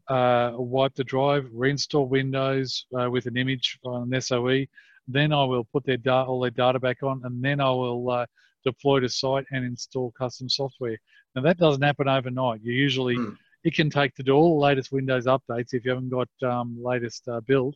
uh, 0.09 0.51
wipe 0.55 0.95
the 0.95 1.03
drive, 1.03 1.45
reinstall 1.45 2.09
Windows 2.09 2.85
uh, 2.99 3.09
with 3.09 3.25
an 3.25 3.37
image 3.37 3.79
on 3.85 4.13
an 4.13 4.21
SOE. 4.21 4.65
Then 5.07 5.31
I 5.33 5.43
will 5.43 5.65
put 5.65 5.85
their 5.85 5.97
data, 5.97 6.25
all 6.25 6.39
their 6.41 6.51
data 6.51 6.79
back 6.79 7.03
on, 7.03 7.21
and 7.23 7.43
then 7.43 7.59
I 7.59 7.69
will 7.69 8.09
uh, 8.09 8.25
deploy 8.63 8.99
to 8.99 9.09
site 9.09 9.45
and 9.51 9.63
install 9.63 10.11
custom 10.17 10.49
software. 10.49 10.97
Now 11.35 11.41
that 11.43 11.57
doesn't 11.57 11.81
happen 11.81 12.07
overnight. 12.07 12.61
You 12.63 12.73
usually 12.73 13.15
Hmm. 13.15 13.33
it 13.63 13.75
can 13.75 13.89
take 13.89 14.13
to 14.15 14.23
do 14.23 14.33
all 14.33 14.59
the 14.59 14.65
latest 14.65 14.91
Windows 14.91 15.25
updates 15.25 15.73
if 15.73 15.85
you 15.85 15.91
haven't 15.91 16.09
got 16.09 16.29
um, 16.43 16.77
latest 16.81 17.27
uh, 17.27 17.41
build. 17.41 17.75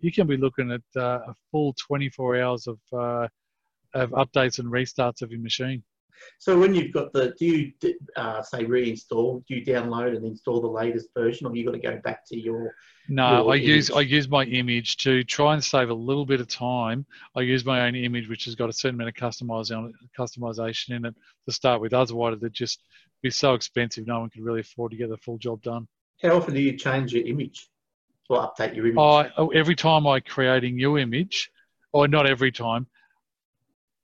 You 0.00 0.12
can 0.12 0.26
be 0.26 0.36
looking 0.36 0.70
at 0.70 0.82
uh, 0.96 1.20
a 1.28 1.34
full 1.50 1.74
24 1.86 2.40
hours 2.40 2.66
of 2.66 2.78
uh, 2.92 3.28
of 3.94 4.10
updates 4.10 4.58
and 4.58 4.70
restarts 4.70 5.22
of 5.22 5.30
your 5.30 5.40
machine. 5.40 5.82
So 6.38 6.58
when 6.58 6.74
you've 6.74 6.92
got 6.92 7.12
the, 7.12 7.34
do 7.38 7.46
you 7.46 7.72
uh, 8.16 8.42
say 8.42 8.64
reinstall? 8.64 9.44
Do 9.46 9.54
you 9.54 9.64
download 9.64 10.16
and 10.16 10.24
install 10.24 10.60
the 10.60 10.68
latest 10.68 11.08
version, 11.14 11.46
or 11.46 11.54
you 11.56 11.64
got 11.64 11.72
to 11.72 11.78
go 11.78 12.00
back 12.02 12.26
to 12.26 12.38
your? 12.38 12.74
No, 13.08 13.44
Your 13.44 13.52
I 13.52 13.54
use 13.56 13.90
I 13.90 14.00
use 14.00 14.28
my 14.28 14.44
image 14.44 14.98
to 14.98 15.24
try 15.24 15.54
and 15.54 15.64
save 15.64 15.90
a 15.90 15.94
little 15.94 16.26
bit 16.26 16.40
of 16.40 16.48
time. 16.48 17.06
I 17.36 17.40
use 17.40 17.64
my 17.64 17.86
own 17.86 17.94
image, 17.94 18.28
which 18.28 18.44
has 18.44 18.54
got 18.54 18.68
a 18.68 18.72
certain 18.72 19.00
amount 19.00 19.08
of 19.08 19.14
customization 19.14 19.92
customization 20.18 20.96
in 20.96 21.04
it 21.06 21.14
to 21.46 21.52
start 21.52 21.80
with. 21.80 21.94
Otherwise, 21.94 22.36
it'd 22.36 22.52
just 22.52 22.82
be 23.22 23.30
so 23.30 23.54
expensive. 23.54 24.06
No 24.06 24.20
one 24.20 24.30
could 24.30 24.42
really 24.42 24.60
afford 24.60 24.92
to 24.92 24.98
get 24.98 25.08
the 25.08 25.16
full 25.16 25.38
job 25.38 25.62
done. 25.62 25.88
How 26.22 26.36
often 26.36 26.54
do 26.54 26.60
you 26.60 26.76
change 26.76 27.12
your 27.12 27.26
image 27.26 27.68
or 28.28 28.38
update 28.38 28.74
your 28.74 28.86
image? 28.86 28.98
I, 28.98 29.30
oh, 29.36 29.48
every 29.48 29.74
time 29.76 30.06
I 30.06 30.20
create 30.20 30.64
a 30.64 30.70
new 30.70 30.98
image, 30.98 31.50
or 31.92 32.08
not 32.08 32.26
every 32.26 32.52
time, 32.52 32.86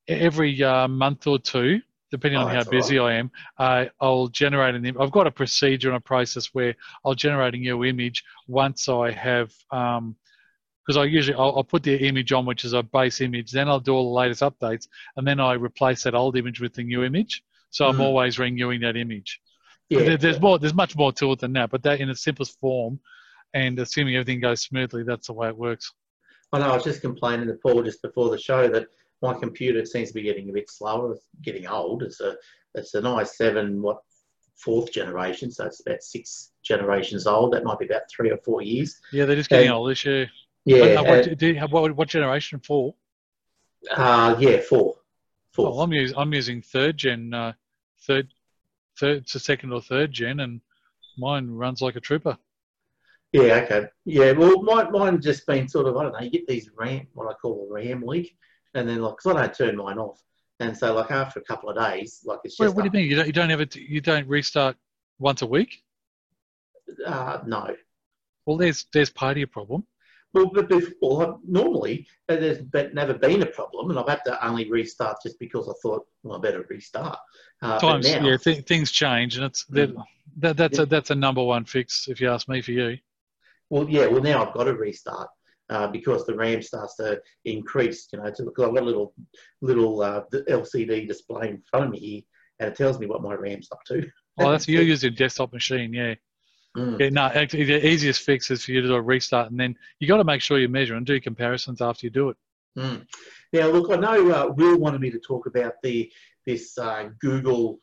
every 0.08 0.62
uh, 0.62 0.88
month 0.88 1.26
or 1.26 1.38
two, 1.38 1.80
depending 2.14 2.38
Oh, 2.40 2.44
on 2.44 2.55
how 2.55 2.62
busy 2.62 2.96
I 3.00 3.14
am, 3.14 3.29
uh, 3.59 3.87
I'll 4.00 4.29
generate 4.29 4.77
an. 4.77 4.87
im- 4.87 5.00
I've 5.00 5.11
got 5.11 5.27
a 5.27 5.33
procedure 5.33 5.88
and 5.88 5.96
a 5.96 6.00
process 6.00 6.46
where 6.55 6.77
I'll 7.05 7.16
generate 7.16 7.55
a 7.55 7.57
new 7.57 7.85
image 7.85 8.22
once 8.46 8.88
I 8.88 9.11
have. 9.11 9.53
Um, 9.72 10.14
because 10.87 10.96
I 10.98 11.05
usually 11.07 11.37
I'll, 11.37 11.57
I'll 11.57 11.64
put 11.64 11.83
the 11.83 11.96
image 12.07 12.31
on, 12.31 12.44
which 12.46 12.64
is 12.64 12.72
a 12.74 12.83
base 12.83 13.20
image. 13.22 13.50
Then 13.50 13.68
I'll 13.68 13.81
do 13.81 13.94
all 13.94 14.05
the 14.12 14.18
latest 14.20 14.42
updates, 14.42 14.87
and 15.16 15.27
then 15.27 15.40
I 15.40 15.55
replace 15.55 16.03
that 16.05 16.14
old 16.14 16.37
image 16.37 16.61
with 16.61 16.74
the 16.74 16.85
new 16.85 17.03
image. 17.05 17.42
So 17.70 17.87
I'm 17.88 17.96
Mhm. 17.96 18.00
always 18.00 18.38
renewing 18.38 18.81
that 18.83 18.96
image. 18.96 19.40
yeah, 19.90 20.03
There- 20.03 20.16
There's 20.18 20.40
more. 20.40 20.59
There's 20.59 20.74
much 20.74 20.94
more 20.94 21.11
to 21.12 21.33
it 21.33 21.40
than 21.40 21.53
that, 21.55 21.70
but 21.70 21.83
that 21.83 22.00
in 22.00 22.09
its 22.11 22.22
simplest 22.22 22.59
form, 22.61 23.00
and 23.55 23.79
assuming 23.79 24.14
everything 24.16 24.40
goes 24.40 24.61
smoothly, 24.62 25.03
that's 25.05 25.27
the 25.27 25.33
way 25.33 25.48
it 25.48 25.57
works. 25.57 25.92
I 26.53 26.59
know. 26.61 26.70
I 26.70 26.74
was 26.77 26.85
just 26.85 27.00
complaining 27.00 27.48
to 27.48 27.55
Paul 27.55 27.83
just 27.83 28.00
before 28.03 28.29
the 28.31 28.38
show 28.38 28.68
that 28.68 28.87
my 29.24 29.34
computer 29.34 29.84
seems 29.84 30.08
to 30.08 30.14
be 30.14 30.22
getting 30.22 30.50
a 30.50 30.52
bit 30.52 30.70
slower. 30.70 31.16
Getting 31.42 31.66
old. 31.66 32.02
It's 32.02 32.20
a 32.20 32.37
it's 32.74 32.94
an 32.94 33.04
i7 33.04 33.80
what 33.80 34.00
fourth 34.56 34.92
generation, 34.92 35.50
so 35.50 35.64
it's 35.66 35.80
about 35.80 36.02
six 36.02 36.52
generations 36.62 37.26
old. 37.26 37.52
That 37.52 37.64
might 37.64 37.78
be 37.78 37.87
about 37.87 38.02
three 38.14 38.30
or 38.30 38.38
four 38.38 38.62
years. 38.62 39.00
Yeah, 39.12 39.24
they're 39.24 39.37
just 39.37 39.50
getting 39.50 39.68
And- 39.68 39.76
old 39.76 39.90
this 39.90 40.04
year. 40.04 40.30
Yeah, 40.66 41.02
But, 41.02 41.28
uh, 41.28 41.34
do 41.34 41.48
you 41.48 41.56
have, 41.56 41.72
what, 41.72 41.94
what 41.94 42.08
generation 42.08 42.58
four? 42.58 42.94
uh, 43.90 44.34
yeah, 44.38 44.60
four. 44.60 44.96
Four. 45.52 45.70
Well, 45.72 45.80
I'm 45.82 45.92
using 45.92 46.16
I'm 46.16 46.32
using 46.32 46.62
third 46.62 46.96
gen, 46.96 47.34
uh, 47.34 47.52
third, 48.06 48.28
third, 48.98 49.18
it's 49.18 49.34
a 49.34 49.40
second 49.40 49.72
or 49.72 49.82
third 49.82 50.10
gen, 50.12 50.40
and 50.40 50.60
mine 51.18 51.48
runs 51.50 51.82
like 51.82 51.96
a 51.96 52.00
trooper. 52.00 52.38
Yeah, 53.32 53.60
okay. 53.64 53.88
Yeah, 54.04 54.32
well, 54.32 54.62
mine, 54.62 54.90
mine 54.92 55.20
just 55.20 55.46
been 55.46 55.68
sort 55.68 55.87
of, 55.87 55.96
I 55.96 56.04
don't 56.04 56.12
know, 56.12 56.20
you 56.20 56.30
get 56.30 56.46
these 56.46 56.70
RAM, 56.76 57.06
what 57.14 57.28
I 57.28 57.34
call 57.34 57.66
a 57.68 57.72
RAM 57.74 58.02
leak, 58.02 58.37
and 58.74 58.88
then, 58.88 59.00
like, 59.00 59.16
because 59.16 59.37
I 59.37 59.40
don't 59.40 59.54
turn 59.54 59.76
mine 59.76 59.98
off. 59.98 60.20
And 60.60 60.76
so, 60.76 60.94
like, 60.94 61.10
after 61.10 61.40
a 61.40 61.44
couple 61.44 61.68
of 61.68 61.76
days, 61.76 62.20
like, 62.24 62.40
it's 62.44 62.58
Wait, 62.58 62.66
just, 62.66 62.76
what 62.76 62.82
do 62.82 62.87
you 62.87 62.92
mean? 62.92 63.10
You 63.10 63.16
don't 63.16 63.26
you 63.26 63.32
don't 63.32 63.50
it? 63.50 63.76
You 63.76 64.00
don't 64.00 64.28
restart 64.28 64.76
once 65.18 65.42
a 65.42 65.46
week? 65.46 65.82
uh, 67.06 67.38
no. 67.46 67.74
Well, 68.46 68.56
there's 68.56 68.87
there's 68.92 69.10
part 69.10 69.32
of 69.32 69.38
your 69.38 69.46
problem. 69.46 69.87
Well, 70.32 70.50
but 70.52 70.68
before, 70.68 71.38
normally, 71.46 72.08
there's 72.26 72.58
never 72.92 73.14
been 73.14 73.42
a 73.42 73.46
problem, 73.46 73.90
and 73.90 73.98
I've 73.98 74.08
had 74.08 74.24
to 74.26 74.46
only 74.46 74.68
restart 74.68 75.18
just 75.22 75.38
because 75.38 75.68
I 75.68 75.72
thought, 75.80 76.04
well, 76.24 76.38
I 76.38 76.40
better 76.40 76.66
restart. 76.68 77.18
Uh, 77.62 77.78
Times, 77.78 78.10
now, 78.10 78.26
yeah, 78.26 78.37
th- 78.37 78.66
things 78.66 78.90
change, 78.90 79.37
and 79.37 79.46
it's 79.46 79.64
that, 79.66 79.94
that 80.38 80.56
that's 80.56 80.78
a 80.80 80.87
that's 80.87 81.10
a 81.10 81.14
number 81.14 81.42
one 81.42 81.64
fix 81.64 82.08
if 82.08 82.20
you 82.20 82.28
ask 82.28 82.48
me 82.48 82.60
for 82.62 82.72
you. 82.72 82.98
well, 83.70 83.88
yeah, 83.88 84.06
well, 84.06 84.22
now 84.22 84.44
I've 84.44 84.54
got 84.54 84.64
to 84.64 84.74
restart. 84.74 85.30
Uh, 85.70 85.87
because 85.87 86.27
the 86.27 86.35
RAM 86.35 86.61
starts 86.61 86.96
to 86.96 87.20
increase, 87.46 88.09
you 88.12 88.18
know, 88.18 88.31
to, 88.31 88.42
because 88.42 88.64
I've 88.64 88.74
got 88.74 88.83
a 88.83 88.87
little 88.87 89.14
little 89.62 90.03
uh, 90.03 90.22
LCD 90.33 91.09
display 91.09 91.48
in 91.48 91.62
front 91.70 91.87
of 91.87 91.90
me 91.90 91.98
here, 91.98 92.20
and 92.61 92.70
it 92.70 92.77
tells 92.77 92.98
me 92.98 93.07
what 93.07 93.22
my 93.22 93.33
RAM's 93.33 93.68
up 93.72 93.81
to. 93.87 94.07
Oh, 94.38 94.50
that's 94.50 94.68
you're 94.68 94.83
using 94.83 95.12
a 95.12 95.16
desktop 95.16 95.53
machine, 95.53 95.92
yeah. 95.92 96.14
Mm. 96.77 96.98
Yeah, 96.98 97.09
no, 97.11 97.22
actually, 97.27 97.62
the 97.62 97.87
easiest 97.87 98.22
fix 98.22 98.50
is 98.50 98.64
for 98.64 98.72
you 98.72 98.81
to 98.81 98.88
do 98.88 98.94
a 98.96 99.00
restart, 99.00 99.48
and 99.48 99.61
then 99.61 99.77
you 100.00 100.09
got 100.09 100.16
to 100.16 100.24
make 100.24 100.40
sure 100.40 100.59
you 100.59 100.68
measure 100.68 100.96
and 100.96 101.07
do 101.07 101.20
comparisons 101.20 101.81
after 101.81 102.05
you 102.05 102.11
do 102.11 102.31
it. 102.31 102.37
Mm. 102.77 103.07
Now, 103.53 103.68
look, 103.68 103.92
I 103.92 103.94
know 103.94 104.31
uh, 104.33 104.53
Will 104.53 104.77
wanted 104.77 105.00
me 105.00 105.12
to 105.12 105.20
talk 105.20 105.46
about 105.46 105.74
the 105.85 106.11
this 106.44 106.77
uh, 106.77 107.11
Google 107.20 107.79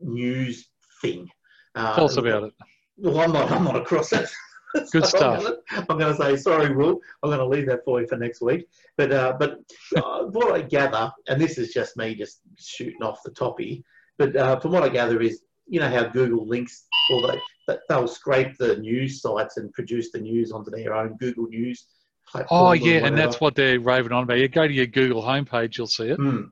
News 0.00 0.70
thing. 1.02 1.28
Uh, 1.74 1.94
Tell 1.94 2.06
us 2.06 2.16
about 2.16 2.44
it. 2.44 2.54
Well, 2.96 3.20
I'm 3.20 3.32
not. 3.32 3.50
I'm 3.50 3.64
not 3.64 3.76
across 3.76 4.12
it. 4.12 4.30
Good 4.74 4.88
So 4.92 5.00
stuff. 5.02 5.52
I'm 5.88 5.98
going 5.98 6.14
to 6.14 6.16
say 6.16 6.36
sorry, 6.36 6.74
Will. 6.74 7.00
I'm 7.22 7.30
going 7.30 7.38
to 7.38 7.46
leave 7.46 7.66
that 7.66 7.84
for 7.84 8.00
you 8.00 8.06
for 8.06 8.16
next 8.16 8.40
week. 8.40 8.66
But 8.96 9.12
uh, 9.12 9.34
but 9.38 9.60
uh, 9.96 10.24
what 10.24 10.52
I 10.54 10.62
gather, 10.62 11.12
and 11.28 11.40
this 11.40 11.58
is 11.58 11.72
just 11.72 11.96
me 11.96 12.14
just 12.14 12.40
shooting 12.58 13.02
off 13.02 13.22
the 13.24 13.30
toppy, 13.30 13.84
but 14.18 14.34
uh, 14.36 14.58
from 14.60 14.72
what 14.72 14.82
I 14.82 14.88
gather 14.88 15.20
is, 15.20 15.42
you 15.66 15.80
know 15.80 15.88
how 15.88 16.04
Google 16.04 16.46
links, 16.46 16.84
or 17.12 17.26
they 17.28 17.38
that 17.68 17.80
they'll 17.88 18.06
scrape 18.08 18.56
the 18.58 18.76
news 18.76 19.22
sites 19.22 19.56
and 19.56 19.72
produce 19.72 20.10
the 20.10 20.20
news 20.20 20.52
onto 20.52 20.70
their 20.70 20.92
own 20.94 21.16
Google 21.16 21.46
News. 21.46 21.86
Oh 22.50 22.72
yeah, 22.72 23.06
and 23.06 23.16
that's 23.16 23.40
what 23.40 23.54
they're 23.54 23.78
raving 23.80 24.12
on 24.12 24.24
about. 24.24 24.38
You 24.38 24.48
go 24.48 24.66
to 24.66 24.72
your 24.72 24.86
Google 24.86 25.22
homepage, 25.22 25.76
you'll 25.78 25.86
see 25.86 26.08
it. 26.08 26.18
Mm. 26.18 26.50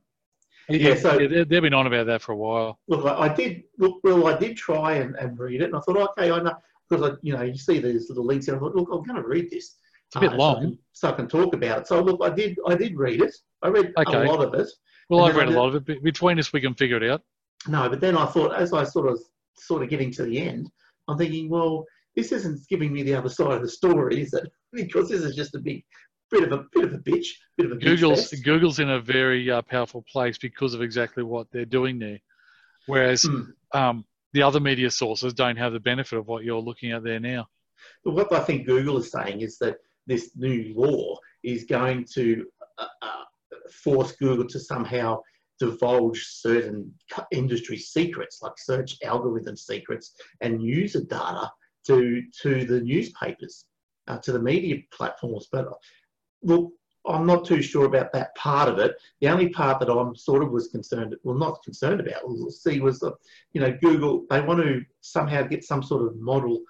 Yeah, 0.68 0.90
Yeah, 0.90 0.94
so- 0.94 1.18
they- 1.18 1.26
they've 1.44 1.48
been 1.62 1.74
on 1.74 1.87
about 1.88 2.06
that 2.06 2.22
for 2.22 2.32
a 2.32 2.37
while. 2.37 2.78
Look, 2.88 3.04
I, 3.04 3.14
I 3.26 3.28
did 3.35 3.64
look. 3.78 3.98
Well, 4.04 4.26
I 4.28 4.38
did 4.38 4.56
try 4.56 4.94
and, 4.94 5.16
and 5.16 5.38
read 5.38 5.61
it, 5.61 5.64
and 5.66 5.76
I 5.76 5.80
thought, 5.80 5.96
okay, 6.16 6.30
I 6.30 6.40
know 6.40 6.54
because 6.92 7.11
I, 7.11 7.14
you 7.22 7.35
know, 7.35 7.42
you 7.42 7.57
see 7.57 7.78
these 7.78 8.09
little 8.09 8.26
links, 8.26 8.48
and 8.48 8.57
I 8.57 8.61
thought, 8.61 8.74
look, 8.76 8.88
I'm 8.92 9.02
going 9.02 9.20
to 9.22 9.26
read 9.26 9.50
this. 9.50 9.76
It's 10.09 10.16
a 10.16 10.20
bit 10.20 10.33
uh, 10.33 10.37
long. 10.37 10.55
so 10.55 10.59
I, 10.59 10.62
can, 10.62 10.78
so 10.92 11.09
I 11.09 11.12
can 11.12 11.28
talk 11.28 11.55
about 11.55 11.81
it. 11.81 11.87
So 11.87 12.02
look, 12.02 12.20
I 12.22 12.31
did. 12.31 12.59
I 12.66 12.74
did 12.74 12.96
read 12.96 13.22
it. 13.22 13.35
I 13.62 13.68
read 13.68 13.92
Okay. 13.98 14.26
a 14.26 14.31
lot 14.31 14.44
of 14.44 14.55
it. 14.55 14.68
Well, 15.09 15.24
I've 15.24 15.37
read 15.37 15.48
a 15.48 15.52
lot 15.59 15.68
of 15.68 15.74
it. 15.76 15.87
Be- 15.87 15.98
Between 16.00 16.38
us, 16.38 16.52
we 16.52 16.61
can 16.61 16.74
figure 16.74 16.96
it 17.02 17.11
out. 17.11 17.22
No, 17.68 17.88
but 17.88 18.00
then 18.00 18.16
I 18.16 18.26
thought, 18.26 18.55
as 18.55 18.72
I 18.72 18.85
sort 18.85 19.11
of 19.11 19.20
sort 19.57 19.83
of 19.83 19.88
getting 19.88 20.11
to 20.12 20.24
the 20.24 20.38
end, 20.38 20.70
I'm 21.09 21.16
thinking, 21.16 21.48
well, 21.48 21.85
this 22.16 22.33
isn't 22.33 22.66
giving 22.68 22.92
me 22.92 23.02
the 23.02 23.14
other 23.14 23.28
side 23.28 23.52
of 23.52 23.62
the 23.62 23.68
story, 23.68 24.20
is 24.22 24.33
it? 24.35 24.50
Because 24.74 25.11
this 25.11 25.20
is 25.20 25.37
just 25.37 25.55
a 25.55 25.59
big 25.59 25.85
bit 26.31 26.44
of 26.44 26.52
a 26.52 26.64
bit 26.72 26.85
of 26.85 26.94
a 26.94 26.98
bitch, 26.98 27.26
bit 27.59 27.66
of 27.66 27.72
a 27.72 27.76
Google's. 27.76 28.31
Google's 28.33 28.78
in 28.78 28.88
a 28.90 29.00
very 29.00 29.50
uh, 29.50 29.61
powerful 29.62 30.02
place 30.11 30.38
because 30.38 30.72
of 30.72 30.81
exactly 30.81 31.22
what 31.22 31.46
they're 31.52 31.66
doing 31.66 31.98
there. 31.98 32.18
Whereas 32.87 33.22
Hmm. 33.22 33.42
um, 33.74 34.05
the 34.32 34.42
other 34.42 34.60
media 34.60 34.90
sources 34.90 35.34
don't 35.34 35.56
have 35.56 35.72
the 35.72 35.80
benefit 35.80 36.18
of 36.18 36.26
what 36.26 36.44
you're 36.44 36.60
looking 36.60 36.92
at 36.92 37.04
there 37.04 37.20
now. 37.20 37.48
What 38.04 38.32
I 38.32 38.40
think 38.40 38.66
Google 38.66 38.98
is 38.98 39.10
saying 39.10 39.40
is 39.40 39.58
that 39.58 39.76
this 40.06 40.30
new 40.36 40.72
law 40.74 41.16
is 41.42 41.64
going 41.64 42.06
to 42.14 42.46
uh, 42.78 42.86
uh, 43.02 43.22
force 43.70 44.12
Google 44.12 44.46
to 44.48 44.60
somehow 44.60 45.20
divulge 45.58 46.24
certain 46.26 46.92
industry 47.30 47.76
secrets, 47.76 48.40
like 48.42 48.58
search 48.58 48.96
algorithm 49.02 49.56
secrets 49.56 50.14
and 50.40 50.62
user 50.62 51.02
data, 51.02 51.50
to 51.86 52.22
to 52.42 52.64
the 52.64 52.80
newspapers, 52.80 53.64
uh, 54.08 54.18
to 54.18 54.32
the 54.32 54.40
media 54.40 54.76
platforms. 54.92 55.48
But 55.50 55.66
look, 56.42 56.72
I'm 57.06 57.26
not 57.26 57.44
too 57.44 57.62
sure 57.62 57.86
about 57.86 58.12
that 58.12 58.34
part 58.36 58.68
of 58.68 58.78
it. 58.78 58.94
The 59.20 59.28
only 59.28 59.48
part 59.48 59.80
that 59.80 59.90
I'm 59.90 60.14
sort 60.14 60.42
of 60.42 60.50
was 60.50 60.68
concerned, 60.68 61.16
well, 61.24 61.36
not 61.36 61.62
concerned 61.62 62.00
about, 62.00 62.22
we'll 62.24 62.50
see, 62.50 62.80
was 62.80 63.00
that 63.00 63.14
you 63.52 63.60
know 63.60 63.76
Google 63.82 64.24
they 64.30 64.40
want 64.40 64.60
to 64.60 64.84
somehow 65.00 65.42
get 65.42 65.64
some 65.64 65.82
sort 65.82 66.02
of 66.02 66.16
model 66.16 66.62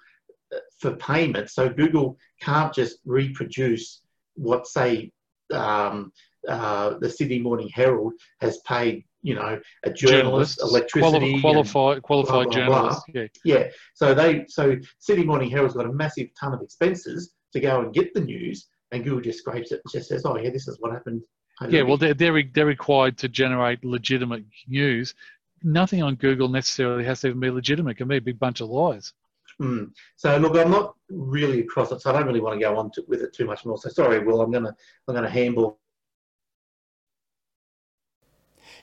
uh, 0.53 0.59
for 0.79 0.95
payment. 0.95 1.49
So 1.49 1.69
Google 1.69 2.17
can't 2.41 2.73
just 2.73 2.97
reproduce 3.05 4.01
what, 4.35 4.67
say, 4.67 5.11
um, 5.53 6.11
uh, 6.47 6.97
the 6.99 7.09
Sydney 7.09 7.39
Morning 7.39 7.69
Herald 7.73 8.13
has 8.41 8.59
paid, 8.59 9.05
you 9.21 9.35
know, 9.35 9.59
a 9.83 9.91
journalist, 9.91 10.59
electricity, 10.61 11.39
quali- 11.39 11.41
qualified, 11.41 12.01
qualified 12.01 12.51
journalists. 12.51 13.03
Yeah. 13.13 13.27
yeah. 13.45 13.67
So 13.93 14.13
they, 14.13 14.45
so 14.47 14.75
Sydney 14.99 15.25
Morning 15.25 15.49
Herald's 15.49 15.75
got 15.75 15.85
a 15.85 15.93
massive 15.93 16.29
ton 16.39 16.53
of 16.53 16.61
expenses 16.61 17.33
to 17.53 17.59
go 17.59 17.81
and 17.81 17.93
get 17.93 18.13
the 18.13 18.21
news, 18.21 18.67
and 18.93 19.03
Google 19.03 19.21
just 19.21 19.39
scrapes 19.39 19.71
it 19.71 19.81
and 19.83 19.91
just 19.91 20.07
says, 20.07 20.21
"Oh 20.25 20.37
yeah, 20.37 20.51
this 20.51 20.67
is 20.67 20.77
what 20.79 20.93
happened." 20.93 21.21
Yeah, 21.69 21.83
well, 21.83 21.97
they're, 21.97 22.13
they're, 22.13 22.33
re- 22.33 22.49
they're 22.53 22.65
required 22.65 23.17
to 23.19 23.29
generate 23.29 23.83
legitimate 23.85 24.43
news. 24.67 25.13
Nothing 25.61 26.01
on 26.01 26.15
Google 26.15 26.49
necessarily 26.49 27.03
has 27.05 27.21
to 27.21 27.27
even 27.27 27.39
be 27.39 27.49
legitimate. 27.49 27.91
It 27.91 27.97
can 27.97 28.07
be 28.07 28.17
a 28.17 28.21
big 28.21 28.39
bunch 28.39 28.59
of 28.59 28.69
lies. 28.69 29.13
Mm. 29.61 29.91
So 30.15 30.35
look, 30.37 30.55
I'm 30.57 30.71
not 30.71 30.95
really 31.09 31.61
across 31.61 31.91
it, 31.91 32.01
so 32.01 32.09
I 32.09 32.13
don't 32.13 32.25
really 32.25 32.39
want 32.39 32.59
to 32.59 32.65
go 32.65 32.75
on 32.75 32.91
to, 32.91 33.03
with 33.07 33.21
it 33.21 33.33
too 33.33 33.45
much 33.45 33.65
more. 33.65 33.77
So 33.77 33.89
sorry, 33.89 34.19
Will, 34.19 34.41
I'm 34.41 34.51
gonna 34.51 34.75
I'm 35.07 35.15
gonna 35.15 35.29
handball. 35.29 35.79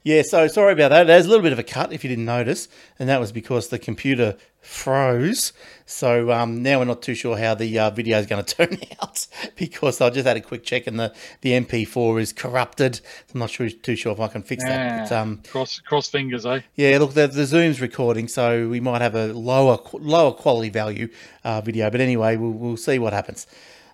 Yeah, 0.02 0.22
so 0.22 0.46
sorry 0.48 0.72
about 0.72 0.88
that. 0.90 1.04
There's 1.06 1.26
a 1.26 1.28
little 1.28 1.42
bit 1.42 1.52
of 1.52 1.58
a 1.58 1.62
cut 1.62 1.92
if 1.92 2.02
you 2.02 2.08
didn't 2.08 2.24
notice, 2.24 2.68
and 2.98 3.08
that 3.10 3.20
was 3.20 3.32
because 3.32 3.68
the 3.68 3.78
computer 3.78 4.36
froze. 4.62 5.52
So 5.84 6.30
um, 6.32 6.62
now 6.62 6.78
we're 6.78 6.86
not 6.86 7.02
too 7.02 7.14
sure 7.14 7.36
how 7.36 7.54
the 7.54 7.78
uh, 7.78 7.90
video 7.90 8.18
is 8.18 8.24
going 8.26 8.42
to 8.44 8.54
turn 8.56 8.78
out 9.02 9.26
because 9.56 10.00
I 10.00 10.08
just 10.08 10.26
had 10.26 10.38
a 10.38 10.40
quick 10.40 10.64
check 10.64 10.86
and 10.86 10.98
the, 10.98 11.12
the 11.42 11.50
MP4 11.52 12.20
is 12.20 12.32
corrupted. 12.32 13.00
I'm 13.34 13.40
not 13.40 13.50
sure 13.50 13.68
too 13.68 13.94
sure 13.94 14.12
if 14.12 14.20
I 14.20 14.28
can 14.28 14.42
fix 14.42 14.64
that. 14.64 15.10
But, 15.10 15.14
Ah, 15.14 15.20
um, 15.20 15.42
cross 15.48 15.78
cross 15.80 16.08
fingers, 16.08 16.46
eh? 16.46 16.60
yeah, 16.76 16.96
look, 16.98 17.12
the, 17.12 17.26
the 17.26 17.44
Zoom's 17.44 17.80
recording, 17.82 18.26
so 18.26 18.68
we 18.68 18.80
might 18.80 19.02
have 19.02 19.14
a 19.14 19.32
lower 19.34 19.78
lower 19.92 20.32
quality 20.32 20.70
value 20.70 21.08
uh, 21.44 21.60
video. 21.60 21.90
But 21.90 22.00
anyway, 22.00 22.36
we'll, 22.36 22.52
we'll 22.52 22.76
see 22.78 22.98
what 22.98 23.12
happens. 23.12 23.46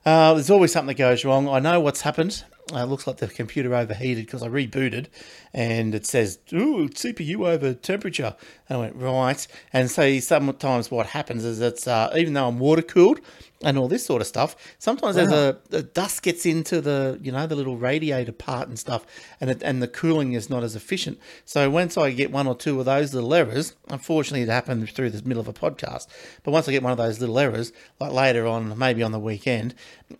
Uh, 0.04 0.34
there's 0.34 0.50
always 0.50 0.70
something 0.72 0.94
that 0.94 0.98
goes 0.98 1.24
wrong. 1.24 1.48
I 1.48 1.58
know 1.58 1.80
what's 1.80 2.02
happened. 2.02 2.44
Uh, 2.74 2.78
it 2.78 2.86
looks 2.86 3.06
like 3.06 3.18
the 3.18 3.28
computer 3.28 3.72
overheated 3.74 4.26
because 4.26 4.42
I 4.42 4.48
rebooted 4.48 5.06
and 5.54 5.94
it 5.94 6.04
says, 6.04 6.40
ooh, 6.52 6.88
CPU 6.88 7.46
over 7.46 7.74
temperature. 7.74 8.34
And 8.68 8.78
I 8.78 8.80
went, 8.80 8.96
right. 8.96 9.46
And 9.72 9.88
so 9.88 10.18
sometimes 10.18 10.90
what 10.90 11.06
happens 11.06 11.44
is 11.44 11.60
it's, 11.60 11.86
uh, 11.86 12.12
even 12.16 12.34
though 12.34 12.48
I'm 12.48 12.58
water 12.58 12.82
cooled 12.82 13.20
and 13.62 13.78
all 13.78 13.88
this 13.88 14.04
sort 14.04 14.20
of 14.20 14.26
stuff, 14.26 14.54
sometimes 14.78 15.16
there's 15.16 15.32
a, 15.32 15.58
the 15.70 15.82
dust 15.82 16.22
gets 16.22 16.44
into 16.44 16.80
the, 16.80 17.18
you 17.22 17.32
know, 17.32 17.46
the 17.46 17.56
little 17.56 17.76
radiator 17.76 18.32
part 18.32 18.68
and 18.68 18.78
stuff 18.78 19.06
and 19.40 19.50
it, 19.50 19.62
and 19.62 19.82
the 19.82 19.88
cooling 19.88 20.34
is 20.34 20.50
not 20.50 20.62
as 20.62 20.76
efficient. 20.76 21.18
So 21.44 21.70
once 21.70 21.96
I 21.96 22.10
get 22.10 22.30
one 22.30 22.46
or 22.46 22.54
two 22.54 22.78
of 22.78 22.84
those 22.86 23.14
little 23.14 23.32
errors, 23.32 23.74
unfortunately 23.88 24.42
it 24.42 24.48
happened 24.48 24.90
through 24.90 25.10
the 25.10 25.26
middle 25.26 25.40
of 25.40 25.48
a 25.48 25.52
podcast, 25.52 26.06
but 26.42 26.50
once 26.50 26.68
I 26.68 26.72
get 26.72 26.82
one 26.82 26.92
of 26.92 26.98
those 26.98 27.18
little 27.18 27.38
errors, 27.38 27.72
like 27.98 28.12
later 28.12 28.46
on, 28.46 28.76
maybe 28.78 29.02
on 29.02 29.12
the 29.12 29.18
weekend, 29.18 29.74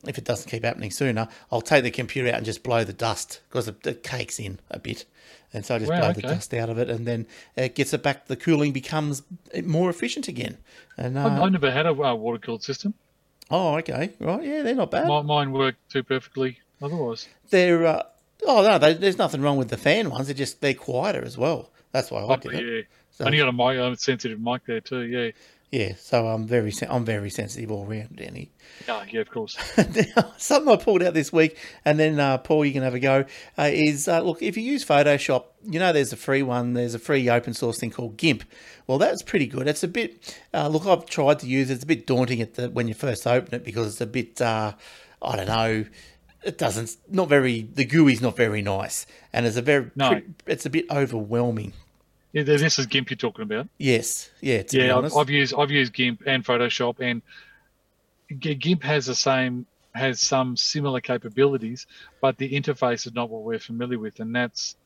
if 0.07 0.17
it 0.19 0.25
doesn't 0.25 0.51
keep 0.51 0.65
happening 0.65 0.91
sooner, 0.91 1.29
I'll 1.53 1.61
take 1.61 1.85
the 1.85 1.91
computer 1.91 2.29
out 2.29 2.37
and 2.37 2.45
just 2.47 2.63
blow 2.63 2.85
the 2.85 2.93
dust 2.93 3.41
because 3.49 3.69
it, 3.69 3.87
it 3.87 4.03
cakes 4.03 4.39
in 4.39 4.61
a 4.71 4.79
bit. 4.79 5.05
And 5.53 5.65
so 5.65 5.77
I 5.77 5.79
just 5.79 5.91
Wow, 5.91 6.01
blow 6.01 6.13
the 6.13 6.23
dust 6.23 6.53
out 6.55 6.69
of 6.69 6.79
it, 6.79 6.91
and 6.91 7.07
then 7.07 7.27
it 7.55 7.75
gets 7.75 7.95
it 7.95 8.03
back. 8.03 8.27
The 8.27 8.37
cooling 8.37 8.73
becomes 8.73 9.23
more 9.65 9.89
efficient 9.89 10.29
again. 10.29 10.59
And 10.97 11.19
I've, 11.19 11.39
uh, 11.39 11.45
I've 11.45 11.53
never 11.53 11.71
had 11.71 11.87
a 11.87 11.91
uh, 11.91 12.15
water 12.15 12.39
cooled 12.39 12.63
system. 12.63 12.95
Oh, 13.51 13.77
okay, 13.79 14.13
right, 14.21 14.43
yeah, 14.45 14.63
they're 14.63 14.75
not 14.75 14.91
bad. 14.91 15.07
My, 15.09 15.23
mine 15.23 15.53
work 15.53 15.77
too 15.89 16.03
perfectly 16.03 16.59
otherwise. 16.83 17.29
They're 17.51 17.87
uh, 17.87 18.03
oh 18.47 18.63
no, 18.63 18.79
they, 18.79 18.95
there's 18.95 19.19
nothing 19.19 19.41
wrong 19.43 19.57
with 19.57 19.69
the 19.69 19.77
fan 19.77 20.11
ones. 20.11 20.27
They're 20.27 20.35
just 20.35 20.61
they're 20.61 20.75
quieter 20.75 21.25
as 21.25 21.37
well. 21.39 21.71
That's 21.93 22.11
why 22.11 22.21
I 22.21 22.35
Oh, 22.35 22.37
did 22.37 22.55
it. 22.55 22.65
yeah. 22.65 22.83
So- 23.13 23.25
And 23.25 23.35
you 23.35 23.41
got 23.41 23.49
a 23.49 23.53
mic, 23.53 23.79
a 23.79 23.97
sensitive 23.97 24.41
mic 24.41 24.65
there 24.67 24.81
too. 24.81 25.01
Yeah. 25.03 25.31
Yeah, 25.73 25.95
so 25.99 26.29
I'm 26.29 26.47
very 26.47 26.73
I'm 26.89 27.05
very 27.05 27.29
sensitive 27.29 27.73
all 27.73 27.87
round, 27.87 28.17
Danny. 28.17 28.53
Oh, 28.89 29.03
yeah, 29.11 29.21
of 29.21 29.31
course. 29.31 29.57
Something 30.37 30.73
I 30.73 30.77
pulled 30.77 31.03
out 31.03 31.13
this 31.13 31.33
week, 31.33 31.59
and 31.85 31.99
then 31.99 32.21
uh, 32.21 32.39
Paul, 32.39 32.65
you 32.65 32.73
can 32.73 32.83
have 32.83 32.95
a 32.95 33.01
go. 33.01 33.25
Uh, 33.59 33.71
is 33.73 34.07
uh, 34.07 34.21
look 34.21 34.43
if 34.43 34.57
you 34.57 34.63
use 34.63 34.85
Photoshop, 34.85 35.45
you 35.65 35.81
know 35.81 35.93
there's 35.93 36.13
a 36.13 36.17
free 36.17 36.43
one. 36.45 36.75
There's 36.75 36.95
a 36.95 37.01
free 37.01 37.29
open 37.29 37.53
source 37.53 37.81
thing 37.81 37.91
called 37.91 38.17
GIMP. 38.17 38.45
Well, 38.87 38.99
that's 38.99 39.23
pretty 39.23 39.47
good. 39.49 39.67
It's 39.67 39.83
a 39.83 39.89
bit 39.89 40.39
uh, 40.55 40.69
look. 40.69 40.87
I've 40.87 41.07
tried 41.07 41.41
to 41.41 41.47
use 41.49 41.69
it. 41.69 41.75
It's 41.75 41.85
a 41.85 41.87
bit 41.87 42.07
daunting 42.07 42.41
at 42.41 42.55
the 42.55 42.71
when 42.71 42.87
you 42.87 42.95
first 42.95 43.27
open 43.27 43.53
it 43.55 43.65
because 43.65 43.89
it's 43.89 44.01
a 44.01 44.07
bit 44.07 44.41
uh, 44.41 44.73
I 45.21 45.37
don't 45.37 45.49
know. 45.49 45.85
It 46.45 46.59
doesn't 46.59 46.97
not 47.11 47.29
very 47.29 47.63
the 47.63 47.85
GUI's 47.85 48.21
not 48.21 48.37
very 48.37 48.63
nice, 48.63 49.05
and 49.33 49.45
it's 49.45 49.57
a 49.57 49.63
very 49.63 49.91
No. 49.97 50.23
it's 50.47 50.65
a 50.65 50.71
bit 50.71 50.87
overwhelming. 50.93 51.73
Yeah, 52.37 52.43
this 52.43 52.79
is 52.79 52.85
GIMP 52.85 53.09
you're 53.09 53.17
talking 53.17 53.45
about. 53.45 53.67
Yes, 53.79 54.29
yeah, 54.43 54.63
to 54.63 54.77
Yeah, 54.77 54.99
I've. 54.99 55.17
I've 55.17 55.31
used 55.31 55.55
I've 55.57 55.71
used 55.71 55.95
GIMP 55.95 56.25
and 56.27 56.45
Photoshop, 56.45 57.01
and 57.01 57.23
GIMP 58.39 58.83
has 58.83 59.07
the 59.07 59.15
same 59.15 59.65
has 59.95 60.21
some 60.21 60.55
similar 60.55 61.01
capabilities, 61.01 61.87
but 62.21 62.37
the 62.37 62.51
interface 62.51 63.07
is 63.07 63.15
not 63.15 63.31
what 63.31 63.43
we're 63.43 63.59
familiar 63.59 63.99
with, 63.99 64.21
and 64.21 64.37
that's 64.37 64.77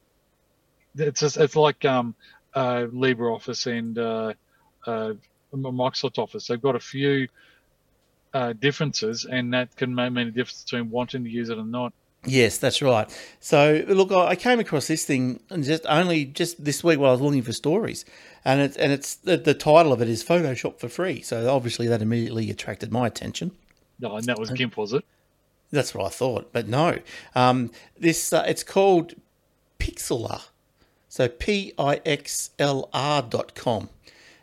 it's 0.94 1.22
just, 1.22 1.38
it's 1.38 1.56
like 1.56 1.84
um, 1.84 2.14
uh, 2.54 2.86
LibreOffice 2.92 3.66
and 3.66 3.98
uh, 3.98 4.32
uh, 4.86 5.14
Microsoft 5.52 6.18
Office. 6.18 6.46
They've 6.46 6.62
got 6.62 6.76
a 6.76 6.80
few 6.80 7.26
uh, 8.32 8.52
differences, 8.52 9.26
and 9.28 9.54
that 9.54 9.74
can 9.74 9.92
make 9.92 10.12
mean 10.12 10.28
a 10.28 10.30
difference 10.30 10.62
between 10.62 10.88
wanting 10.88 11.24
to 11.24 11.30
use 11.30 11.48
it 11.48 11.58
or 11.58 11.66
not. 11.66 11.92
Yes, 12.26 12.58
that's 12.58 12.82
right. 12.82 13.10
So 13.40 13.84
look, 13.88 14.12
I 14.12 14.36
came 14.36 14.60
across 14.60 14.86
this 14.86 15.06
thing 15.06 15.40
and 15.48 15.64
just 15.64 15.86
only 15.88 16.26
just 16.26 16.62
this 16.62 16.84
week 16.84 16.98
while 16.98 17.08
I 17.10 17.12
was 17.12 17.20
looking 17.22 17.42
for 17.42 17.52
stories, 17.52 18.04
and 18.44 18.60
it's 18.60 18.76
and 18.76 18.92
it's 18.92 19.14
the, 19.16 19.38
the 19.38 19.54
title 19.54 19.92
of 19.92 20.02
it 20.02 20.08
is 20.08 20.22
Photoshop 20.22 20.78
for 20.78 20.88
free. 20.88 21.22
So 21.22 21.50
obviously 21.50 21.86
that 21.88 22.02
immediately 22.02 22.50
attracted 22.50 22.92
my 22.92 23.06
attention. 23.06 23.52
No, 24.00 24.16
and 24.16 24.26
that 24.26 24.38
was 24.38 24.50
GIMP, 24.50 24.76
was 24.76 24.92
it? 24.92 25.04
That's 25.70 25.94
what 25.94 26.04
I 26.04 26.08
thought, 26.10 26.52
but 26.52 26.68
no. 26.68 26.98
Um, 27.34 27.70
this 27.98 28.32
uh, 28.32 28.44
it's 28.46 28.64
called 28.64 29.14
Pixlr. 29.78 30.42
So 31.08 31.26
P 31.28 31.72
I 31.78 32.00
X 32.04 32.50
L 32.58 32.90
R 32.92 33.22
dot 33.22 33.54
com. 33.54 33.88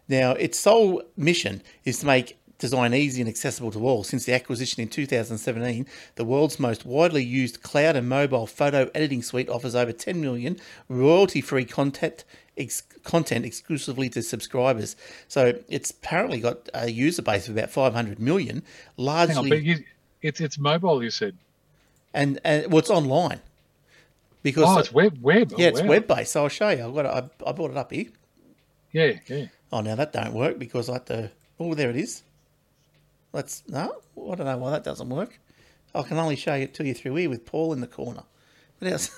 Now, 0.10 0.32
its 0.32 0.58
sole 0.58 1.04
mission 1.16 1.62
is 1.84 2.00
to 2.00 2.06
make 2.06 2.37
design 2.60 2.93
easy 2.93 3.22
and 3.22 3.30
accessible 3.30 3.72
to 3.72 3.86
all. 3.86 4.04
Since 4.04 4.26
the 4.26 4.34
acquisition 4.34 4.82
in 4.82 4.88
2017, 4.89 5.86
the 6.15 6.26
world's 6.26 6.60
most 6.60 6.86
widely 6.86 7.24
used 7.24 7.62
cloud 7.62 7.96
and 7.96 8.10
mobile 8.10 8.48
photo 8.48 8.89
editing 8.96 9.22
suite 9.22 9.50
offers 9.50 9.76
over 9.76 9.91
10 9.91 10.20
million 10.20 10.60
royalty-free 10.89 11.65
content 11.65 12.24
ex- 12.58 12.82
content 13.04 13.46
exclusively 13.46 14.10
to 14.10 14.22
subscribers. 14.24 14.96
So 15.28 15.60
it's 15.70 15.91
apparently 15.91 16.39
got 16.39 16.70
a 16.74 16.89
user 16.89 17.22
base 17.22 17.48
of 17.48 17.56
about 17.58 17.70
500 17.70 18.20
million, 18.20 18.58
on, 18.58 18.63
largely 19.06 19.50
but 19.50 19.62
you, 19.63 19.84
it's 20.22 20.41
it's 20.41 20.58
mobile. 20.58 21.04
You 21.04 21.12
said. 21.12 21.36
and 22.13 22.39
and 22.43 22.72
well, 22.72 22.80
it's 22.80 22.89
online 22.89 23.39
because 24.41 24.65
Oh, 24.67 24.80
it's 24.80 24.91
web 24.91 25.17
web. 25.22 25.54
yeah, 25.58 25.67
it's 25.67 25.82
web 25.84 26.08
based. 26.08 26.32
So 26.32 26.43
I'll 26.43 26.50
show 26.50 26.70
you. 26.70 26.86
I've 26.86 26.96
got 26.96 27.06
it, 27.06 27.32
I, 27.46 27.50
I 27.50 27.52
brought 27.52 27.72
it 27.72 27.78
up 27.78 27.91
here. 27.91 28.06
Yeah, 28.91 29.20
yeah. 29.28 29.46
Oh, 29.72 29.82
now 29.82 29.96
that 29.96 30.12
don't 30.13 30.34
work 30.34 30.58
because 30.58 30.89
I 30.89 30.93
have 30.93 31.06
to. 31.06 31.32
Oh, 31.60 31.74
there 31.76 31.89
it 31.91 31.96
is. 31.98 32.24
Let's 33.38 33.62
no. 33.67 33.93
I 34.17 34.34
don't 34.34 34.47
know 34.47 34.58
why 34.58 34.71
that 34.71 34.84
doesn't 34.84 35.10
work. 35.10 35.39
I 35.93 36.02
can 36.02 36.17
only 36.17 36.36
show 36.36 36.56
it 36.56 36.73
to 36.73 36.84
you 36.84 36.95
through 36.95 37.13
here 37.17 37.30
with 37.30 37.45
Paul 37.45 37.71
in 37.71 37.82
the 37.82 37.88
corner. 37.88 38.23
What 38.80 38.91
else? 38.91 39.12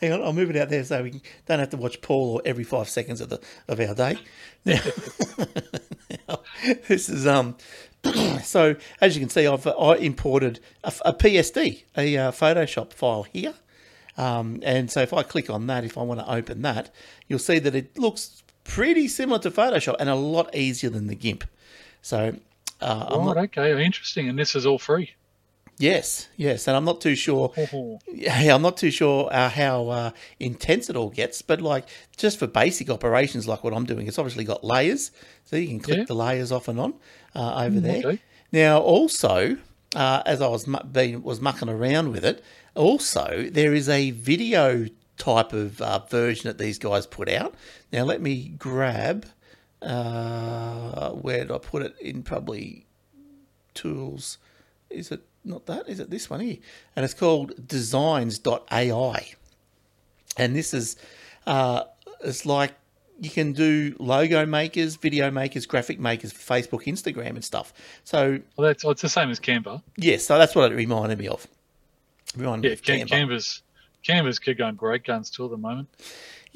Hang 0.00 0.12
on, 0.12 0.22
I'll 0.22 0.32
move 0.32 0.48
it 0.48 0.56
out 0.56 0.70
there 0.70 0.82
so 0.82 1.02
we 1.02 1.20
don't 1.44 1.58
have 1.58 1.68
to 1.68 1.76
watch 1.76 2.00
Paul 2.00 2.36
or 2.36 2.42
every 2.46 2.64
five 2.64 2.88
seconds 2.88 3.20
of 3.20 3.28
the 3.28 3.38
of 3.68 3.78
our 3.78 3.94
day. 3.94 4.16
Now, 4.64 4.80
now, 6.28 6.40
this 6.88 7.10
is 7.10 7.26
um. 7.26 7.58
so 8.42 8.74
as 9.02 9.14
you 9.14 9.20
can 9.20 9.28
see, 9.28 9.46
I've 9.46 9.66
I 9.66 9.96
imported 9.96 10.60
a, 10.82 10.90
a 11.04 11.12
PSD, 11.12 11.82
a 11.94 12.16
uh, 12.16 12.32
Photoshop 12.32 12.94
file 12.94 13.24
here. 13.24 13.52
Um, 14.16 14.60
and 14.62 14.90
so 14.90 15.02
if 15.02 15.12
I 15.12 15.22
click 15.22 15.50
on 15.50 15.66
that, 15.66 15.84
if 15.84 15.98
I 15.98 16.02
want 16.04 16.20
to 16.20 16.32
open 16.32 16.62
that, 16.62 16.88
you'll 17.28 17.38
see 17.38 17.58
that 17.58 17.74
it 17.74 17.98
looks 17.98 18.42
pretty 18.64 19.08
similar 19.08 19.38
to 19.40 19.50
Photoshop 19.50 19.96
and 20.00 20.08
a 20.08 20.14
lot 20.14 20.54
easier 20.56 20.88
than 20.88 21.06
the 21.06 21.14
GIMP. 21.14 21.44
So 22.00 22.36
uh, 22.80 23.06
I'm 23.10 23.26
Right, 23.26 23.34
not, 23.56 23.58
okay, 23.58 23.84
interesting. 23.84 24.28
And 24.28 24.38
this 24.38 24.54
is 24.54 24.66
all 24.66 24.78
free. 24.78 25.12
Yes, 25.78 26.28
yes, 26.36 26.66
and 26.68 26.76
I'm 26.76 26.86
not 26.86 27.02
too 27.02 27.14
sure. 27.14 27.52
Oh, 27.56 27.98
Yeah, 28.10 28.54
I'm 28.54 28.62
not 28.62 28.78
too 28.78 28.90
sure 28.90 29.28
uh, 29.30 29.50
how 29.50 29.88
uh, 29.88 30.10
intense 30.40 30.88
it 30.88 30.96
all 30.96 31.10
gets, 31.10 31.42
but 31.42 31.60
like 31.60 31.86
just 32.16 32.38
for 32.38 32.46
basic 32.46 32.88
operations, 32.88 33.46
like 33.46 33.62
what 33.62 33.74
I'm 33.74 33.84
doing, 33.84 34.06
it's 34.06 34.18
obviously 34.18 34.44
got 34.44 34.64
layers, 34.64 35.10
so 35.44 35.56
you 35.56 35.68
can 35.68 35.80
click 35.80 35.98
Yeah. 35.98 36.04
the 36.04 36.14
layers 36.14 36.50
off 36.50 36.68
and 36.68 36.80
on 36.80 36.94
uh, 37.34 37.62
over 37.66 37.78
there. 37.80 37.98
okay. 38.06 38.20
Now, 38.52 38.78
also, 38.80 39.58
uh, 39.94 40.22
as 40.24 40.40
I 40.40 40.46
was 40.48 40.66
mu- 40.66 40.82
been, 40.90 41.22
was 41.22 41.42
mucking 41.42 41.68
around 41.68 42.10
with 42.10 42.24
it, 42.24 42.42
also 42.74 43.46
there 43.50 43.74
is 43.74 43.86
a 43.90 44.12
video 44.12 44.86
type 45.18 45.52
of 45.52 45.82
uh, 45.82 45.98
version 46.08 46.48
that 46.48 46.56
these 46.56 46.78
guys 46.78 47.06
put 47.06 47.28
out. 47.28 47.54
Now, 47.92 48.04
let 48.04 48.22
me 48.22 48.48
grab 48.56 49.26
uh, 49.82 51.10
where 51.10 51.38
did 51.38 51.52
I 51.52 51.58
put 51.58 51.82
it 51.82 51.94
in? 52.00 52.22
Probably 52.22 52.86
tools. 53.74 54.38
Is 54.90 55.10
it 55.10 55.22
not 55.44 55.66
that? 55.66 55.88
Is 55.88 56.00
it 56.00 56.10
this 56.10 56.30
one 56.30 56.40
here? 56.40 56.56
And 56.94 57.04
it's 57.04 57.14
called 57.14 57.66
Designs.ai. 57.68 59.32
And 60.36 60.54
this 60.56 60.74
is, 60.74 60.96
uh, 61.46 61.84
it's 62.22 62.44
like 62.46 62.74
you 63.20 63.30
can 63.30 63.52
do 63.52 63.96
logo 63.98 64.44
makers, 64.44 64.96
video 64.96 65.30
makers, 65.30 65.66
graphic 65.66 65.98
makers 65.98 66.32
for 66.32 66.54
Facebook, 66.54 66.84
Instagram, 66.84 67.30
and 67.30 67.44
stuff. 67.44 67.72
So 68.04 68.40
Well, 68.56 68.66
that's 68.68 68.84
it's 68.84 69.02
the 69.02 69.08
same 69.08 69.30
as 69.30 69.40
Canva. 69.40 69.82
yes, 69.96 70.26
so 70.26 70.38
that's 70.38 70.54
what 70.54 70.72
it 70.72 70.74
reminded 70.74 71.18
me 71.18 71.28
of. 71.28 71.46
Reminded 72.36 72.62
me 72.62 72.68
Yeah, 72.68 72.74
of 72.74 72.82
Canva. 72.82 73.08
Canva's 73.08 73.62
Canva's 74.06 74.38
keep 74.38 74.58
going 74.58 74.74
great 74.76 75.04
guns 75.04 75.30
too 75.30 75.44
at 75.46 75.50
the 75.50 75.56
moment. 75.56 75.88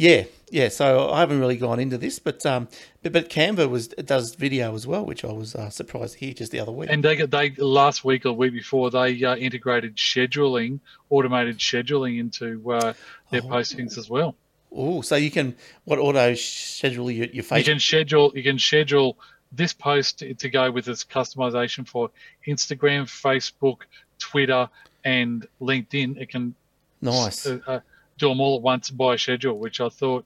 Yeah, 0.00 0.24
yeah. 0.50 0.70
So 0.70 1.10
I 1.10 1.20
haven't 1.20 1.40
really 1.40 1.58
gone 1.58 1.78
into 1.78 1.98
this, 1.98 2.18
but 2.18 2.46
um, 2.46 2.68
but, 3.02 3.12
but 3.12 3.28
Canva 3.28 3.68
was 3.68 3.88
does 3.88 4.34
video 4.34 4.74
as 4.74 4.86
well, 4.86 5.04
which 5.04 5.26
I 5.26 5.32
was 5.32 5.54
uh, 5.54 5.68
surprised 5.68 6.14
to 6.14 6.20
hear 6.20 6.32
just 6.32 6.52
the 6.52 6.60
other 6.60 6.72
week. 6.72 6.88
And 6.90 7.04
they 7.04 7.16
got 7.16 7.30
they 7.30 7.50
last 7.58 8.02
week 8.02 8.24
or 8.24 8.32
week 8.32 8.54
before 8.54 8.90
they 8.90 9.22
uh, 9.22 9.36
integrated 9.36 9.96
scheduling, 9.96 10.80
automated 11.10 11.58
scheduling 11.58 12.18
into 12.18 12.46
uh, 12.72 12.94
their 13.30 13.42
Oh. 13.44 13.48
postings 13.48 13.98
as 13.98 14.08
well. 14.08 14.34
Oh, 14.72 15.02
so 15.02 15.16
you 15.16 15.30
can 15.30 15.54
what 15.84 15.98
auto 15.98 16.34
schedule 16.34 17.10
your, 17.10 17.26
your 17.26 17.44
face? 17.44 17.66
You 17.66 17.72
can 17.74 17.80
schedule 17.80 18.32
you 18.34 18.42
can 18.42 18.58
schedule 18.58 19.18
this 19.52 19.74
post 19.74 20.20
to 20.20 20.48
go 20.48 20.70
with 20.70 20.88
its 20.88 21.04
customization 21.04 21.86
for 21.86 22.10
Instagram, 22.46 23.02
Facebook, 23.04 23.80
Twitter, 24.18 24.70
and 25.04 25.46
LinkedIn. 25.60 26.16
It 26.18 26.30
can 26.30 26.54
Nice. 27.02 27.46
uh, 27.46 27.58
uh, 27.66 27.80
do 28.20 28.28
them 28.28 28.40
all 28.40 28.56
at 28.56 28.62
once 28.62 28.90
by 28.90 29.14
a 29.14 29.18
schedule, 29.18 29.58
which 29.58 29.80
I 29.80 29.88
thought 29.88 30.24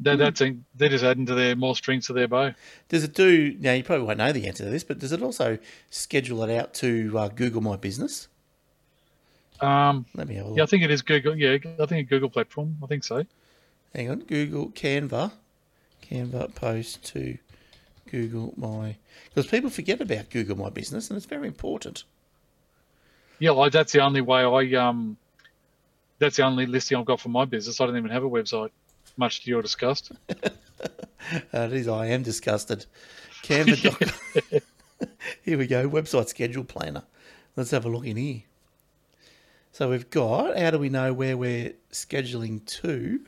that 0.00 0.18
that's 0.18 0.40
a, 0.40 0.56
they're 0.74 0.88
just 0.88 1.04
adding 1.04 1.26
to 1.26 1.34
their 1.34 1.54
more 1.56 1.76
strings 1.76 2.06
to 2.08 2.12
their 2.12 2.28
bow. 2.28 2.52
Does 2.88 3.04
it 3.04 3.14
do? 3.14 3.56
Now 3.60 3.72
you 3.72 3.84
probably 3.84 4.06
won't 4.06 4.18
know 4.18 4.32
the 4.32 4.46
answer 4.46 4.64
to 4.64 4.70
this, 4.70 4.84
but 4.84 4.98
does 4.98 5.12
it 5.12 5.22
also 5.22 5.58
schedule 5.90 6.42
it 6.42 6.54
out 6.54 6.74
to 6.74 7.16
uh, 7.18 7.28
Google 7.28 7.60
My 7.60 7.76
Business? 7.76 8.28
Um, 9.60 10.04
Let 10.14 10.28
me 10.28 10.34
have 10.34 10.46
a 10.46 10.48
look. 10.48 10.58
yeah, 10.58 10.64
I 10.64 10.66
think 10.66 10.82
it 10.82 10.90
is 10.90 11.02
Google. 11.02 11.36
Yeah, 11.36 11.56
I 11.80 11.86
think 11.86 11.92
a 11.92 12.02
Google 12.02 12.28
platform. 12.28 12.76
I 12.82 12.86
think 12.86 13.04
so. 13.04 13.24
Hang 13.94 14.10
on, 14.10 14.20
Google 14.20 14.70
Canva, 14.70 15.32
Canva 16.02 16.54
post 16.54 17.04
to 17.14 17.38
Google 18.10 18.52
My 18.56 18.96
because 19.28 19.46
people 19.46 19.70
forget 19.70 20.00
about 20.00 20.30
Google 20.30 20.56
My 20.56 20.70
Business 20.70 21.08
and 21.08 21.16
it's 21.16 21.26
very 21.26 21.46
important. 21.46 22.04
Yeah, 23.38 23.52
like 23.52 23.72
that's 23.72 23.92
the 23.92 24.00
only 24.00 24.20
way 24.20 24.42
I 24.42 24.80
um, 24.80 25.16
that's 26.18 26.36
the 26.36 26.44
only 26.44 26.66
listing 26.66 26.98
I've 26.98 27.04
got 27.04 27.20
for 27.20 27.28
my 27.28 27.44
business. 27.44 27.80
I 27.80 27.86
don't 27.86 27.96
even 27.96 28.10
have 28.10 28.24
a 28.24 28.30
website, 28.30 28.70
much 29.16 29.42
to 29.44 29.50
your 29.50 29.62
disgust. 29.62 30.12
It 31.52 31.72
is. 31.72 31.88
I 31.88 32.06
am 32.06 32.22
disgusted. 32.22 32.86
Canva. 33.42 34.62
here 35.42 35.58
we 35.58 35.66
go. 35.66 35.88
Website 35.88 36.28
schedule 36.28 36.64
planner. 36.64 37.02
Let's 37.56 37.70
have 37.70 37.84
a 37.84 37.88
look 37.88 38.06
in 38.06 38.16
here. 38.16 38.42
So 39.72 39.90
we've 39.90 40.08
got. 40.10 40.58
How 40.58 40.70
do 40.70 40.78
we 40.78 40.88
know 40.88 41.12
where 41.12 41.36
we're 41.36 41.74
scheduling 41.92 42.64
to? 42.82 43.20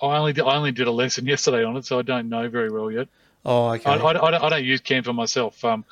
I 0.00 0.16
only 0.16 0.32
did, 0.32 0.44
I 0.44 0.56
only 0.56 0.72
did 0.72 0.86
a 0.88 0.90
lesson 0.92 1.26
yesterday 1.34 1.64
on 1.64 1.76
it, 1.76 1.84
so 1.84 1.98
I 1.98 2.02
don't 2.02 2.28
know 2.28 2.48
very 2.48 2.70
well 2.70 2.90
yet. 2.90 3.08
Oh, 3.44 3.70
okay. 3.70 3.90
I, 3.90 3.96
I, 3.96 4.08
I, 4.08 4.30
don't, 4.30 4.44
I 4.44 4.48
don't 4.48 4.64
use 4.64 4.80
Canva 4.80 5.14
myself. 5.14 5.64
Um, 5.64 5.84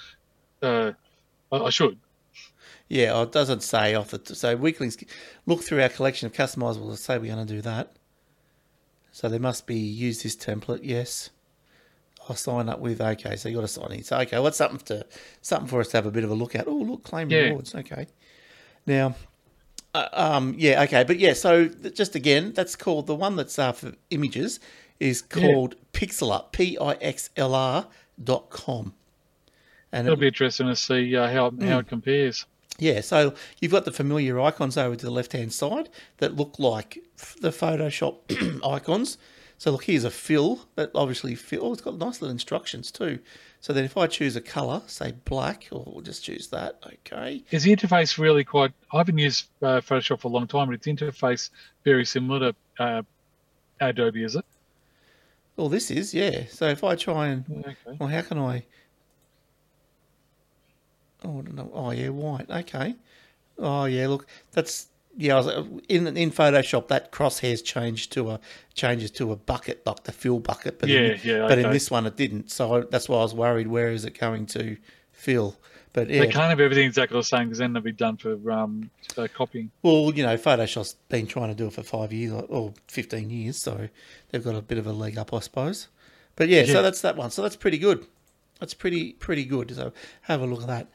uh, 0.62 0.92
I, 1.52 1.56
I 1.56 1.70
should. 1.70 1.98
Yeah, 2.90 3.12
oh, 3.14 3.22
it 3.22 3.31
doesn't 3.31 3.62
say 3.62 3.94
off 3.94 4.11
the. 4.11 4.35
So 4.35 4.57
weaklings 4.57 4.98
look 5.46 5.62
through 5.62 5.81
our 5.81 5.88
collection 5.88 6.26
of 6.26 6.33
customizable. 6.33 6.88
Let's 6.88 7.03
say 7.05 7.18
we're 7.18 7.33
going 7.33 7.46
to 7.46 7.55
do 7.55 7.62
that. 7.62 7.92
So 9.12 9.29
there 9.29 9.38
must 9.38 9.66
be 9.68 9.76
use 9.76 10.24
this 10.24 10.35
template. 10.37 10.81
Yes. 10.83 11.31
I'll 12.29 12.35
sign 12.35 12.68
up 12.68 12.81
with. 12.81 13.00
Okay, 13.00 13.37
so 13.37 13.48
you 13.48 13.55
got 13.55 13.61
to 13.62 13.68
sign 13.68 13.92
in. 13.92 14.03
So 14.03 14.18
okay, 14.18 14.40
what's 14.40 14.57
something 14.59 14.81
to 14.87 15.07
something 15.40 15.68
for 15.68 15.81
us 15.81 15.88
to 15.88 15.98
have 15.98 16.07
a 16.07 16.11
bit 16.11 16.24
of 16.24 16.31
a 16.31 16.35
look 16.35 16.57
at? 16.57 16.66
Oh, 16.66 16.74
look, 16.74 17.05
claim 17.05 17.31
Yeah. 17.31 17.42
rewards. 17.42 17.74
Okay. 17.76 18.09
Now, 18.87 19.14
uh, 19.94 20.09
um, 20.12 20.55
yeah, 20.59 20.83
okay, 20.83 21.05
but 21.05 21.20
yeah. 21.20 21.35
So 21.35 21.66
just 21.68 22.16
again, 22.16 22.53
that's 22.55 22.74
called 22.74 23.07
the 23.07 23.14
one 23.14 23.37
that's 23.37 23.57
uh, 23.57 23.70
for 23.70 23.92
images 24.11 24.59
is 24.98 25.22
Yeah. 25.35 25.42
called 25.42 25.76
Pixlr. 25.92 26.50
P 26.50 26.76
I 26.76 26.92
X 26.94 27.31
L 27.37 27.55
R 27.55 27.87
dot 28.22 28.50
com. 28.50 28.94
And 29.92 30.09
It'll 30.09 30.18
it, 30.18 30.20
be 30.20 30.26
interesting 30.26 30.66
to 30.66 30.76
see 30.76 31.16
uh, 31.16 31.29
how 31.31 31.50
Hmm. 31.50 31.62
how 31.62 31.79
it 31.79 31.87
compares. 31.88 32.46
Yeah, 32.80 33.00
so 33.00 33.34
you've 33.60 33.72
got 33.72 33.84
the 33.84 33.92
familiar 33.92 34.40
icons 34.40 34.76
over 34.76 34.96
to 34.96 35.04
the 35.04 35.10
left 35.10 35.32
hand 35.32 35.52
side 35.52 35.88
that 36.18 36.36
look 36.36 36.58
like 36.58 36.98
the 37.40 37.50
Photoshop 37.50 38.16
icons. 38.66 39.18
So 39.58 39.70
look, 39.72 39.84
here's 39.84 40.04
a 40.04 40.10
fill, 40.10 40.66
that 40.76 40.90
obviously 40.94 41.34
fill. 41.34 41.66
Oh, 41.66 41.72
it's 41.74 41.82
got 41.82 41.98
nice 41.98 42.22
little 42.22 42.32
instructions 42.32 42.90
too. 42.90 43.18
So 43.60 43.74
then 43.74 43.84
if 43.84 43.94
I 43.98 44.06
choose 44.06 44.34
a 44.34 44.40
color, 44.40 44.80
say 44.86 45.12
black, 45.26 45.68
or 45.70 45.84
we'll 45.86 46.00
just 46.00 46.24
choose 46.24 46.48
that. 46.48 46.78
Okay. 46.86 47.44
Is 47.50 47.64
the 47.64 47.76
interface 47.76 48.16
really 48.16 48.42
quite? 48.42 48.72
I 48.90 48.98
haven't 48.98 49.18
used 49.18 49.48
uh, 49.60 49.82
Photoshop 49.82 50.20
for 50.20 50.28
a 50.28 50.30
long 50.30 50.46
time, 50.46 50.68
but 50.68 50.74
its 50.76 50.86
interface 50.86 51.50
very 51.84 52.06
similar 52.06 52.52
to 52.78 52.82
uh, 52.82 53.02
Adobe, 53.82 54.24
is 54.24 54.34
it? 54.34 54.46
Well, 55.56 55.68
this 55.68 55.90
is 55.90 56.14
yeah. 56.14 56.44
So 56.48 56.68
if 56.68 56.82
I 56.82 56.94
try 56.96 57.26
and 57.28 57.44
Okay. 57.50 57.96
well, 57.98 58.08
how 58.08 58.22
can 58.22 58.38
I? 58.38 58.64
Oh, 61.24 61.42
I. 61.56 61.62
Oh 61.72 61.90
yeah, 61.90 62.09
white. 62.09 62.50
Okay. 62.50 62.94
Oh 63.59 63.85
yeah, 63.85 64.09
look, 64.09 64.26
that's 64.52 64.88
yeah. 65.16 65.37
I 65.37 65.40
was, 65.40 65.66
in 65.88 66.06
in 66.16 66.30
Photoshop, 66.30 66.88
that 66.88 67.12
crosshairs 67.12 67.62
changed 67.64 68.12
to 68.12 68.30
a 68.30 68.40
changes 68.74 69.11
to 69.12 69.33
a 69.33 69.37
bucket, 69.37 69.83
like 69.87 70.04
the 70.04 70.12
fill 70.12 70.38
bucket. 70.40 70.78
But 70.78 70.88
Yeah, 70.88 71.00
in, 71.00 71.20
yeah, 71.22 71.46
But 71.48 71.59
in 71.59 71.70
this 71.70 71.90
one, 71.90 72.06
it 72.06 72.16
didn't. 72.16 72.50
So 72.50 72.76
I, 72.76 72.80
that's 72.90 73.09
why 73.09 73.18
I 73.18 73.22
was 73.22 73.35
worried. 73.35 73.66
Where 73.68 73.88
is 73.90 74.04
it 74.04 74.18
going 74.18 74.46
to 74.46 74.76
fill? 75.12 75.56
But 75.92 76.09
yeah, 76.09 76.20
They 76.20 76.28
can't 76.28 76.48
have 76.50 76.61
everything 76.61 76.87
exactly 76.87 77.18
the 77.18 77.24
same 77.24 77.46
because 77.48 77.59
then 77.59 77.72
they'll 77.72 77.83
be 77.83 77.90
done 77.90 78.16
for 78.16 78.50
um, 78.52 78.90
uh, 79.18 79.26
copying. 79.35 79.72
well, 79.83 80.12
you 80.14 80.22
know, 80.22 80.37
Photoshop's 80.37 80.94
been 81.09 81.26
trying 81.26 81.48
to 81.48 81.54
do 81.54 81.66
it 81.66 81.72
for 81.72 81.83
five 81.83 82.12
years 82.12 82.33
or- 82.33 82.44
or 82.44 82.74
fifteen 82.87 83.28
years, 83.28 83.61
so 83.61 83.88
they've 84.30 84.44
got 84.44 84.54
a 84.54 84.62
bit 84.62 84.78
of 84.78 84.87
a 84.87 84.92
leg 84.92 85.18
up, 85.18 85.35
I 85.35 85.40
suppose. 85.40 85.88
But 86.37 86.48
yeah, 86.48 86.61
Yeah. 86.62 86.74
so 86.74 86.83
that's 86.83 87.00
that 87.00 87.16
one. 87.16 87.30
So 87.33 87.42
that's 87.42 87.56
pretty 87.56 87.78
good. 87.78 88.06
That's 88.60 88.74
pretty 88.74 89.14
pretty 89.14 89.44
good. 89.44 89.74
So 89.74 89.92
have 90.22 90.42
a 90.42 90.46
look 90.46 90.62
at 90.62 90.68
that. 90.68 90.86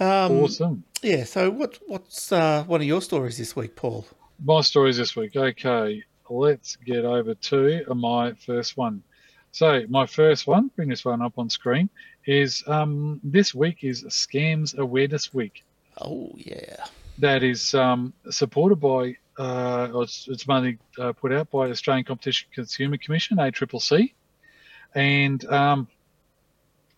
Um, 0.00 0.38
Awesome. 0.38 0.84
Yeah. 1.02 1.24
So 1.24 1.50
what 1.50 1.78
what's 1.86 2.32
uh, 2.32 2.64
one 2.64 2.80
of 2.80 2.86
your 2.86 3.02
stories 3.02 3.36
this 3.36 3.54
week, 3.54 3.76
Paul? 3.76 4.06
My 4.42 4.60
stories 4.60 4.96
this 4.96 5.16
week. 5.16 5.34
Okay, 5.36 6.04
let's 6.30 6.76
get 6.76 7.04
over 7.04 7.34
to 7.34 7.84
my 7.94 8.32
first 8.34 8.76
one. 8.76 9.02
So 9.50 9.82
my 9.88 10.06
first 10.06 10.46
one, 10.46 10.70
bring 10.76 10.88
this 10.88 11.04
one 11.04 11.22
up 11.22 11.38
on 11.38 11.50
screen, 11.50 11.88
is 12.26 12.62
um, 12.66 13.20
this 13.24 13.54
week 13.54 13.82
is 13.82 14.04
Scams 14.04 14.76
Awareness 14.78 15.34
Week. 15.34 15.64
Oh 16.00 16.30
yeah. 16.36 16.84
That 17.18 17.42
is 17.42 17.74
um, 17.74 18.12
supported 18.30 18.76
by, 18.76 19.16
uh, 19.38 19.88
it's, 19.94 20.28
it's 20.28 20.46
mainly 20.46 20.78
uh, 21.00 21.12
put 21.12 21.32
out 21.32 21.50
by 21.50 21.68
Australian 21.70 22.04
Competition 22.04 22.48
Consumer 22.54 22.96
Commission, 22.98 23.38
ACCC, 23.38 24.12
and 24.94 25.44
um, 25.46 25.88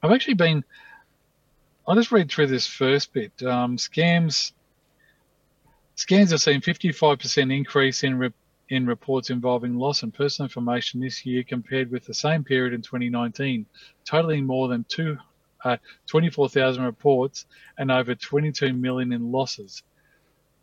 I've 0.02 0.12
actually 0.12 0.34
been. 0.34 0.64
I'll 1.86 1.94
just 1.94 2.12
read 2.12 2.30
through 2.30 2.46
this 2.48 2.66
first 2.66 3.12
bit. 3.12 3.32
Um, 3.42 3.76
scams. 3.76 4.52
Scams 5.96 6.30
have 6.30 6.40
seen 6.40 6.62
55% 6.62 7.54
increase 7.54 8.04
in 8.04 8.18
re- 8.18 8.32
in 8.70 8.86
reports 8.86 9.30
involving 9.30 9.76
loss 9.76 10.02
and 10.02 10.14
personal 10.14 10.46
information 10.46 11.00
this 11.00 11.26
year 11.26 11.42
compared 11.42 11.90
with 11.90 12.06
the 12.06 12.14
same 12.14 12.44
period 12.44 12.72
in 12.72 12.80
2019, 12.80 13.66
totaling 14.04 14.46
more 14.46 14.68
than 14.68 14.84
two, 14.88 15.18
uh, 15.64 15.76
24,000 16.06 16.84
reports 16.84 17.46
and 17.76 17.90
over 17.90 18.14
22 18.14 18.72
million 18.72 19.12
in 19.12 19.32
losses. 19.32 19.82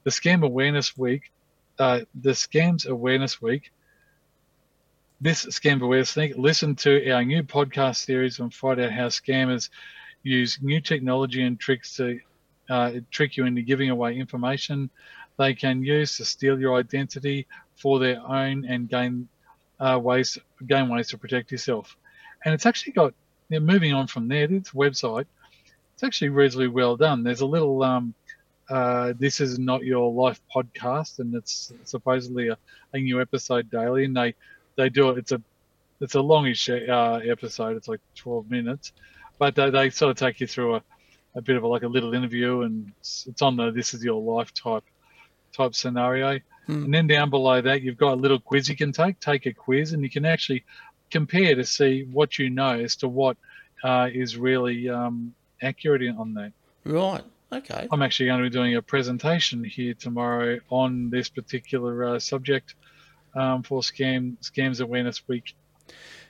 The 0.05 0.09
Scam 0.09 0.43
Awareness 0.43 0.97
Week, 0.97 1.31
uh, 1.77 2.01
the 2.15 2.31
Scams 2.31 2.87
Awareness 2.87 3.41
Week, 3.41 3.71
this 5.19 5.45
Scam 5.45 5.81
Awareness 5.81 6.15
Week, 6.15 6.33
listen 6.37 6.75
to 6.77 7.11
our 7.11 7.23
new 7.23 7.43
podcast 7.43 8.05
series 8.05 8.39
and 8.39 8.53
find 8.53 8.79
out 8.79 8.91
how 8.91 9.07
scammers 9.07 9.69
use 10.23 10.59
new 10.61 10.79
technology 10.79 11.43
and 11.43 11.59
tricks 11.59 11.95
to 11.97 12.19
uh, 12.69 12.91
trick 13.11 13.37
you 13.37 13.45
into 13.45 13.61
giving 13.61 13.89
away 13.89 14.17
information 14.17 14.89
they 15.37 15.53
can 15.53 15.83
use 15.83 16.17
to 16.17 16.25
steal 16.25 16.59
your 16.59 16.77
identity 16.77 17.47
for 17.75 17.99
their 17.99 18.19
own 18.19 18.65
and 18.65 18.89
gain 18.89 19.27
uh, 19.79 19.99
ways 20.01 20.37
gain 20.65 20.89
ways 20.89 21.09
to 21.09 21.17
protect 21.17 21.51
yourself. 21.51 21.95
And 22.43 22.53
it's 22.53 22.65
actually 22.65 22.93
got 22.93 23.13
moving 23.49 23.93
on 23.93 24.07
from 24.07 24.27
there. 24.27 24.47
This 24.47 24.71
website, 24.71 25.25
it's 25.93 26.03
actually 26.03 26.29
reasonably 26.29 26.67
well 26.67 26.97
done. 26.97 27.23
There's 27.23 27.41
a 27.41 27.45
little 27.45 27.83
um, 27.83 28.13
uh, 28.69 29.13
this 29.19 29.39
is 29.39 29.59
not 29.59 29.83
your 29.83 30.11
life 30.11 30.41
podcast, 30.53 31.19
and 31.19 31.33
it's 31.35 31.71
supposedly 31.85 32.49
a, 32.49 32.57
a 32.93 32.97
new 32.97 33.21
episode 33.21 33.69
daily, 33.69 34.05
and 34.05 34.17
they 34.17 34.33
they 34.77 34.89
do 34.89 35.09
it. 35.09 35.17
It's 35.17 35.31
a 35.33 35.41
it's 35.99 36.15
a 36.15 36.21
longish 36.21 36.69
uh, 36.69 37.19
episode. 37.25 37.75
It's 37.75 37.87
like 37.87 37.99
twelve 38.15 38.49
minutes, 38.49 38.93
but 39.37 39.55
they, 39.55 39.69
they 39.69 39.89
sort 39.89 40.11
of 40.11 40.17
take 40.17 40.39
you 40.39 40.47
through 40.47 40.75
a, 40.75 40.83
a 41.35 41.41
bit 41.41 41.57
of 41.57 41.63
a, 41.63 41.67
like 41.67 41.83
a 41.83 41.87
little 41.87 42.13
interview, 42.13 42.61
and 42.61 42.91
it's, 42.99 43.25
it's 43.27 43.41
on 43.41 43.57
the 43.57 43.71
this 43.71 43.93
is 43.93 44.03
your 44.03 44.21
life 44.21 44.53
type 44.53 44.85
type 45.53 45.75
scenario. 45.75 46.39
Hmm. 46.67 46.85
And 46.85 46.93
then 46.93 47.07
down 47.07 47.29
below 47.29 47.61
that, 47.61 47.81
you've 47.81 47.97
got 47.97 48.13
a 48.13 48.21
little 48.21 48.39
quiz 48.39 48.69
you 48.69 48.77
can 48.77 48.91
take. 48.91 49.19
Take 49.19 49.45
a 49.45 49.53
quiz, 49.53 49.93
and 49.93 50.03
you 50.03 50.09
can 50.09 50.25
actually 50.25 50.63
compare 51.09 51.55
to 51.55 51.65
see 51.65 52.03
what 52.11 52.37
you 52.37 52.49
know 52.49 52.79
as 52.79 52.95
to 52.97 53.07
what 53.07 53.37
uh, 53.83 54.09
is 54.13 54.37
really 54.37 54.89
um, 54.89 55.33
accurate 55.61 56.15
on 56.17 56.33
that. 56.35 56.53
Right. 56.83 57.23
Okay. 57.51 57.87
I'm 57.91 58.01
actually 58.01 58.25
going 58.25 58.43
to 58.43 58.49
be 58.49 58.53
doing 58.53 58.75
a 58.75 58.81
presentation 58.81 59.63
here 59.63 59.93
tomorrow 59.93 60.59
on 60.69 61.09
this 61.09 61.29
particular 61.29 62.03
uh, 62.03 62.19
subject 62.19 62.75
um, 63.37 63.63
for 63.63 63.81
Scam 63.81 64.37
Scams 64.41 64.81
Awareness 64.81 65.27
Week. 65.27 65.55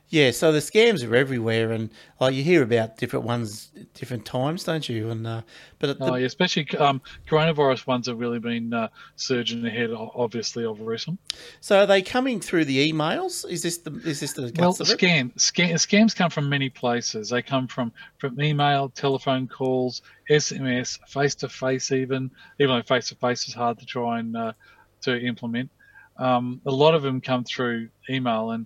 Yeah, 0.09 0.31
so 0.31 0.53
the 0.53 0.59
scams 0.59 1.05
are 1.05 1.13
everywhere, 1.17 1.73
and 1.73 1.89
like 2.21 2.33
you 2.33 2.41
hear 2.41 2.63
about 2.63 2.95
different 2.95 3.25
ones, 3.25 3.71
different 3.93 4.23
times, 4.25 4.63
don't 4.63 4.87
you? 4.87 5.09
And 5.09 5.27
uh, 5.27 5.41
but 5.79 5.99
the, 5.99 6.05
Oh, 6.05 6.15
yeah, 6.15 6.25
especially 6.25 6.65
um, 6.77 7.01
coronavirus 7.27 7.85
ones 7.87 8.07
have 8.07 8.17
really 8.17 8.39
been 8.39 8.73
uh, 8.73 8.87
surging 9.17 9.65
ahead, 9.65 9.89
obviously, 9.93 10.63
of 10.63 10.79
recent. 10.79 11.19
so 11.59 11.79
are 11.79 11.85
they 11.85 12.01
coming 12.01 12.39
through 12.39 12.63
the 12.63 12.89
emails? 12.89 13.45
Is 13.49 13.63
this 13.63 13.79
the 13.79 13.91
is 14.05 14.21
this 14.21 14.31
the 14.31 14.43
Well, 14.57 14.73
scam, 14.73 15.35
scam, 15.35 15.73
scams 15.73 16.15
come 16.15 16.29
from 16.29 16.47
many 16.47 16.69
places. 16.69 17.29
They 17.29 17.41
come 17.41 17.67
from 17.67 17.91
from 18.17 18.39
email, 18.39 18.87
telephone 18.87 19.49
calls, 19.49 20.03
SMS, 20.29 20.99
face 21.09 21.35
to 21.35 21.49
face, 21.49 21.91
even 21.91 22.31
even 22.59 22.77
though 22.77 22.81
face 22.83 23.09
to 23.09 23.15
face 23.15 23.45
is 23.49 23.53
hard 23.53 23.77
to 23.79 23.85
try 23.85 24.19
and 24.19 24.37
uh, 24.37 24.53
to 25.01 25.19
implement. 25.19 25.69
Um, 26.17 26.61
a 26.65 26.71
lot 26.71 26.95
of 26.95 27.01
them 27.03 27.21
come 27.21 27.43
through 27.43 27.89
email, 28.09 28.51
and 28.51 28.65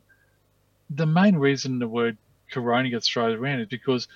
the 0.89 1.05
main 1.05 1.35
reason 1.35 1.79
the 1.79 1.87
word 1.87 2.17
corona 2.51 2.89
gets 2.89 3.07
thrown 3.07 3.37
around 3.37 3.61
is 3.61 3.67
because 3.67 4.07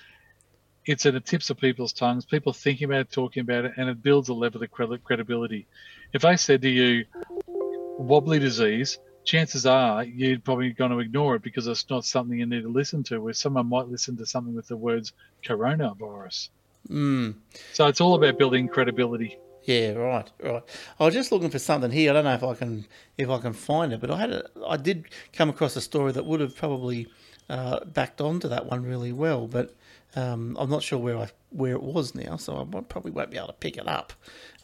it's 0.84 1.04
at 1.04 1.14
the 1.14 1.20
tips 1.20 1.50
of 1.50 1.58
people's 1.58 1.92
tongues, 1.92 2.24
people 2.24 2.52
thinking 2.52 2.84
about 2.86 3.00
it, 3.00 3.10
talking 3.10 3.40
about 3.40 3.64
it, 3.64 3.72
and 3.76 3.88
it 3.88 4.02
builds 4.02 4.28
a 4.28 4.34
level 4.34 4.62
of 4.62 4.70
credi- 4.70 4.98
credibility. 4.98 5.66
If 6.12 6.24
I 6.24 6.36
said 6.36 6.62
to 6.62 6.68
you, 6.68 7.04
wobbly 7.46 8.38
disease, 8.38 8.98
chances 9.24 9.66
are 9.66 10.04
you're 10.04 10.38
probably 10.38 10.70
going 10.70 10.92
to 10.92 11.00
ignore 11.00 11.34
it 11.34 11.42
because 11.42 11.66
it's 11.66 11.90
not 11.90 12.04
something 12.04 12.38
you 12.38 12.46
need 12.46 12.62
to 12.62 12.68
listen 12.68 13.02
to. 13.04 13.18
Where 13.18 13.32
someone 13.32 13.68
might 13.68 13.88
listen 13.88 14.16
to 14.18 14.26
something 14.26 14.54
with 14.54 14.68
the 14.68 14.76
words 14.76 15.12
coronavirus. 15.44 16.50
Mm. 16.88 17.34
So 17.72 17.86
it's 17.86 18.00
all 18.00 18.14
about 18.14 18.38
building 18.38 18.68
credibility. 18.68 19.38
Yeah, 19.66 19.92
right, 19.92 20.30
right. 20.42 20.62
I 21.00 21.04
was 21.04 21.12
just 21.14 21.32
looking 21.32 21.50
for 21.50 21.58
something 21.58 21.90
here. 21.90 22.10
I 22.10 22.14
don't 22.14 22.24
know 22.24 22.34
if 22.34 22.42
I 22.44 22.54
can 22.54 22.86
if 23.18 23.28
I 23.28 23.38
can 23.38 23.52
find 23.52 23.92
it, 23.92 24.00
but 24.00 24.10
I 24.10 24.18
had 24.18 24.30
a, 24.30 24.44
I 24.66 24.76
did 24.76 25.06
come 25.32 25.48
across 25.50 25.76
a 25.76 25.80
story 25.80 26.12
that 26.12 26.24
would 26.24 26.40
have 26.40 26.54
probably 26.56 27.08
uh, 27.50 27.84
backed 27.84 28.20
onto 28.20 28.48
that 28.48 28.66
one 28.66 28.82
really 28.84 29.12
well, 29.12 29.46
but 29.48 29.74
um, 30.14 30.56
I'm 30.58 30.70
not 30.70 30.82
sure 30.82 30.98
where 30.98 31.18
I 31.18 31.28
where 31.50 31.72
it 31.72 31.82
was 31.82 32.14
now, 32.14 32.36
so 32.36 32.68
I 32.76 32.80
probably 32.82 33.10
won't 33.10 33.30
be 33.30 33.36
able 33.38 33.48
to 33.48 33.52
pick 33.54 33.76
it 33.76 33.88
up. 33.88 34.12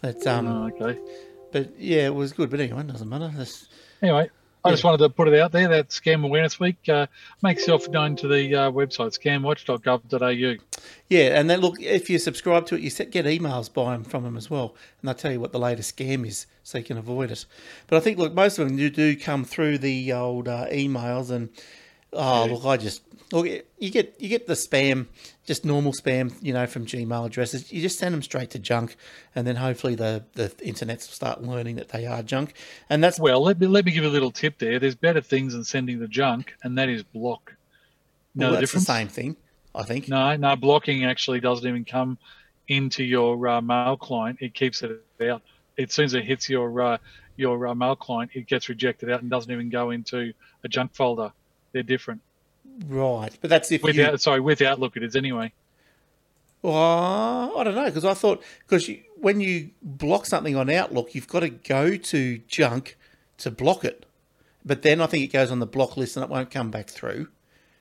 But 0.01 0.27
um, 0.27 0.47
Oh, 0.47 0.67
okay. 0.81 0.99
but 1.53 1.79
yeah, 1.79 2.07
it 2.07 2.15
was 2.15 2.33
good. 2.33 2.49
But 2.51 2.61
anyway, 2.61 2.81
it 2.81 2.87
doesn't 2.87 3.09
matter. 3.09 3.31
That's, 3.35 3.69
Anyway, 4.03 4.31
I 4.65 4.69
Yeah. 4.69 4.75
just 4.75 4.85
wanted 4.85 4.99
to 4.99 5.09
put 5.09 5.27
it 5.29 5.39
out 5.41 5.51
there 5.51 5.67
that 5.69 5.89
Scam 5.89 6.25
Awareness 6.25 6.61
Week. 6.61 6.77
Uh, 6.89 7.07
make 7.43 7.57
yourself 7.59 7.89
known 7.89 8.15
to 8.17 8.29
the 8.29 8.55
uh, 8.55 8.71
website 8.71 9.11
scamwatch.gov.au. 9.19 10.57
yeah, 11.09 11.39
and 11.39 11.51
then 11.51 11.61
look, 11.61 11.81
if 11.81 12.09
you 12.09 12.19
subscribe 12.19 12.67
to 12.67 12.77
it, 12.77 12.81
you 12.81 12.91
get 13.07 13.25
emails 13.27 13.73
by 13.73 13.93
them 13.93 14.05
from 14.05 14.23
them 14.23 14.37
as 14.37 14.49
well, 14.51 14.75
and 15.01 15.09
they'll 15.09 15.15
tell 15.15 15.33
you 15.33 15.41
what 15.41 15.53
the 15.53 15.59
latest 15.59 15.97
scam 15.97 16.27
is, 16.27 16.47
so 16.63 16.79
you 16.79 16.85
can 16.85 16.97
avoid 16.97 17.31
it. 17.33 17.45
But 17.89 17.97
I 17.97 18.01
think 18.01 18.19
look, 18.19 18.35
most 18.35 18.59
of 18.59 18.69
them 18.69 18.77
do, 18.77 18.89
do 18.89 19.17
come 19.17 19.45
through 19.45 19.79
the 19.79 20.13
old 20.13 20.47
uh, 20.47 20.67
emails, 20.73 21.31
and 21.31 21.49
oh 22.13 22.47
look, 22.47 22.65
I 22.65 22.77
just 22.77 23.03
look, 23.33 23.47
you 23.79 23.91
get 23.91 24.15
you 24.19 24.29
get 24.29 24.47
the 24.47 24.55
spam, 24.55 25.07
just 25.45 25.65
normal 25.65 25.93
spam, 25.93 26.35
you 26.41 26.53
know, 26.53 26.67
from 26.67 26.87
Gmail 26.87 27.27
addresses. 27.27 27.73
You 27.73 27.81
just 27.81 27.99
send 27.99 28.15
them 28.15 28.23
straight 28.23 28.51
to 28.51 28.59
junk, 28.59 28.97
and 29.35 29.47
then 29.47 29.57
hopefully 29.57 29.95
the 29.95 30.25
the 30.35 30.53
internet 30.63 30.99
will 30.99 31.15
start 31.15 31.43
learning 31.43 31.77
that 31.77 31.89
they 31.89 32.07
are 32.07 32.23
junk, 32.23 32.55
and 32.89 33.03
that's 33.03 33.19
Well, 33.19 33.43
let 33.43 33.59
me 33.59 33.67
let 33.67 33.85
me 33.85 33.93
give 33.93 34.05
you 34.05 34.11
a 34.11 34.13
little 34.13 34.31
tip 34.31 34.59
there. 34.59 34.79
There's 34.79 34.95
better 34.95 35.21
things 35.21 35.55
than 35.55 35.65
sending 35.65 35.99
the 35.99 36.09
junk, 36.09 36.55
and 36.63 36.79
that 36.79 36.89
is 36.89 37.03
block. 37.03 37.55
No 38.35 38.53
well, 38.53 38.61
difference? 38.61 38.87
the 38.87 38.93
same 38.93 39.09
thing, 39.09 39.37
I 39.75 39.83
think. 39.83 40.09
No, 40.09 40.37
no, 40.37 40.57
blocking 40.57 41.05
actually 41.05 41.41
doesn't 41.41 41.67
even 41.67 41.85
come 41.85 42.19
into 42.69 43.05
your 43.05 43.47
uh, 43.49 43.61
mail 43.61 43.97
client. 43.97 44.39
It 44.41 44.55
keeps 44.55 44.83
it 44.83 45.03
out. 45.21 45.43
As 45.79 45.93
soon 45.93 46.07
as 46.07 46.15
it 46.15 46.25
hits 46.25 46.49
your 46.49 46.81
uh, 46.81 46.99
your 47.37 47.67
uh, 47.67 47.75
mail 47.75 47.97
client, 47.97 48.33
it 48.35 48.47
gets 48.47 48.69
rejected 48.69 49.11
out 49.11 49.23
and 49.23 49.31
doesn't 49.31 49.51
even 49.51 49.71
go 49.71 49.91
into 49.91 50.33
a 50.65 50.69
junk 50.69 50.95
folder. 50.95 51.33
They're 51.73 51.83
different. 51.83 52.21
Right, 52.87 53.37
but 53.41 53.51
that's 53.51 53.71
if 53.73 53.83
With 53.83 53.97
you. 53.97 54.07
Out- 54.07 54.21
sorry, 54.21 54.41
with 54.41 54.63
Outlook 54.63 54.97
it 54.97 55.03
is 55.03 55.17
anyway. 55.17 55.53
Well, 56.63 57.59
I 57.59 57.65
don't 57.65 57.75
know 57.75 57.87
because 57.87 58.05
I 58.05 58.15
thought 58.15 58.43
because 58.61 58.89
you, 58.89 59.03
when 59.17 59.41
you 59.41 59.71
block 59.83 60.27
something 60.27 60.57
on 60.57 60.71
Outlook, 60.71 61.15
you've 61.15 61.29
got 61.29 61.41
to 61.41 61.49
go 61.49 61.97
to 61.97 62.39
junk 62.47 62.97
to 63.39 63.51
block 63.51 63.85
it. 63.85 64.07
But 64.65 64.83
then 64.83 65.01
I 65.01 65.07
think 65.07 65.25
it 65.25 65.33
goes 65.33 65.51
on 65.51 65.59
the 65.59 65.67
block 65.67 65.97
list 65.97 66.17
and 66.17 66.23
it 66.23 66.31
won't 66.31 66.51
come 66.51 66.71
back 66.71 66.89
through. 66.89 67.29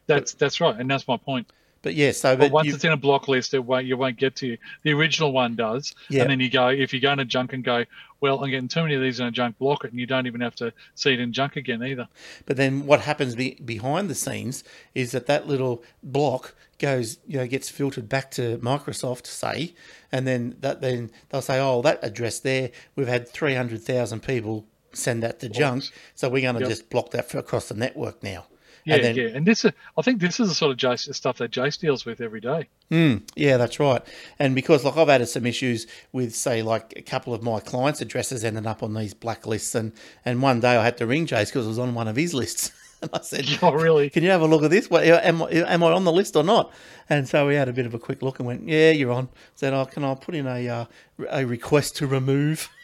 That's 0.08 0.34
that's 0.34 0.60
right, 0.60 0.76
and 0.78 0.90
that's 0.90 1.08
my 1.08 1.18
point. 1.18 1.52
But 1.84 1.96
yeah, 1.96 2.12
so 2.12 2.36
But 2.36 2.46
but 2.46 2.52
once 2.52 2.68
you, 2.68 2.76
it's 2.76 2.84
in 2.86 2.92
a 2.92 2.98
block 2.98 3.28
list, 3.28 3.54
it 3.54 3.60
won't 3.66 3.86
you 3.86 3.98
won't 3.98 4.18
get 4.18 4.36
to 4.38 4.48
you. 4.48 4.58
The 4.84 4.94
original 4.94 5.32
one 5.32 5.56
does, 5.56 5.96
Yeah. 6.10 6.22
and 6.22 6.30
then 6.32 6.40
you 6.40 6.50
go 6.50 6.68
if 6.68 6.94
you 6.94 7.00
go 7.00 7.12
into 7.12 7.26
junk 7.26 7.54
and 7.54 7.64
go, 7.64 7.86
well, 8.20 8.44
I'm 8.44 8.52
getting 8.52 8.68
too 8.68 8.82
many 8.84 8.94
of 8.94 9.02
these 9.02 9.20
in 9.20 9.26
a 9.26 9.32
junk, 9.32 9.58
block 9.58 9.84
it, 9.84 9.92
and 9.92 10.00
you 10.00 10.06
don't 10.06 10.28
even 10.28 10.42
have 10.42 10.54
to 10.56 10.72
see 10.94 11.14
it 11.14 11.20
in 11.20 11.34
junk 11.34 11.56
again 11.56 11.82
either. 11.84 12.08
but 12.46 12.56
then 12.58 12.86
what 12.86 13.02
happens 13.02 13.34
be, 13.36 13.56
behind 13.66 14.10
the 14.12 14.16
scenes 14.16 14.64
is 14.94 15.12
that 15.12 15.26
that 15.26 15.48
little 15.48 15.84
block 16.04 16.54
goes, 16.78 17.18
you 17.28 17.38
know, 17.38 17.48
gets 17.48 17.70
filtered 17.70 18.08
back 18.10 18.30
to 18.32 18.58
Microsoft, 18.60 19.26
say, 19.26 19.74
and 20.12 20.28
then 20.28 20.56
that 20.60 20.82
then 20.82 21.10
they'll 21.30 21.42
say, 21.42 21.60
oh, 21.60 21.82
that 21.82 22.00
address 22.04 22.40
there, 22.40 22.70
we've 22.96 23.08
had 23.08 23.28
three 23.28 23.56
hundred 23.56 23.82
thousand 23.82 24.22
people 24.22 24.66
send 24.94 25.24
that 25.24 25.40
to 25.40 25.50
junk, 25.50 25.86
so 26.14 26.30
we're 26.30 26.42
going 26.44 26.54
to 26.56 26.62
Yep. 26.62 26.70
just 26.70 26.90
block 26.92 27.10
that 27.12 27.28
for, 27.30 27.40
across 27.40 27.70
the 27.70 27.76
network 27.76 28.22
now. 28.22 28.46
Yeah, 28.86 28.96
and 28.96 29.04
then, 29.04 29.16
yeah, 29.16 29.28
and 29.28 29.46
this 29.46 29.66
is 29.66 29.72
I 29.98 30.02
think 30.02 30.20
this 30.20 30.40
is 30.40 30.50
the 30.50 30.56
sort 30.56 30.72
of 30.72 30.78
Jace, 30.78 31.14
stuff 31.14 31.38
that 31.38 31.52
Jace 31.52 31.80
deals 31.80 32.06
with 32.06 32.22
every 32.22 32.42
day. 32.42 32.68
Mm, 32.90 33.24
yeah, 33.36 33.58
that's 33.58 33.80
right. 33.80 34.02
And 34.40 34.56
because 34.56 34.84
like 34.84 34.98
I've 34.98 35.08
had 35.08 35.28
some 35.30 35.46
issues 35.46 35.88
with 36.12 36.36
say 36.36 36.62
like 36.62 36.94
a 36.96 37.02
couple 37.02 37.34
of 37.34 37.44
my 37.44 37.60
clients' 37.60 38.02
addresses 38.02 38.44
ended 38.44 38.66
up 38.66 38.84
on 38.84 38.94
these 38.94 39.14
blacklists, 39.14 39.76
and 39.76 39.94
and 40.26 40.42
one 40.42 40.60
day 40.60 40.76
I 40.76 40.84
had 40.84 40.98
to 40.98 41.06
ring 41.06 41.28
Jace 41.28 41.48
because 41.48 41.66
it 41.66 41.70
was 41.70 41.80
on 41.80 41.94
one 41.94 42.08
of 42.08 42.16
his 42.16 42.34
lists, 42.34 42.72
and 43.02 43.12
I 43.14 43.22
said, 43.22 43.46
Oh, 43.62 43.72
really? 43.74 44.10
"Can 44.10 44.24
you 44.24 44.30
have 44.30 44.42
a 44.42 44.48
look 44.48 44.64
at 44.64 44.72
this? 44.72 44.90
What 44.90 45.04
am 45.04 45.44
I, 45.44 45.50
am 45.50 45.84
I 45.84 45.92
on 45.92 46.04
the 46.04 46.12
list 46.12 46.36
or 46.36 46.44
not?" 46.44 46.74
And 47.10 47.28
so 47.28 47.48
we 47.48 47.56
had 47.56 47.70
a 47.70 47.74
bit 47.74 47.86
of 47.86 47.94
a 47.94 48.00
quick 48.00 48.22
look 48.22 48.40
and 48.40 48.48
went, 48.48 48.68
"Yeah, 48.68 48.92
you're 48.92 49.12
on." 49.12 49.30
Said, 49.56 49.74
"Oh, 49.74 49.86
can 49.86 50.04
I 50.04 50.16
put 50.16 50.36
in 50.36 50.48
a 50.48 50.68
uh, 50.68 50.86
a 51.30 51.46
request 51.46 51.98
to 51.98 52.08
remove?" 52.08 52.70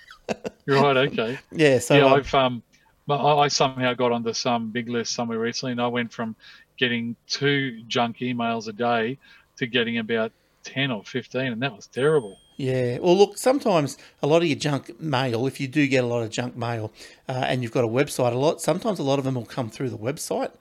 Right, 0.67 0.97
okay. 0.97 1.39
Yeah, 1.54 1.80
so 1.80 1.95
yeah, 1.95 2.04
um, 2.04 2.13
I've 2.13 2.34
um, 2.34 2.63
I 3.10 3.15
I 3.15 3.48
somehow 3.48 3.93
got 3.93 4.12
onto 4.12 4.34
some 4.34 4.70
big 4.72 4.89
list 4.89 5.13
somewhere 5.13 5.39
recently, 5.39 5.72
and 5.74 5.82
I 5.82 5.88
went 5.88 6.12
from 6.12 6.36
getting 6.78 7.15
two 7.28 7.82
junk 7.88 8.17
emails 8.20 8.67
a 8.67 8.74
day 8.74 9.17
to 9.58 9.67
getting 9.67 9.98
about 9.98 10.32
ten 10.63 10.91
or 10.91 11.04
fifteen, 11.04 11.52
and 11.54 11.62
that 11.62 11.76
was 11.76 11.88
terrible. 11.88 12.38
Yeah. 12.58 12.98
Well, 13.00 13.15
look, 13.15 13.38
sometimes 13.38 13.98
a 14.24 14.28
lot 14.28 14.41
of 14.41 14.48
your 14.48 14.58
junk 14.58 15.00
mail, 15.00 15.46
if 15.46 15.60
you 15.60 15.67
do 15.67 15.88
get 15.88 16.04
a 16.04 16.08
lot 16.08 16.24
of 16.24 16.32
junk 16.32 16.58
mail 16.58 16.91
uh, 17.30 17.34
and 17.48 17.62
you've 17.62 17.72
got 17.72 17.84
a 17.84 17.88
website, 17.88 18.32
a 18.34 18.38
lot, 18.38 18.62
sometimes 18.62 18.98
a 18.98 19.04
lot 19.04 19.20
of 19.20 19.26
them 19.26 19.36
will 19.36 19.46
come 19.46 19.70
through 19.70 19.91
the 19.91 19.98
website. 19.98 20.52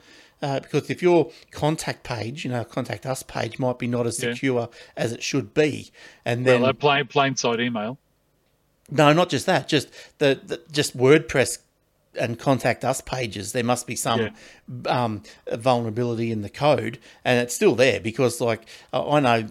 Uh, 0.42 0.60
because 0.60 0.90
if 0.90 1.02
your 1.02 1.30
contact 1.52 2.02
page, 2.02 2.44
you 2.44 2.50
know, 2.50 2.62
contact 2.64 3.06
us 3.06 3.22
page 3.22 3.58
might 3.58 3.78
be 3.78 3.86
not 3.86 4.06
as 4.06 4.22
Yeah. 4.22 4.34
secure 4.34 4.68
as 4.94 5.12
it 5.12 5.22
should 5.22 5.54
be, 5.54 5.90
and 6.26 6.44
then 6.44 6.60
well, 6.60 6.70
a 6.70 6.74
plain 6.74 7.06
plain 7.06 7.34
sight 7.34 7.60
email. 7.60 7.96
no, 8.90 9.14
not 9.14 9.30
just 9.30 9.46
that, 9.46 9.66
just 9.66 9.88
the, 10.18 10.38
the 10.44 10.60
just 10.70 10.94
WordPress 10.94 11.60
and 12.18 12.38
contact 12.38 12.84
us 12.84 13.00
pages. 13.00 13.52
There 13.52 13.64
must 13.64 13.86
be 13.86 13.96
some 13.96 14.30
um, 14.86 15.22
vulnerability 15.52 16.30
in 16.30 16.42
the 16.42 16.48
code, 16.48 16.98
and 17.24 17.40
it's 17.40 17.54
still 17.54 17.74
there 17.74 18.00
because, 18.00 18.40
like, 18.40 18.66
I 18.92 19.16
I 19.16 19.20
know 19.20 19.48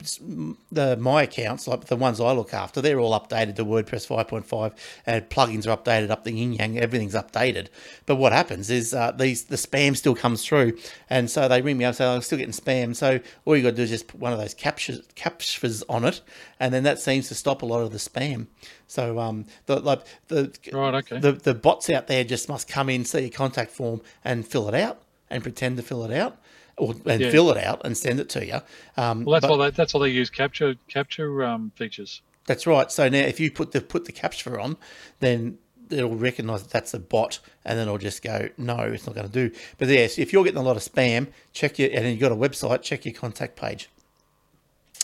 the 0.71 0.97
my 0.97 1.23
accounts, 1.23 1.67
like 1.67 1.85
the 1.85 1.95
ones 1.95 2.19
I 2.19 2.31
look 2.31 2.53
after, 2.53 2.81
they're 2.81 2.99
all 2.99 3.19
updated 3.19 3.55
to 3.55 3.65
WordPress 3.65 4.07
5.5, 4.07 4.73
and 5.05 5.29
plugins 5.29 5.67
are 5.67 5.75
updated 5.75 6.09
up 6.09 6.23
the 6.23 6.31
yin 6.31 6.53
yang. 6.53 6.79
Everything's 6.79 7.15
updated. 7.15 7.67
But 8.05 8.15
what 8.17 8.31
happens 8.31 8.69
is 8.69 8.93
uh, 8.93 9.11
these 9.11 9.45
the 9.45 9.55
spam 9.55 9.95
still 9.95 10.15
comes 10.15 10.45
through, 10.45 10.77
and 11.09 11.29
so 11.29 11.47
they 11.47 11.61
ring 11.61 11.77
me 11.77 11.85
up 11.85 11.89
and 11.89 11.97
say 11.97 12.05
I'm 12.05 12.21
still 12.21 12.37
getting 12.37 12.53
spam. 12.53 12.95
So 12.95 13.19
all 13.45 13.55
you 13.55 13.63
got 13.63 13.71
to 13.71 13.75
do 13.75 13.83
is 13.83 13.89
just 13.89 14.07
put 14.07 14.19
one 14.19 14.33
of 14.33 14.39
those 14.39 14.55
captchas 14.55 15.03
captchas 15.15 15.83
on 15.89 16.05
it, 16.05 16.21
and 16.59 16.73
then 16.73 16.83
that 16.83 16.99
seems 16.99 17.27
to 17.29 17.35
stop 17.35 17.61
a 17.61 17.65
lot 17.65 17.81
of 17.81 17.91
the 17.91 17.97
spam. 17.97 18.47
So 18.87 19.19
um, 19.19 19.45
the 19.65 19.79
like 19.79 20.01
the 20.27 20.53
Right, 20.71 20.93
okay. 20.95 21.19
the 21.19 21.31
the 21.33 21.53
bots 21.53 21.89
out 21.89 22.07
there 22.07 22.23
just 22.23 22.47
must 22.49 22.67
come 22.67 22.89
in, 22.89 23.05
see 23.05 23.21
your 23.21 23.29
contact 23.29 23.71
form, 23.71 24.01
and 24.23 24.47
fill 24.47 24.67
it 24.69 24.75
out, 24.75 25.01
and 25.29 25.41
pretend 25.43 25.77
to 25.77 25.83
fill 25.83 26.03
it 26.05 26.11
out, 26.15 26.37
or 26.77 26.93
and 27.05 27.21
Yeah. 27.21 27.31
fill 27.31 27.49
it 27.51 27.57
out 27.57 27.81
and 27.83 27.97
send 27.97 28.19
it 28.19 28.29
to 28.29 28.45
you. 28.45 28.59
Um, 28.97 29.23
Well, 29.25 29.33
that's 29.39 29.41
but- 29.47 29.51
all. 29.51 29.57
They, 29.57 29.71
that's 29.71 29.95
all 29.95 30.01
they 30.01 30.09
use 30.09 30.29
captcha 30.29 30.77
captcha 30.89 31.47
um, 31.47 31.71
features. 31.75 32.21
That's 32.45 32.67
right. 32.67 32.91
So 32.91 33.09
now, 33.09 33.19
if 33.25 33.39
you 33.39 33.49
put 33.49 33.71
the 33.71 33.81
put 33.81 34.05
the 34.05 34.11
captcha 34.13 34.61
on, 34.61 34.77
then 35.19 35.57
it'll 35.89 36.15
recognise 36.15 36.61
that 36.63 36.69
that's 36.71 36.93
a 36.93 36.99
bot, 36.99 37.39
and 37.63 37.77
then 37.79 37.87
it'll 37.87 37.97
just 37.97 38.21
go, 38.23 38.49
no, 38.57 38.77
it's 38.79 39.05
not 39.07 39.15
going 39.15 39.27
to 39.27 39.49
do. 39.49 39.55
But 39.79 39.87
yes, 39.87 40.17
if 40.19 40.31
you're 40.33 40.43
getting 40.43 40.59
a 40.59 40.63
lot 40.63 40.77
of 40.77 40.83
spam, 40.83 41.27
check 41.53 41.79
your 41.79 41.89
and 41.91 42.07
you've 42.07 42.19
got 42.19 42.31
a 42.31 42.35
website, 42.35 42.83
check 42.83 43.03
your 43.05 43.13
contact 43.15 43.55
page. 43.55 43.89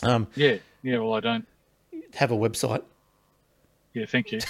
Um, 0.04 0.28
Yeah, 0.36 0.56
yeah. 0.82 0.98
Well, 0.98 1.14
I 1.14 1.20
don't. 1.20 1.46
have 2.14 2.30
a 2.30 2.36
website. 2.36 2.82
Yeah, 3.94 4.06
thank 4.06 4.32
you. 4.32 4.40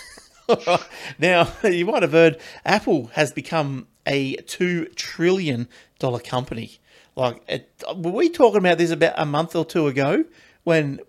now, 1.19 1.53
you 1.65 1.87
might 1.87 2.03
have 2.03 2.13
heard 2.13 2.41
Apple 2.65 3.07
has 3.15 3.33
become 3.33 3.87
a 4.07 4.37
two 4.37 4.87
trillion 4.87 5.69
dollar 5.99 6.21
company. 6.21 6.79
Like, 7.15 7.43
it, 7.49 7.71
were 7.95 8.11
we 8.11 8.31
talking 8.31 8.59
about 8.59 8.79
this 8.79 8.91
about 8.91 9.15
a 9.17 9.27
month 9.27 9.55
or 9.55 9.65
two 9.65 9.87
ago 9.87 10.25
when 10.65 11.01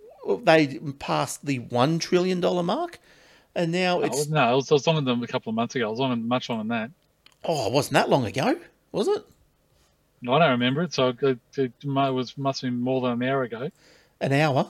they 0.41 0.79
passed 0.99 1.45
the 1.45 1.59
one 1.59 1.99
trillion 1.99 2.41
dollar 2.41 2.63
mark? 2.63 2.99
And 3.55 3.71
now 3.71 4.01
I 4.01 4.07
it's 4.07 4.17
was, 4.17 4.29
no, 4.29 4.41
I 4.41 4.53
was, 4.53 4.71
I 4.71 4.75
was 4.75 4.87
on 4.87 5.05
them 5.05 5.21
a 5.21 5.27
couple 5.27 5.51
of 5.51 5.55
months 5.55 5.75
ago. 5.75 5.87
I 5.87 5.89
was 5.89 5.99
on 5.99 6.27
much 6.27 6.49
longer 6.49 6.63
than 6.63 6.67
that. 6.69 6.91
oh, 7.43 7.67
it 7.67 7.73
wasn't 7.73 7.93
that 7.93 8.09
long 8.09 8.25
ago, 8.25 8.57
was 8.91 9.07
it? 9.07 9.23
No, 10.21 10.33
I 10.33 10.39
don't 10.39 10.51
remember 10.51 10.83
it, 10.83 10.93
so 10.93 11.13
it, 11.21 11.39
it 11.57 11.71
was 11.83 12.37
must 12.37 12.61
have 12.61 12.71
been 12.71 12.79
more 12.79 13.01
than 13.01 13.21
an 13.21 13.23
hour 13.23 13.43
ago. 13.43 13.69
An 14.21 14.31
hour. 14.33 14.67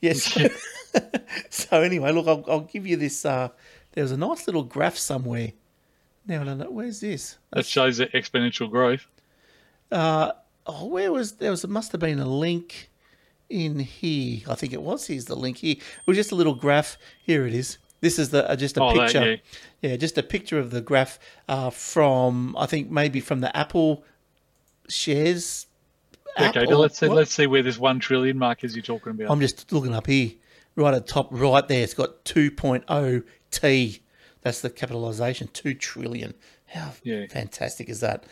Yes. 0.00 0.36
so 1.50 1.80
anyway, 1.82 2.12
look, 2.12 2.26
I'll, 2.26 2.44
I'll 2.48 2.60
give 2.60 2.86
you 2.86 2.96
this. 2.96 3.24
Uh, 3.24 3.48
there 3.92 4.02
was 4.04 4.12
a 4.12 4.16
nice 4.16 4.46
little 4.46 4.62
graph 4.64 4.96
somewhere. 4.96 5.52
Now 6.26 6.42
I 6.42 6.44
don't 6.44 6.58
know 6.58 6.70
where's 6.70 7.00
this. 7.00 7.38
That 7.52 7.66
shows 7.66 7.98
the 7.98 8.06
exponential 8.06 8.70
growth. 8.70 9.06
Uh, 9.92 10.32
oh, 10.66 10.86
where 10.86 11.12
was 11.12 11.32
there 11.32 11.50
was 11.50 11.66
must 11.66 11.92
have 11.92 12.00
been 12.00 12.18
a 12.18 12.26
link 12.26 12.90
in 13.48 13.78
here. 13.78 14.40
I 14.48 14.54
think 14.56 14.72
it 14.72 14.82
was. 14.82 15.06
Here's 15.06 15.26
the 15.26 15.36
link 15.36 15.58
here. 15.58 15.76
It 15.76 16.06
was 16.06 16.16
just 16.16 16.32
a 16.32 16.34
little 16.34 16.54
graph. 16.54 16.96
Here 17.22 17.46
it 17.46 17.54
is. 17.54 17.78
This 18.00 18.18
is 18.18 18.30
the 18.30 18.48
uh, 18.50 18.56
just 18.56 18.76
a 18.76 18.82
Oh, 18.82 18.94
that, 18.94 19.12
picture. 19.12 19.40
yeah. 19.82 19.90
yeah, 19.90 19.96
just 19.96 20.18
a 20.18 20.22
picture 20.22 20.58
of 20.58 20.70
the 20.70 20.80
graph 20.80 21.18
uh, 21.48 21.70
from 21.70 22.56
I 22.58 22.66
think 22.66 22.90
maybe 22.90 23.20
from 23.20 23.40
the 23.40 23.56
Apple 23.56 24.04
shares. 24.88 25.66
Okay, 26.38 26.66
let's 26.66 26.98
see, 26.98 27.06
let's 27.08 27.32
see 27.32 27.46
where 27.46 27.62
this 27.62 27.78
one 27.78 27.98
trillion 27.98 28.36
mark 28.36 28.62
is 28.62 28.76
you're 28.76 28.82
talking 28.82 29.12
about. 29.12 29.30
I'm 29.30 29.40
just 29.40 29.72
looking 29.72 29.94
up 29.94 30.06
here, 30.06 30.32
right 30.76 30.94
at 30.94 31.06
the 31.06 31.12
top 31.12 31.28
right 31.30 31.66
there. 31.66 31.82
It's 31.82 31.94
got 31.94 32.24
2.0 32.24 33.24
T. 33.50 34.02
That's 34.42 34.60
the 34.60 34.70
capitalization, 34.70 35.48
two 35.52 35.74
trillion. 35.74 36.34
How 36.66 36.92
Yeah. 37.02 37.26
fantastic 37.28 37.88
is 37.88 38.00
that? 38.00 38.24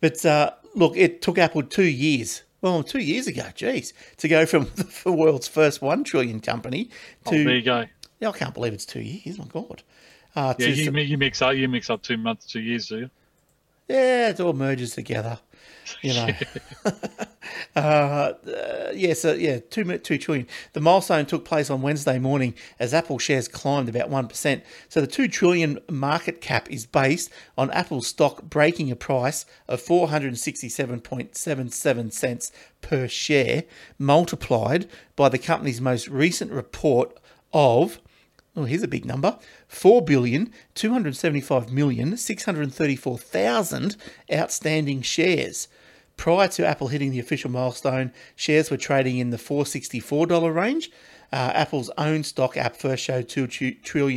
But 0.00 0.24
uh, 0.24 0.52
look, 0.74 0.96
it 0.96 1.20
took 1.20 1.36
Apple 1.38 1.62
two 1.62 1.82
years. 1.82 2.42
Well, 2.60 2.82
two 2.82 2.98
years 3.00 3.26
ago, 3.26 3.44
geez, 3.54 3.92
to 4.16 4.28
go 4.28 4.46
from 4.46 4.70
the 5.04 5.12
world's 5.12 5.48
first 5.48 5.82
one 5.82 6.04
trillion 6.04 6.40
company 6.40 6.90
oh, 7.26 7.30
to. 7.32 7.44
there 7.44 7.56
you 7.56 7.62
go. 7.62 7.84
Yeah, 8.20 8.30
I 8.30 8.32
can't 8.32 8.54
believe 8.54 8.72
it's 8.72 8.86
two 8.86 9.00
years. 9.00 9.38
My 9.38 9.44
God. 9.44 9.82
Uh, 10.34 10.54
Yeah, 10.58 10.68
you, 10.68 10.90
you 10.92 11.18
mix 11.18 11.40
up 11.42 11.54
you 11.54 11.68
mix 11.68 11.90
up 11.90 12.02
two 12.02 12.16
months, 12.16 12.46
two 12.46 12.60
years, 12.60 12.88
do 12.88 12.98
you? 12.98 13.10
Yeah, 13.88 14.30
it 14.30 14.40
all 14.40 14.52
merges 14.52 14.92
together. 14.94 15.38
You 16.02 16.14
know. 16.14 16.28
uh, 17.76 17.78
uh, 17.78 18.92
yeah, 18.94 19.14
so 19.14 19.32
yeah, 19.34 19.58
two 19.70 19.98
two 19.98 20.18
trillion. 20.18 20.46
The 20.72 20.80
milestone 20.80 21.26
took 21.26 21.44
place 21.44 21.70
on 21.70 21.82
Wednesday 21.82 22.18
morning 22.18 22.54
as 22.78 22.94
Apple 22.94 23.18
shares 23.18 23.48
climbed 23.48 23.88
about 23.88 24.10
one 24.10 24.28
percent. 24.28 24.62
So 24.88 25.00
the 25.00 25.06
two 25.06 25.28
trillion 25.28 25.78
market 25.90 26.40
cap 26.40 26.70
is 26.70 26.86
based 26.86 27.30
on 27.56 27.70
Apple 27.70 28.02
stock 28.02 28.42
breaking 28.42 28.90
a 28.90 28.96
price 28.96 29.46
of 29.66 29.80
four 29.80 30.08
hundred 30.08 30.36
sixty-seven 30.38 31.00
point 31.00 31.36
seven 31.36 31.70
seven 31.70 32.10
cents 32.10 32.52
per 32.80 33.08
share, 33.08 33.64
multiplied 33.98 34.88
by 35.16 35.28
the 35.28 35.38
company's 35.38 35.80
most 35.80 36.08
recent 36.08 36.52
report 36.52 37.18
of 37.52 38.00
Oh, 38.58 38.64
here's 38.64 38.82
a 38.82 38.88
big 38.88 39.04
number. 39.04 39.38
Four 39.68 40.02
billion 40.02 40.52
two 40.74 40.92
hundred 40.92 41.14
seventy-five 41.14 41.72
million 41.72 42.16
six 42.16 42.44
hundred 42.44 42.74
thirty-four 42.74 43.16
thousand 43.16 43.96
outstanding 44.32 45.00
shares. 45.00 45.68
Prior 46.18 46.48
to 46.48 46.66
Apple 46.66 46.88
hitting 46.88 47.10
the 47.12 47.20
official 47.20 47.50
milestone, 47.50 48.12
shares 48.36 48.70
were 48.70 48.76
trading 48.76 49.16
in 49.16 49.30
the 49.30 49.38
four 49.38 49.64
sixty-four 49.64 50.26
dollar 50.26 50.52
range. 50.52 50.90
Uh, 51.32 51.52
Apple's 51.54 51.90
own 51.96 52.24
stock 52.24 52.56
app 52.56 52.76
first 52.76 53.02
showed 53.02 53.28
two 53.30 53.46
tr- 53.46 54.08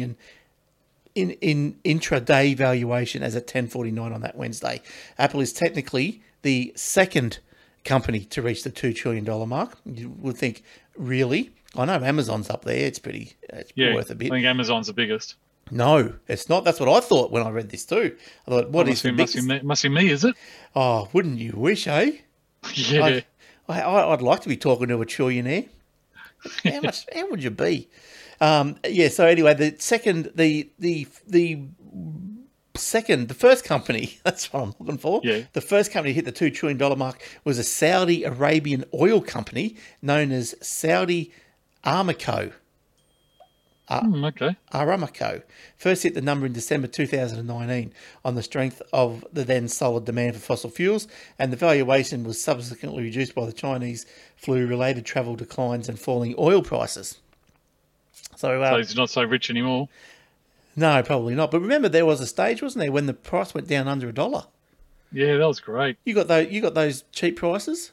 in 1.16 1.32
in 1.32 1.76
intraday 1.86 2.56
valuation 2.56 3.22
as 3.22 3.36
at 3.36 3.48
10:49 3.48 4.14
on 4.14 4.22
that 4.22 4.36
Wednesday. 4.36 4.82
Apple 5.18 5.42
is 5.42 5.54
technically 5.54 6.22
the 6.42 6.74
second 6.76 7.40
company 7.84 8.22
to 8.26 8.42
reach 8.42 8.64
the 8.64 8.72
two 8.72 8.94
trillion 8.94 9.24
dollar 9.24 9.46
mark. 9.46 9.78
You 9.86 10.10
would 10.10 10.38
think, 10.38 10.64
really? 10.98 11.52
I 11.76 11.86
know 11.86 12.04
Amazon's 12.04 12.50
up 12.50 12.66
there. 12.66 12.78
It's 12.88 13.00
pretty. 13.00 13.34
It's 13.50 13.72
Yeah, 13.76 13.94
worth 13.94 14.10
a 14.10 14.16
bit. 14.16 14.32
I 14.32 14.36
think 14.36 14.46
Amazon's 14.46 14.88
the 14.88 14.94
biggest. 14.94 15.36
No, 15.72 16.14
it's 16.28 16.50
not. 16.50 16.64
That's 16.66 16.80
what 16.80 16.90
I 16.90 17.00
thought 17.00 17.32
when 17.32 17.44
I 17.44 17.50
read 17.50 17.70
this 17.70 17.86
too. 17.86 18.16
I 18.48 18.52
thought, 18.52 18.70
what 18.70 18.88
is 18.90 19.04
must, 19.04 19.04
be, 19.04 19.12
must, 19.12 19.48
be 19.48 19.62
must 19.62 19.84
be 19.84 19.90
me, 19.90 20.10
is 20.10 20.24
it? 20.26 20.36
Oh, 20.76 21.08
wouldn't 21.14 21.40
you 21.40 21.54
wish, 21.56 21.88
eh? 21.88 22.12
Yeah. 22.76 23.04
I'd, 23.06 23.26
I, 23.70 23.82
I- 23.82 24.14
I'd 24.14 24.22
like 24.22 24.42
to 24.42 24.50
be 24.50 24.58
talking 24.58 24.90
to 24.90 25.02
a 25.02 25.06
trillionaire. 25.06 25.70
How 26.64 26.82
much? 26.82 27.06
how 27.14 27.30
would 27.30 27.44
you 27.44 27.52
be? 27.52 27.88
Um, 28.40 28.76
yeah. 28.88 29.08
So 29.10 29.26
anyway, 29.28 29.54
the 29.54 29.76
second, 29.80 30.32
the 30.36 30.70
the 30.80 31.08
the 31.28 31.64
second, 32.76 33.28
the 33.28 33.34
first 33.36 33.64
company. 33.64 34.18
That's 34.24 34.52
what 34.52 34.64
I'm 34.64 34.74
looking 34.80 34.98
for. 34.98 35.22
Yeah. 35.24 35.44
The 35.54 35.62
first 35.62 35.92
company 35.92 36.12
to 36.12 36.16
hit 36.16 36.26
the 36.26 36.32
two 36.32 36.50
trillion 36.50 36.78
dollar 36.80 36.96
mark 36.96 37.22
was 37.44 37.60
a 37.60 37.64
Saudi 37.64 38.24
Arabian 38.24 38.86
oil 38.94 39.22
company 39.22 39.76
known 40.02 40.32
as 40.32 40.56
Saudi 40.62 41.32
Hmm, 44.00 44.24
okay. 44.26 44.56
Aramco 44.74 45.44
first 45.78 46.04
hit 46.04 46.14
the 46.14 46.22
number 46.22 46.46
in 46.46 46.54
December 46.54 46.88
2019 46.88 47.92
on 48.24 48.36
the 48.36 48.44
strength 48.44 48.82
of 48.94 49.26
the 49.34 49.44
then 49.44 49.68
solid 49.68 50.06
demand 50.06 50.36
for 50.36 50.40
fossil 50.42 50.70
fuels, 50.70 51.08
and 51.38 51.52
the 51.52 51.58
valuation 51.58 52.24
was 52.24 52.42
subsequently 52.42 53.04
reduced 53.04 53.36
by 53.36 53.46
the 53.46 53.52
Chinese 53.54 54.06
flu-related 54.38 55.06
travel 55.06 55.36
declines 55.36 55.90
and 55.90 56.00
falling 56.00 56.34
oil 56.38 56.62
prices. 56.62 57.20
So, 58.36 58.62
uh, 58.62 58.70
So 58.72 58.78
he's 58.78 58.96
not 58.96 59.10
so 59.10 59.24
rich 59.24 59.50
anymore. 59.50 59.90
no, 60.76 61.04
probably 61.04 61.36
not. 61.36 61.52
But 61.52 61.60
remember, 61.62 61.90
there 61.90 62.06
was 62.06 62.22
a 62.22 62.28
stage, 62.28 62.62
wasn't 62.62 62.82
there, 62.84 62.92
when 62.92 63.06
the 63.08 63.14
price 63.14 63.54
went 63.54 63.68
down 63.68 63.88
under 63.88 64.08
a 64.08 64.14
dollar? 64.14 64.46
Yeah, 65.12 65.36
that 65.38 65.48
was 65.48 65.60
great. 65.60 65.98
You 66.06 66.14
got 66.14 66.28
those. 66.30 66.50
You 66.50 66.62
got 66.62 66.74
those 66.74 67.04
cheap 67.12 67.36
prices. 67.36 67.92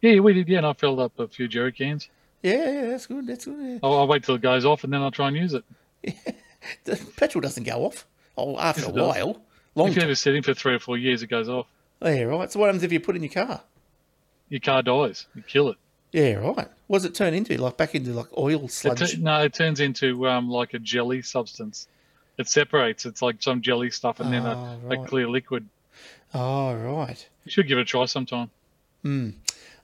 Yeah, 0.00 0.20
we 0.20 0.32
did. 0.32 0.48
Yeah, 0.48 0.58
and 0.58 0.66
I 0.66 0.72
filled 0.72 0.98
up 1.00 1.18
a 1.18 1.28
few 1.28 1.46
jerry 1.48 1.72
cans. 1.72 2.08
Yeah, 2.42 2.70
yeah, 2.70 2.86
that's 2.90 3.06
good. 3.06 3.26
That's 3.26 3.44
good. 3.44 3.56
yeah. 3.60 3.78
I'll, 3.82 3.94
I'll 3.98 4.06
wait 4.06 4.22
till 4.24 4.34
it 4.36 4.40
goes 4.42 4.64
off 4.64 4.84
and 4.84 4.92
then 4.92 5.02
I'll 5.02 5.10
try 5.10 5.28
and 5.28 5.36
use 5.36 5.54
it. 5.54 5.64
The 6.84 6.96
petrol 7.16 7.40
doesn't 7.40 7.62
go 7.64 7.86
off. 7.86 8.04
Oh, 8.36 8.58
after 8.58 8.82
Yes, 8.82 8.90
a 8.90 8.92
does. 8.92 9.06
while. 9.16 9.40
Long 9.76 9.88
If 9.88 9.94
you 9.94 10.00
time. 10.00 10.08
have 10.08 10.10
it 10.10 10.16
sitting 10.16 10.42
for 10.42 10.54
three 10.54 10.74
or 10.74 10.80
four 10.80 10.98
years, 10.98 11.22
it 11.22 11.28
goes 11.28 11.48
off. 11.48 11.66
Yeah, 12.02 12.22
right. 12.22 12.50
So 12.50 12.58
what 12.58 12.66
happens 12.66 12.82
if 12.82 12.92
you 12.92 12.98
put 13.00 13.14
it 13.14 13.22
in 13.22 13.22
your 13.30 13.46
car? 13.46 13.62
Your 14.48 14.60
car 14.60 14.82
dies. 14.82 15.26
You 15.34 15.42
kill 15.42 15.68
it. 15.70 15.76
Yeah, 16.12 16.34
right. 16.34 16.68
What 16.88 16.98
does 16.98 17.04
it 17.04 17.14
turn 17.14 17.32
into? 17.32 17.56
Like 17.58 17.76
back 17.76 17.94
into 17.94 18.12
like 18.12 18.26
oil 18.36 18.64
It 18.64 18.72
sludge? 18.72 19.18
no, 19.18 19.40
it 19.42 19.54
turns 19.54 19.78
into 19.80 20.26
um, 20.28 20.50
like 20.50 20.74
a 20.74 20.78
jelly 20.80 21.22
substance. 21.22 21.86
It 22.38 22.48
separates. 22.48 23.06
It's 23.06 23.22
like 23.22 23.40
some 23.40 23.62
jelly 23.62 23.90
stuff 23.90 24.18
and 24.20 24.32
then 24.32 24.44
a, 24.44 24.78
Oh, 24.88 24.92
a 25.02 25.06
clear 25.06 25.28
liquid. 25.28 25.66
Oh, 26.34 26.74
right. 26.74 27.26
You 27.44 27.50
should 27.52 27.68
give 27.68 27.78
it 27.78 27.82
a 27.82 27.84
try 27.84 28.04
sometime. 28.06 28.50
Hmm. 29.02 29.30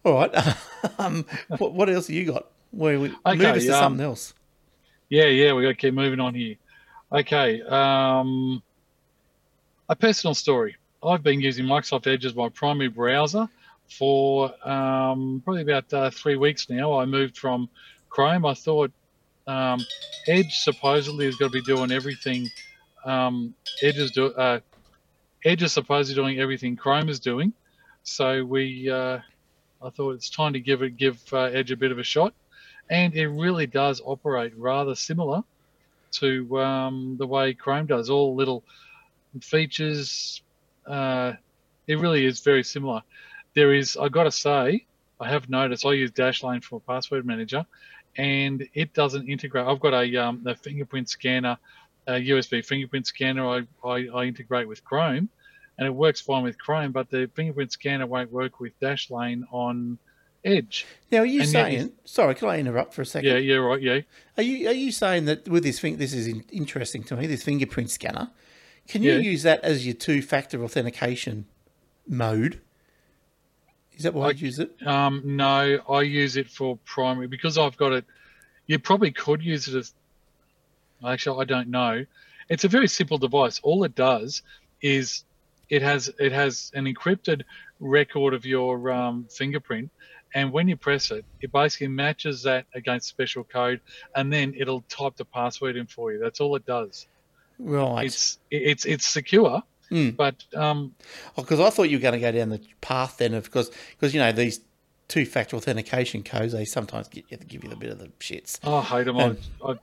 All 0.05 0.15
right. 0.15 0.57
um, 0.99 1.25
what, 1.59 1.73
what 1.73 1.89
else 1.89 2.09
have 2.09 2.17
you 2.17 2.33
got? 2.33 2.47
Where 2.71 3.01
we 3.01 3.09
move 3.09 3.19
Okay, 3.27 3.51
us 3.51 3.65
to 3.65 3.75
um, 3.75 3.81
something 3.81 4.05
else? 4.05 4.35
Yeah, 5.09 5.27
yeah, 5.27 5.53
we 5.53 5.63
got 5.63 5.69
to 5.69 5.75
keep 5.75 5.95
moving 5.95 6.21
on 6.21 6.35
here. 6.35 6.57
Okay, 7.13 7.63
um, 7.63 8.63
a 9.89 9.97
personal 9.97 10.35
story. 10.35 10.77
I've 11.03 11.23
been 11.23 11.41
using 11.41 11.67
Microsoft 11.67 12.07
Edge 12.13 12.25
as 12.25 12.35
my 12.35 12.49
primary 12.49 12.89
browser 12.89 13.49
for 13.99 14.47
um, 14.69 15.43
probably 15.45 15.63
about 15.63 15.93
uh, 15.93 16.11
three 16.11 16.37
weeks 16.37 16.69
now. 16.69 16.99
I 16.99 17.05
moved 17.05 17.39
from 17.39 17.69
Chrome. 18.09 18.47
I 18.47 18.55
thought 18.55 18.91
um, 19.47 19.81
Edge 20.27 20.59
supposedly 20.59 21.27
is 21.27 21.37
going 21.37 21.53
to 21.53 21.59
be 21.59 21.63
doing 21.63 21.93
everything. 21.93 22.49
Um, 23.05 23.55
Edge 23.83 23.99
is 23.99 24.11
do, 24.11 24.33
uh, 24.33 24.61
Edge 25.45 25.63
is 25.63 25.73
supposedly 25.73 26.21
doing 26.21 26.41
everything 26.41 26.77
Chrome 26.77 27.09
is 27.09 27.21
doing. 27.21 27.53
So 28.03 28.45
we, 28.45 28.91
uh, 28.91 29.19
I 29.85 29.91
thought 29.91 30.15
it's 30.15 30.31
time 30.31 30.55
to 30.55 30.61
give 30.61 30.83
it 30.83 30.97
give 30.97 31.21
uh, 31.33 31.43
Edge 31.45 31.71
a 31.71 31.77
bit 31.77 31.93
of 31.93 31.99
a 31.99 32.05
shot 32.05 32.35
and 32.91 33.15
it 33.15 33.29
really 33.29 33.67
does 33.67 34.01
operate 34.05 34.53
rather 34.57 34.95
similar 34.95 35.43
to 36.13 36.61
um, 36.61 37.17
the 37.19 37.27
way 37.27 37.55
Chrome 37.55 37.87
does. 37.87 38.11
All 38.11 38.35
little 38.35 38.63
features, 39.41 40.43
uh, 40.87 41.33
it 41.87 41.99
really 41.99 42.25
is 42.25 42.41
very 42.41 42.63
similar. 42.63 43.03
There 43.55 43.73
is, 43.73 43.97
I 43.97 44.09
got 44.09 44.25
to 44.25 44.31
say, 44.31 44.87
I 45.21 45.29
have 45.29 45.49
noticed. 45.49 45.87
I 45.87 45.93
use 45.93 46.11
Dashlane 46.11 46.63
for 46.63 46.81
password 46.81 47.25
manager, 47.25 47.65
and 48.17 48.67
it 48.75 48.93
doesn't 48.93 49.29
integrate. 49.29 49.67
I've 49.67 49.81
got 49.81 49.95
a, 49.95 50.17
um, 50.17 50.45
a 50.47 50.55
fingerprint 50.55 51.09
scanner, 51.09 51.57
a 52.07 52.13
USB 52.13 52.65
fingerprint 52.65 53.07
scanner. 53.07 53.47
I, 53.47 53.63
I, 53.85 54.09
I 54.15 54.25
integrate 54.25 54.69
with 54.69 54.85
Chrome, 54.85 55.29
and 55.79 55.87
it 55.87 55.91
works 55.95 56.21
fine 56.21 56.43
with 56.43 56.59
Chrome. 56.59 56.93
But 56.93 57.11
the 57.11 57.31
fingerprint 57.35 57.73
scanner 57.73 58.07
won't 58.07 58.31
work 58.33 58.61
with 58.61 58.79
Dashlane 58.81 59.43
on 59.51 59.99
Edge. 60.45 60.87
Now, 61.11 61.19
are 61.21 61.27
you 61.27 61.41
And 61.41 61.49
saying? 61.49 61.93
Sorry, 62.05 62.35
can 62.35 62.49
I 62.49 62.59
interrupt 62.59 62.93
for 62.95 63.03
a 63.03 63.07
second? 63.07 63.31
Yeah, 63.31 63.39
yeah, 63.39 63.57
right, 63.57 63.81
yeah. 63.81 64.01
Are 64.37 64.43
you 64.43 64.69
are 64.69 64.73
you 64.75 64.93
saying 64.93 65.25
that 65.25 65.49
with 65.49 65.63
this 65.63 65.81
thing? 65.81 65.97
This 65.97 66.13
is 66.13 66.27
in, 66.27 66.45
interesting 66.53 67.03
to 67.05 67.17
me. 67.17 67.27
This 67.27 67.43
fingerprint 67.43 67.91
scanner. 67.91 68.31
Can 68.87 69.03
you 69.03 69.13
Yeah. 69.13 69.19
use 69.19 69.43
that 69.45 69.61
as 69.65 69.87
your 69.87 69.95
two-factor 69.95 70.63
authentication 70.63 71.47
mode? 72.07 72.61
Is 73.97 74.03
that 74.03 74.13
why 74.13 74.27
I- 74.27 74.31
you 74.33 74.47
use 74.47 74.59
it? 74.59 74.87
Um, 74.87 75.23
no, 75.25 75.79
I 75.89 76.03
use 76.03 76.37
it 76.37 76.51
for 76.51 76.77
primary 76.85 77.27
because 77.29 77.57
I've 77.57 77.77
got 77.79 77.93
it. 77.93 78.05
You 78.67 78.79
probably 78.79 79.13
could 79.13 79.43
use 79.43 79.69
it 79.69 79.75
as. 79.77 79.95
Actually, 81.07 81.41
I 81.43 81.45
don't 81.45 81.69
know. 81.69 82.05
It's 82.49 82.65
a 82.65 82.69
very 82.69 82.89
simple 82.89 83.17
device. 83.19 83.61
All 83.63 83.85
it 83.85 83.95
does 83.95 84.43
is 84.83 85.25
it 85.75 85.83
has 85.83 86.11
it 86.19 86.33
has 86.33 86.71
an 86.75 86.85
encrypted 86.85 87.43
record 87.81 88.33
of 88.35 88.45
your 88.47 88.91
um, 88.91 89.27
fingerprint, 89.31 89.91
and 90.35 90.53
when 90.53 90.69
you 90.69 90.77
press 90.77 91.11
it, 91.11 91.25
it 91.41 91.51
basically 91.53 91.89
matches 91.89 92.43
that 92.45 92.67
against 92.75 93.09
special 93.09 93.45
code, 93.45 93.81
and 94.17 94.33
then 94.33 94.55
it'll 94.57 94.83
type 94.89 95.17
the 95.17 95.25
password 95.25 95.77
in 95.77 95.87
for 95.87 96.13
you. 96.13 96.19
That's 96.19 96.41
all 96.41 96.55
it 96.57 96.65
does. 96.67 97.07
Right. 97.59 98.07
It's 98.07 98.39
it's 98.51 98.85
it's 98.85 99.07
secure, 99.07 99.63
Mm. 99.91 100.17
but 100.17 100.37
um, 100.57 100.95
Because 101.37 101.61
I 101.61 101.71
thought 101.71 101.85
you 101.91 101.99
were 101.99 102.03
going 102.03 102.15
to 102.15 102.21
go 102.21 102.33
down 102.33 102.49
the 102.49 102.61
path 102.81 103.19
then 103.19 103.35
of 103.35 103.45
because 103.45 103.71
because 103.93 104.15
you 104.15 104.21
know 104.21 104.33
these 104.33 104.61
two-factor 105.09 105.55
authentication 105.57 106.23
codes 106.23 106.53
they 106.55 106.65
sometimes 106.65 107.09
get 107.09 107.29
give 107.47 107.63
you 107.63 107.71
a 107.71 107.77
bit 107.77 107.91
of 107.91 107.99
the 107.99 108.09
shits. 108.21 108.59
I 108.67 108.83
hate 108.83 109.05
them. 109.05 109.19
Um, 109.19 109.37
I, 109.65 109.73
I, 109.73 109.75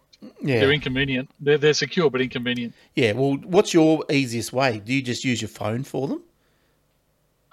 Yeah. 0.41 0.59
They're 0.59 0.72
inconvenient. 0.72 1.30
They're, 1.39 1.57
they're 1.57 1.74
secure 1.74 2.09
but 2.09 2.22
inconvenient. 2.22 2.74
Yeah. 2.95 3.13
Well, 3.13 3.38
what's 3.43 3.74
your 3.74 4.05
easiest 4.09 4.53
way? 4.53 4.80
Do 4.80 4.93
you 4.93 5.01
just 5.01 5.24
use 5.24 5.41
your 5.41 5.49
phone 5.49 5.84
for 5.84 6.07
them? 6.07 6.22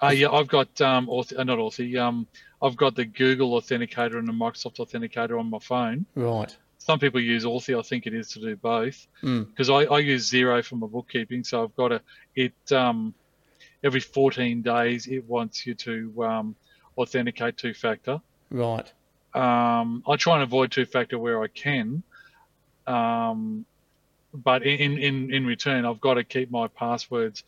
Uh, 0.01 0.09
yeah, 0.11 0.29
I've 0.29 0.47
got 0.47 0.79
um, 0.81 1.07
Auth- 1.07 1.37
uh, 1.37 1.43
not 1.43 1.57
Authy. 1.57 1.99
Um, 1.99 2.25
I've 2.61 2.77
got 2.77 2.95
the 2.95 3.05
Google 3.05 3.59
Authenticator 3.59 4.17
and 4.17 4.27
the 4.27 4.31
Microsoft 4.33 4.77
Authenticator 4.77 5.37
on 5.39 5.49
my 5.49 5.59
phone. 5.59 6.05
Right. 6.15 6.55
Some 6.77 6.99
people 6.99 7.19
use 7.19 7.43
Authy. 7.43 7.77
I 7.77 7.81
think 7.81 8.07
it 8.07 8.13
is 8.13 8.29
to 8.31 8.39
do 8.39 8.55
both 8.55 9.07
Mm. 9.23 9.49
because 9.49 9.69
I, 9.69 9.83
I 9.83 9.99
use 9.99 10.29
Xero 10.31 10.63
for 10.63 10.75
my 10.77 10.87
bookkeeping. 10.87 11.43
So 11.43 11.63
I've 11.63 11.75
got 11.75 11.91
a 11.91 12.01
it 12.35 12.53
um, 12.71 13.13
every 13.83 13.99
14 13.99 14.61
days 14.61 15.07
it 15.07 15.25
wants 15.25 15.65
you 15.65 15.73
to 15.75 16.23
um, 16.23 16.55
authenticate 16.97 17.57
two 17.57 17.73
factor. 17.73 18.21
Right. 18.51 18.89
Um, 19.33 20.01
I 20.07 20.15
try 20.15 20.35
and 20.35 20.43
avoid 20.43 20.71
two 20.71 20.85
factor 20.85 21.19
where 21.19 21.43
I 21.43 21.47
can. 21.47 22.03
Um, 22.89 23.65
but 24.33 24.63
in, 24.63 24.97
in, 24.97 25.33
in 25.33 25.45
return, 25.45 25.85
I've 25.85 26.01
got 26.01 26.15
to 26.15 26.23
keep 26.23 26.51
my 26.51 26.67
passwords 26.67 27.43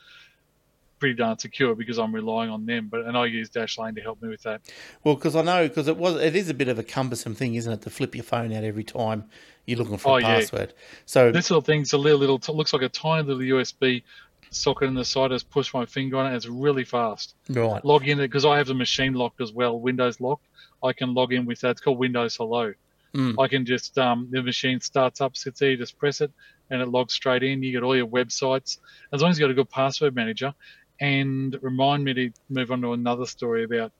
pretty 0.99 1.15
darn 1.15 1.37
secure 1.37 1.73
because 1.75 1.97
I'm 1.97 2.13
relying 2.13 2.49
on 2.49 2.65
them. 2.65 2.87
But 2.89 3.05
and 3.05 3.17
I 3.17 3.25
use 3.25 3.49
Dashlane 3.49 3.95
to 3.95 4.01
help 4.01 4.21
me 4.21 4.29
with 4.29 4.43
that. 4.43 4.61
Well, 5.03 5.15
because 5.15 5.35
I 5.35 5.41
know 5.41 5.67
because 5.67 5.87
it 5.87 5.97
was 5.97 6.15
it 6.21 6.35
is 6.35 6.49
a 6.49 6.53
bit 6.53 6.67
of 6.67 6.79
a 6.79 6.83
cumbersome 6.83 7.35
thing, 7.35 7.55
isn't 7.55 7.71
it, 7.71 7.81
to 7.83 7.89
flip 7.89 8.15
your 8.15 8.23
phone 8.23 8.53
out 8.53 8.63
every 8.63 8.83
time 8.83 9.25
you're 9.65 9.77
looking 9.79 9.97
for 9.97 10.13
Oh, 10.13 10.15
a 10.17 10.21
yeah. 10.21 10.39
password. 10.39 10.73
So 11.05 11.31
This 11.31 11.49
little 11.49 11.61
thing's 11.61 11.93
a 11.93 11.97
little, 11.97 12.19
little 12.19 12.37
it 12.37 12.49
looks 12.49 12.71
like 12.73 12.83
a 12.83 12.89
tiny 12.89 13.27
little 13.27 13.41
USB 13.57 14.03
socket 14.51 14.87
in 14.87 14.93
the 14.95 15.05
side. 15.05 15.31
I 15.31 15.35
just 15.35 15.49
push 15.49 15.73
my 15.73 15.85
finger 15.85 16.17
on 16.17 16.31
it. 16.31 16.35
It's 16.35 16.47
really 16.47 16.83
fast. 16.83 17.35
right. 17.49 17.83
Log 17.83 18.07
in 18.07 18.19
it 18.19 18.27
because 18.27 18.45
I 18.45 18.57
have 18.57 18.67
the 18.67 18.73
machine 18.73 19.13
locked 19.13 19.41
as 19.41 19.51
well, 19.51 19.79
Windows 19.79 20.19
locked. 20.21 20.45
I 20.83 20.93
can 20.93 21.13
log 21.13 21.31
in 21.33 21.45
with 21.45 21.61
that. 21.61 21.71
It's 21.71 21.81
called 21.81 21.99
Windows 21.99 22.35
Hello. 22.35 22.73
Mm. 23.13 23.35
I 23.43 23.47
can 23.47 23.65
just 23.65 23.97
um, 23.97 24.29
the 24.31 24.41
machine 24.41 24.79
starts 24.79 25.21
up, 25.21 25.35
sits 25.35 25.59
there, 25.59 25.71
you 25.71 25.77
just 25.77 25.97
press 25.97 26.21
it, 26.21 26.31
and 26.69 26.81
it 26.81 26.87
logs 26.87 27.13
straight 27.13 27.43
in. 27.43 27.61
You 27.63 27.71
get 27.71 27.83
all 27.83 27.95
your 27.95 28.07
websites 28.07 28.77
as 29.11 29.21
long 29.21 29.31
as 29.31 29.39
you 29.39 29.45
got 29.45 29.51
a 29.51 29.55
good 29.55 29.69
password 29.69 30.15
manager. 30.15 30.53
And 30.99 31.57
remind 31.63 32.03
me 32.03 32.13
to 32.13 32.31
move 32.47 32.71
on 32.71 32.81
to 32.81 32.93
another 32.93 33.25
story 33.25 33.63
about 33.63 33.91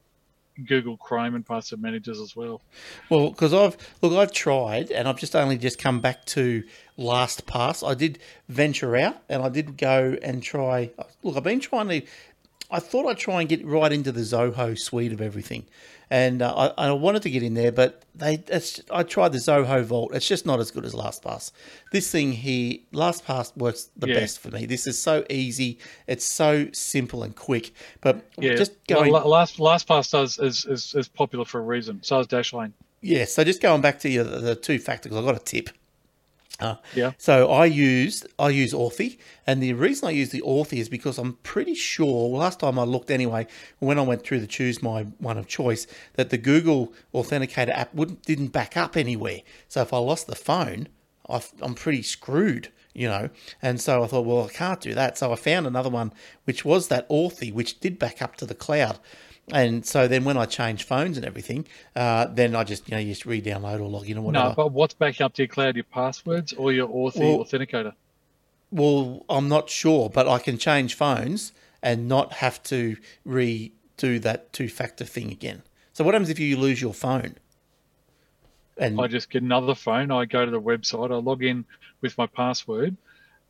Google 0.66 0.97
Chrome 0.97 1.36
and 1.36 1.45
password 1.45 1.82
managers 1.82 2.20
as 2.20 2.36
well. 2.36 2.62
Well, 3.09 3.32
because 3.32 3.53
I've 3.53 3.78
look, 4.01 4.14
I've 4.14 4.32
tried, 4.32 4.91
and 4.91 5.07
I've 5.07 5.18
just 5.18 5.36
only 5.36 5.57
just 5.57 5.80
come 5.80 5.99
back 5.99 6.26
to 6.28 6.64
LastPass. 6.97 7.88
I 7.88 7.93
did 7.93 8.20
venture 8.47 8.95
out, 8.95 9.22
and 9.30 9.41
I 9.41 9.49
did 9.49 9.78
go 9.78 10.18
and 10.22 10.43
try. 10.43 10.91
Look, 11.24 11.38
I've 11.38 11.43
been 11.43 11.59
trying 11.59 11.88
to. 11.89 12.01
I 12.70 12.80
thought 12.80 13.07
I'd 13.07 13.18
try 13.18 13.41
and 13.41 13.49
get 13.49 13.66
right 13.66 13.91
into 13.91 14.12
the 14.12 14.22
Zoho 14.22 14.78
suite 14.78 15.12
of 15.12 15.22
everything, 15.22 15.66
and 16.12 16.41
uh, 16.41 16.74
I, 16.78 16.89
I 16.89 16.91
wanted 16.91 17.22
to 17.24 17.30
get 17.30 17.41
in 17.41 17.53
there, 17.53 17.72
but 17.72 18.03
they. 18.14 18.43
It's, 18.47 18.82
I 18.91 19.03
tried 19.03 19.32
the 19.32 19.38
Zoho 19.38 19.82
Vault. 19.84 20.12
It's 20.14 20.28
just 20.28 20.45
not 20.45 20.59
as 20.59 20.70
good 20.70 20.86
as 20.86 20.93
LastPass. 20.93 21.51
This 21.93 22.12
thing 22.12 22.34
here, 22.34 22.80
LastPass 22.93 23.55
works 23.55 23.89
the 23.95 24.09
Yeah. 24.09 24.16
best 24.16 24.39
for 24.39 24.51
me. 24.51 24.66
This 24.66 24.86
is 24.86 25.01
so 25.01 25.26
easy. 25.30 25.80
It's 26.07 26.26
so 26.26 26.68
simple 26.74 27.24
and 27.24 27.34
quick. 27.36 27.74
But 28.01 28.26
Yeah, 28.38 28.55
just 28.55 28.74
going. 28.88 29.09
La- 29.12 29.26
last 29.26 29.57
LastPass 29.57 30.12
does 30.12 30.38
is, 30.38 30.66
is 30.66 30.93
is 30.93 31.07
popular 31.07 31.45
for 31.45 31.59
a 31.59 31.64
reason. 31.64 32.03
So 32.03 32.20
is 32.20 32.28
Dashlane. 32.28 32.74
Yeah, 32.99 33.26
so 33.26 33.43
just 33.43 33.62
going 33.62 33.82
back 33.82 33.97
to 34.01 34.09
your, 34.09 34.26
the 34.26 34.53
two 34.55 34.78
factors, 34.78 35.16
I 35.16 35.22
got 35.22 35.36
a 35.36 35.39
tip. 35.39 35.70
Uh, 36.59 36.75
Yeah. 36.93 37.11
So 37.17 37.49
I 37.49 37.65
used 37.65 38.27
I 38.37 38.49
use 38.49 38.73
Authy, 38.73 39.17
and 39.47 39.61
the 39.61 39.73
reason 39.73 40.07
I 40.07 40.11
use 40.11 40.29
the 40.29 40.41
Authy 40.41 40.79
is 40.79 40.89
because 40.89 41.17
I'm 41.17 41.33
pretty 41.43 41.75
sure. 41.75 42.29
Well, 42.29 42.39
last 42.41 42.59
time 42.59 42.77
I 42.77 42.83
looked 42.83 43.09
anyway, 43.11 43.47
when 43.79 43.97
I 43.97 44.03
went 44.03 44.23
through 44.23 44.41
the 44.41 44.47
choose 44.47 44.81
my 44.83 45.03
one 45.19 45.37
of 45.37 45.47
choice, 45.47 45.87
that 46.15 46.29
the 46.29 46.37
Google 46.37 46.93
Authenticator 47.13 47.69
app 47.75 47.93
wouldn't 47.93 48.23
didn't 48.23 48.47
back 48.49 48.77
up 48.77 48.95
anywhere. 48.97 49.39
So 49.67 49.81
if 49.81 49.93
I 49.93 49.97
lost 49.97 50.27
the 50.27 50.35
phone, 50.35 50.87
I, 51.29 51.41
I'm 51.61 51.73
pretty 51.73 52.01
screwed, 52.03 52.69
you 52.93 53.07
know. 53.07 53.29
And 53.61 53.79
so 53.79 54.03
I 54.03 54.07
thought, 54.07 54.25
well, 54.25 54.45
I 54.45 54.49
can't 54.49 54.81
do 54.81 54.93
that. 54.93 55.17
So 55.17 55.31
I 55.31 55.35
found 55.35 55.65
another 55.65 55.89
one, 55.89 56.13
which 56.43 56.65
was 56.65 56.89
that 56.89 57.07
Authy, 57.09 57.53
which 57.53 57.79
did 57.79 57.97
back 57.97 58.21
up 58.21 58.35
to 58.37 58.45
the 58.45 58.55
cloud. 58.55 58.99
And 59.51 59.85
so 59.85 60.07
then 60.07 60.23
when 60.23 60.37
I 60.37 60.45
change 60.45 60.83
phones 60.83 61.17
and 61.17 61.25
everything, 61.25 61.65
uh, 61.95 62.25
then 62.25 62.55
I 62.55 62.63
just 62.63 62.87
you 62.87 62.95
know 62.95 63.01
you 63.01 63.09
just 63.11 63.25
re-download 63.25 63.79
or 63.79 63.87
log 63.87 64.09
in 64.09 64.17
or 64.17 64.21
whatever. 64.21 64.49
No, 64.49 64.55
but 64.55 64.71
what's 64.71 64.93
backing 64.93 65.25
up 65.25 65.33
to 65.35 65.43
your 65.43 65.47
cloud? 65.47 65.75
Your 65.75 65.83
passwords 65.83 66.53
or 66.53 66.71
your 66.71 66.87
Authy 66.87 67.19
Well- 67.19 67.45
Authenticator? 67.45 67.93
Well, 68.71 69.25
I'm 69.29 69.49
not 69.49 69.69
sure, 69.69 70.09
but 70.09 70.29
I 70.29 70.39
can 70.39 70.57
change 70.57 70.95
phones 70.95 71.51
and 71.83 72.07
not 72.07 72.33
have 72.33 72.63
to 72.63 72.95
redo 73.27 74.21
that 74.21 74.53
two 74.53 74.69
factor 74.69 75.03
thing 75.03 75.29
again. 75.29 75.63
So 75.91 76.05
what 76.05 76.13
happens 76.13 76.29
if 76.29 76.39
you 76.39 76.55
lose 76.55 76.81
your 76.81 76.93
phone? 76.93 77.35
And 78.77 78.99
I 78.99 79.07
just 79.07 79.29
get 79.29 79.43
another 79.43 79.75
phone. 79.75 80.09
I 80.09 80.23
go 80.23 80.45
to 80.45 80.51
the 80.51 80.61
website. 80.61 81.11
I 81.11 81.17
log 81.17 81.43
in 81.43 81.65
with 81.99 82.17
my 82.17 82.27
password, 82.27 82.95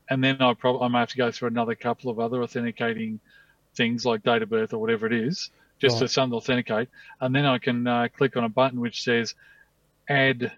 and 0.09 0.23
then 0.23 0.41
I 0.41 0.55
probably 0.55 0.85
I 0.85 0.87
may 0.87 0.99
have 0.99 1.09
to 1.09 1.17
go 1.17 1.31
through 1.31 1.49
another 1.49 1.75
couple 1.75 2.09
of 2.09 2.19
other 2.19 2.41
authenticating 2.41 3.19
things 3.75 4.03
like 4.05 4.23
date 4.23 4.41
of 4.41 4.49
birth 4.49 4.73
or 4.73 4.79
whatever 4.79 5.05
it 5.05 5.13
is, 5.13 5.51
just 5.81 5.99
Right. 5.99 6.07
to 6.09 6.29
to 6.29 6.35
authenticate, 6.35 6.87
and 7.19 7.35
then 7.35 7.45
I 7.45 7.57
can 7.57 7.85
uh, 7.87 8.07
click 8.15 8.37
on 8.37 8.43
a 8.45 8.49
button 8.49 8.79
which 8.79 9.03
says 9.03 9.33
add. 10.07 10.51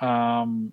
Um, 0.00 0.72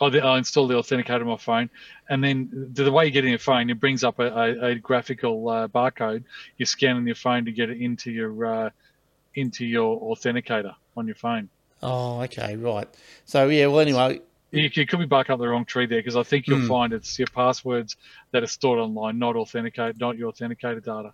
oh, 0.00 0.10
the- 0.10 0.24
I 0.24 0.38
install 0.38 0.66
the 0.66 0.74
authenticator 0.74 1.20
on 1.20 1.26
my 1.26 1.36
phone, 1.36 1.70
and 2.08 2.24
then 2.24 2.48
the, 2.72 2.84
the 2.84 2.90
way 2.92 3.04
you 3.06 3.12
get 3.12 3.24
in 3.24 3.30
your 3.30 3.38
phone, 3.38 3.70
it 3.70 3.78
brings 3.78 4.02
up 4.02 4.18
a, 4.18 4.26
a, 4.26 4.66
a 4.70 4.74
graphical 4.76 5.48
uh, 5.48 5.68
barcode. 5.68 6.24
You 6.56 6.66
scan 6.66 6.96
on 6.96 7.06
your 7.06 7.14
phone 7.14 7.44
to 7.44 7.52
get 7.52 7.70
it 7.70 7.80
into 7.80 8.10
your 8.10 8.44
uh, 8.46 8.70
into 9.34 9.64
your 9.64 10.00
authenticator 10.00 10.74
on 10.96 11.06
your 11.06 11.16
phone. 11.16 11.48
oh, 11.82 12.22
okay, 12.22 12.56
right. 12.56 12.88
So 13.24 13.48
yeah, 13.48 13.66
well 13.66 13.80
anyway, 13.80 14.20
You, 14.52 14.68
you 14.72 14.86
could 14.86 14.98
be 14.98 15.06
barking 15.06 15.32
up 15.32 15.40
the 15.40 15.48
wrong 15.48 15.64
tree 15.64 15.86
there 15.86 15.98
because 15.98 16.14
I 16.16 16.22
think 16.22 16.46
you'll 16.46 16.60
Hmm. 16.60 16.68
find 16.68 16.92
it's 16.92 17.18
your 17.18 17.26
passwords 17.34 17.96
that 18.32 18.42
are 18.42 18.46
stored 18.46 18.78
online, 18.78 19.18
not 19.18 19.34
authenticated, 19.34 19.98
not 19.98 20.16
your 20.18 20.28
authenticated 20.28 20.84
data. 20.84 21.12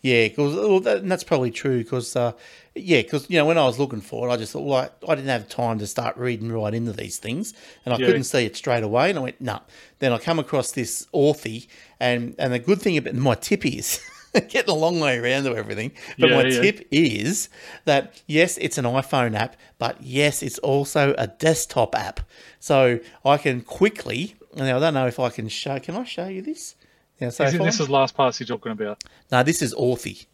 yeah, 0.00 0.26
because 0.28 0.54
well, 0.56 0.80
that, 0.80 0.98
and 0.98 1.12
that's 1.12 1.22
probably 1.24 1.50
true. 1.50 1.78
Because 1.84 2.16
uh, 2.16 2.32
yeah, 2.74 3.02
because 3.02 3.28
you 3.28 3.36
know 3.36 3.44
when 3.44 3.58
I 3.58 3.64
was 3.64 3.78
looking 3.78 4.00
for 4.00 4.28
it, 4.28 4.32
I 4.32 4.36
just 4.38 4.52
thought, 4.52 4.62
well, 4.64 4.90
I, 5.06 5.12
I 5.12 5.14
didn't 5.14 5.28
have 5.28 5.48
time 5.48 5.78
to 5.80 5.86
start 5.86 6.16
reading 6.16 6.50
right 6.50 6.72
into 6.72 6.92
these 6.92 7.18
things, 7.18 7.52
and 7.84 7.92
I 7.92 7.98
Yeah. 7.98 8.06
couldn't 8.06 8.24
see 8.24 8.46
it 8.46 8.56
straight 8.56 8.82
away. 8.82 9.10
And 9.10 9.18
I 9.18 9.22
went, 9.22 9.40
no. 9.40 9.52
Nah. 9.54 9.60
Then 9.98 10.12
I 10.12 10.18
come 10.18 10.38
across 10.38 10.72
this 10.72 11.06
Authy, 11.12 11.68
and 12.00 12.34
and 12.38 12.52
the 12.54 12.58
good 12.58 12.80
thing 12.80 12.96
about 12.96 13.14
my 13.14 13.34
tip 13.34 13.66
is. 13.66 14.00
Getting 14.48 14.70
a 14.70 14.74
long 14.74 15.00
way 15.00 15.18
around 15.18 15.44
to 15.44 15.56
everything, 15.56 15.92
but 16.18 16.30
Yeah, 16.30 16.36
my 16.36 16.48
yeah. 16.48 16.60
tip 16.60 16.86
is 16.90 17.48
that 17.84 18.22
yes, 18.26 18.58
it's 18.58 18.78
an 18.78 18.84
iPhone 18.84 19.34
app, 19.36 19.56
but 19.78 20.02
yes, 20.02 20.42
it's 20.42 20.58
also 20.58 21.14
a 21.18 21.26
desktop 21.26 21.94
app. 21.96 22.20
So 22.60 23.00
I 23.24 23.38
can 23.38 23.62
quickly. 23.62 24.34
Now 24.54 24.76
I 24.76 24.80
don't 24.80 24.94
know 24.94 25.06
if 25.06 25.18
I 25.18 25.30
can 25.30 25.48
show. 25.48 25.78
Can 25.80 25.96
I 25.96 26.04
show 26.04 26.26
you 26.26 26.42
this? 26.42 26.74
Yeah, 27.20 27.30
so 27.30 27.44
Is 27.44 27.52
it, 27.54 27.56
if 27.56 27.62
I- 27.62 27.64
this 27.66 27.80
is 27.80 27.88
last 27.90 28.16
pass 28.16 28.38
you're 28.40 28.46
talking 28.46 28.72
about. 28.72 29.02
no, 29.32 29.42
this 29.42 29.62
is 29.62 29.74
Authy. 29.74 30.26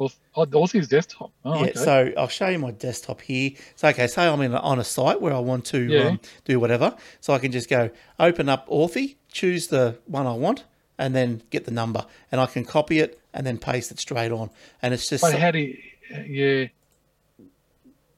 Auth- 0.00 0.16
Oh, 0.34 0.44
Authy's 0.54 0.88
desktop. 0.88 1.30
Oh, 1.44 1.54
Yeah, 1.54 1.70
okay. 1.70 1.72
so 1.74 2.12
I'll 2.18 2.26
show 2.28 2.48
you 2.48 2.58
my 2.58 2.72
desktop 2.72 3.20
here. 3.20 3.52
So, 3.76 3.86
okay, 3.88 4.08
say 4.08 4.26
I'm 4.26 4.40
in 4.40 4.52
a, 4.52 4.58
on 4.58 4.80
a 4.80 4.84
site 4.84 5.20
where 5.20 5.32
I 5.32 5.38
want 5.38 5.64
to 5.66 5.78
Yeah. 5.78 6.08
um, 6.08 6.20
do 6.44 6.58
whatever. 6.58 6.96
So 7.20 7.32
I 7.32 7.38
can 7.38 7.52
just 7.52 7.70
go 7.70 7.90
open 8.18 8.48
up 8.48 8.68
Authy, 8.68 9.14
choose 9.30 9.68
the 9.68 9.96
one 10.06 10.26
I 10.26 10.32
want, 10.34 10.64
and 10.98 11.14
then 11.14 11.42
get 11.50 11.64
the 11.64 11.70
number. 11.70 12.04
And 12.30 12.40
I 12.40 12.46
can 12.46 12.64
copy 12.64 12.98
it 13.00 13.20
and 13.32 13.46
then 13.46 13.58
paste 13.58 13.90
it 13.90 13.98
straight 13.98 14.32
on. 14.32 14.50
And 14.82 14.94
it's 14.94 15.08
just, 15.08 15.22
but 15.22 15.34
how 15.34 15.50
do 15.50 15.58
you, 15.58 15.78
yeah. 16.26 16.66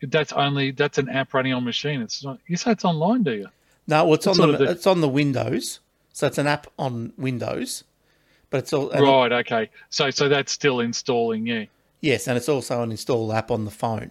That's 0.03 0.33
only, 0.33 0.73
that's 0.73 0.99
an 0.99 1.09
app 1.09 1.33
running 1.33 1.55
on 1.55 1.65
machine. 1.65 2.03
It's 2.03 2.23
not, 2.23 2.39
you 2.47 2.57
say 2.57 2.73
it's 2.73 2.85
online, 2.85 3.23
do 3.23 3.33
you? 3.33 3.47
no, 3.87 4.05
well, 4.05 4.15
it's 4.15 4.27
on, 4.27 4.37
the, 4.37 4.57
the- 4.59 4.71
it's 4.71 4.87
on 4.87 5.01
the 5.01 5.09
Windows. 5.09 5.81
So 6.13 6.27
it's 6.27 6.39
an 6.39 6.47
app 6.47 6.67
on 6.79 7.13
Windows. 7.19 7.85
But 8.51 8.59
it's 8.59 8.73
all 8.73 8.91
right. 8.91 9.01
Right, 9.01 9.33
okay. 9.33 9.71
So, 9.91 10.11
so 10.11 10.29
that's 10.29 10.53
still 10.53 10.81
installing, 10.81 11.47
yeah. 11.47 11.65
Yes, 12.01 12.29
and 12.29 12.37
it's 12.37 12.49
also 12.49 12.83
an 12.83 12.91
install 12.91 13.33
app 13.33 13.51
on 13.51 13.65
the 13.65 13.71
phone. 13.71 14.11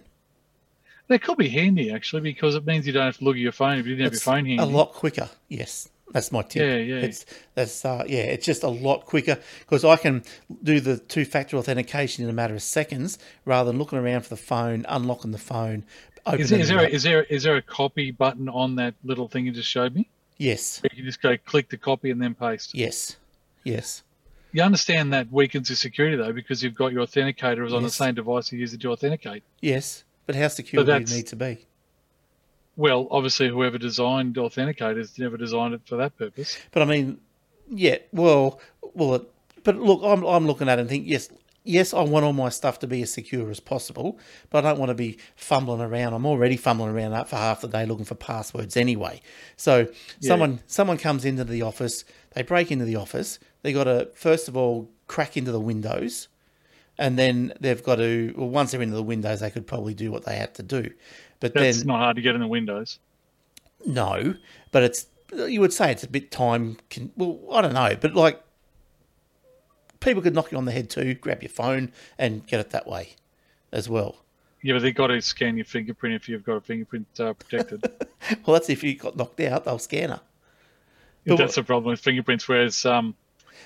That 1.08 1.22
could 1.22 1.38
be 1.38 1.48
handy 1.48 1.92
actually 1.92 2.22
because 2.22 2.54
it 2.56 2.66
means 2.66 2.86
you 2.86 2.92
don't 2.92 3.04
have 3.06 3.16
to 3.18 3.24
look 3.24 3.36
at 3.36 3.40
your 3.40 3.52
phone 3.52 3.78
if 3.78 3.86
you 3.86 3.94
didn't 3.94 4.04
have 4.06 4.12
your 4.12 4.20
phone 4.20 4.44
handy. 4.44 4.58
a 4.62 4.66
lot 4.66 4.92
quicker. 4.92 5.30
Yes, 5.48 5.88
that's 6.12 6.30
my 6.32 6.42
tip. 6.42 6.62
Yeah, 6.62 6.76
yeah. 6.76 7.04
It's 7.04 7.26
that's 7.54 7.84
uh, 7.84 8.04
yeah, 8.06 8.20
it's 8.20 8.46
just 8.46 8.62
a 8.62 8.68
lot 8.68 9.04
quicker 9.06 9.38
because 9.60 9.84
I 9.84 9.96
can 9.96 10.22
do 10.62 10.80
the 10.80 10.98
two-factor 10.98 11.56
authentication 11.56 12.24
in 12.24 12.30
a 12.30 12.32
matter 12.32 12.54
of 12.54 12.62
seconds 12.62 13.18
rather 13.44 13.70
than 13.70 13.78
looking 13.78 13.98
around 13.98 14.22
for 14.22 14.30
the 14.30 14.36
phone, 14.36 14.84
unlocking 14.88 15.32
the 15.32 15.38
phone. 15.38 15.84
Is, 16.38 16.50
is 16.50 16.68
there 16.68 16.80
a, 16.80 16.88
is 16.88 17.02
there 17.04 17.22
is 17.24 17.42
there 17.44 17.56
a 17.56 17.62
copy 17.62 18.10
button 18.10 18.48
on 18.48 18.76
that 18.76 18.94
little 19.04 19.28
thing 19.28 19.46
you 19.46 19.52
just 19.52 19.68
showed 19.68 19.94
me? 19.94 20.08
yes, 20.38 20.82
You 20.92 21.04
just 21.04 21.22
go 21.22 21.36
click 21.36 21.68
the 21.70 21.76
copy 21.76 22.10
and 22.10 22.20
then 22.20 22.34
paste. 22.34 22.74
yes, 22.74 23.16
yes, 23.64 24.02
You 24.52 24.62
understand 24.62 25.12
that 25.12 25.30
weakens 25.32 25.70
your 25.70 25.76
security 25.76 26.16
though 26.16 26.32
because 26.32 26.62
you've 26.62 26.74
got 26.74 26.92
your 26.92 27.06
authenticator 27.06 27.64
is 27.66 27.72
on 27.72 27.82
the 27.84 27.90
same 27.90 28.14
device 28.14 28.50
you 28.52 28.58
use 28.58 28.76
to 28.76 28.90
authenticate. 28.90 29.42
yes. 29.60 30.02
But 30.26 30.34
how 30.34 30.48
secure 30.48 30.82
do 30.82 30.92
you 30.92 30.98
need 31.16 31.28
to 31.28 31.36
be? 31.36 31.66
Well, 32.76 33.08
obviously, 33.10 33.48
whoever 33.48 33.78
designed 33.78 34.36
authenticators 34.36 35.18
never 35.18 35.36
designed 35.36 35.74
it 35.74 35.82
for 35.86 35.96
that 35.96 36.16
purpose. 36.16 36.58
But 36.72 36.82
I 36.82 36.84
mean, 36.84 37.18
yeah, 37.68 37.98
well, 38.12 38.60
well, 38.94 39.24
but 39.64 39.76
look, 39.76 40.00
I'm 40.04 40.24
I'm 40.24 40.46
looking 40.46 40.68
at 40.68 40.78
it 40.78 40.82
and 40.82 40.88
think 40.90 41.06
yes, 41.06 41.30
yes, 41.64 41.92
I 41.92 42.02
want 42.02 42.24
all 42.24 42.32
my 42.32 42.48
stuff 42.48 42.78
to 42.80 42.86
be 42.86 43.02
as 43.02 43.12
secure 43.12 43.50
as 43.50 43.60
possible, 43.60 44.18
but 44.50 44.64
I 44.64 44.70
don't 44.70 44.78
want 44.78 44.90
to 44.90 44.94
be 44.94 45.18
fumbling 45.34 45.80
around. 45.80 46.12
I'm 46.12 46.26
already 46.26 46.56
fumbling 46.56 46.90
around 46.90 47.24
for 47.26 47.36
half 47.36 47.62
the 47.62 47.68
day 47.68 47.86
looking 47.86 48.04
for 48.04 48.14
passwords 48.14 48.76
anyway. 48.76 49.20
So 49.56 49.88
someone 50.20 50.60
someone 50.66 50.98
comes 50.98 51.24
into 51.24 51.44
the 51.44 51.62
office, 51.62 52.04
they 52.34 52.42
break 52.42 52.70
into 52.70 52.84
the 52.84 52.96
office, 52.96 53.38
they 53.62 53.72
got 53.72 53.84
to 53.84 54.10
first 54.14 54.48
of 54.48 54.56
all 54.56 54.90
crack 55.06 55.36
into 55.36 55.52
the 55.52 55.60
windows. 55.60 56.28
And 56.98 57.18
then 57.18 57.52
they've 57.60 57.82
got 57.82 57.96
to, 57.96 58.32
well, 58.38 58.48
once 58.48 58.70
they're 58.70 58.80
into 58.80 58.94
the 58.94 59.02
windows, 59.02 59.40
they 59.40 59.50
could 59.50 59.66
probably 59.66 59.92
do 59.92 60.10
what 60.10 60.24
they 60.24 60.36
had 60.36 60.54
to 60.54 60.62
do. 60.62 60.90
But 61.40 61.54
That's 61.54 61.78
then, 61.78 61.86
not 61.88 61.98
hard 61.98 62.16
to 62.16 62.22
get 62.22 62.34
in 62.34 62.40
the 62.40 62.46
Windows. 62.46 62.98
no, 63.84 64.34
but 64.72 64.82
it's 64.82 65.06
you 65.32 65.60
would 65.60 65.72
say 65.72 65.90
it's 65.90 66.02
a 66.04 66.08
bit 66.08 66.30
time. 66.30 66.78
Con- 66.90 67.12
well, 67.16 67.40
I 67.52 67.60
don't 67.62 67.74
know, 67.74 67.96
but 68.00 68.14
like 68.14 68.40
people 70.00 70.22
could 70.22 70.34
knock 70.34 70.52
you 70.52 70.58
on 70.58 70.64
the 70.64 70.72
head 70.72 70.88
too, 70.90 71.14
grab 71.14 71.42
your 71.42 71.50
phone 71.50 71.92
and 72.18 72.46
get 72.46 72.60
it 72.60 72.70
that 72.70 72.86
way 72.86 73.10
as 73.72 73.88
well. 73.88 74.16
Yeah, 74.62 74.74
but 74.74 74.82
they've 74.82 74.94
got 74.94 75.08
to 75.08 75.20
scan 75.20 75.56
your 75.56 75.64
fingerprint 75.66 76.14
if 76.14 76.28
you've 76.28 76.44
got 76.44 76.56
a 76.56 76.60
fingerprint 76.60 77.06
uh, 77.20 77.32
protected. 77.34 77.84
Well, 78.44 78.54
that's 78.54 78.68
if 78.68 78.82
you 78.82 78.96
got 78.96 79.16
knocked 79.16 79.38
out, 79.40 79.64
they'll 79.64 79.78
scan 79.78 80.10
her. 80.10 80.20
But 81.24 81.36
That's 81.36 81.54
the 81.54 81.62
problem 81.62 81.90
with 81.92 82.00
fingerprints. 82.00 82.48
Whereas 82.48 82.84
um, 82.84 83.14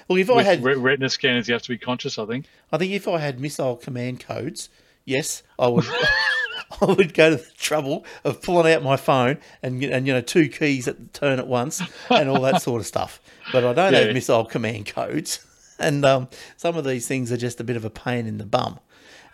Well, 0.06 0.18
if 0.18 0.28
I 0.30 0.42
had, 0.42 0.62
re- 0.62 0.74
retina 0.74 1.08
scanners, 1.08 1.48
you 1.48 1.54
have 1.54 1.62
to 1.62 1.70
be 1.70 1.78
conscious. 1.78 2.18
I 2.18 2.26
think. 2.26 2.44
I 2.70 2.76
think 2.76 2.92
if 2.92 3.08
I 3.08 3.20
had 3.20 3.40
missile 3.40 3.76
command 3.76 4.20
codes, 4.20 4.68
yes, 5.06 5.42
I 5.58 5.68
would. 5.68 5.86
I 6.80 6.84
would 6.86 7.14
go 7.14 7.30
to 7.30 7.36
the 7.36 7.50
trouble 7.58 8.04
of 8.24 8.42
pulling 8.42 8.72
out 8.72 8.82
my 8.82 8.96
phone 8.96 9.38
and 9.62 9.82
and 9.82 10.06
you 10.06 10.12
know 10.12 10.20
two 10.20 10.48
keys 10.48 10.86
at 10.88 10.98
the 10.98 11.06
turn 11.18 11.38
at 11.38 11.46
once 11.46 11.82
and 12.10 12.28
all 12.28 12.42
that 12.42 12.62
sort 12.62 12.80
of 12.80 12.86
stuff. 12.86 13.20
But 13.52 13.64
I 13.64 13.72
don't 13.72 13.92
Yeah. 13.92 14.00
have 14.00 14.14
missile 14.14 14.44
command 14.44 14.86
codes, 14.86 15.44
and 15.78 16.04
um, 16.04 16.28
some 16.56 16.76
of 16.76 16.84
these 16.84 17.06
things 17.08 17.32
are 17.32 17.36
just 17.36 17.60
a 17.60 17.64
bit 17.64 17.76
of 17.76 17.84
a 17.84 17.90
pain 17.90 18.26
in 18.26 18.38
the 18.38 18.46
bum. 18.46 18.78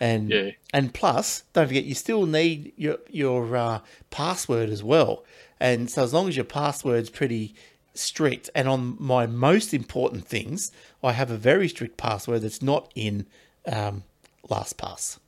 And 0.01 0.31
Yeah. 0.31 0.51
and 0.73 0.93
plus, 0.95 1.43
don't 1.53 1.67
forget 1.69 1.85
you 1.85 1.95
still 1.95 2.27
need 2.27 2.73
your 2.77 2.99
your 3.11 3.57
uh, 3.57 3.81
password 4.11 4.71
as 4.71 4.83
well. 4.83 5.25
And 5.61 5.91
so 5.91 6.03
as 6.03 6.13
long 6.13 6.29
as 6.29 6.37
your 6.37 6.45
password's 6.45 7.09
pretty 7.11 7.55
strict, 7.95 8.51
and 8.55 8.69
on 8.69 8.97
my 8.99 9.27
most 9.27 9.73
important 9.73 10.27
things, 10.27 10.71
I 11.03 11.13
have 11.13 11.31
a 11.31 11.37
very 11.39 11.67
strict 11.69 11.97
password 11.97 12.43
that's 12.43 12.61
not 12.61 12.91
in 12.95 13.27
um, 13.67 14.05
LastPass. 14.51 15.19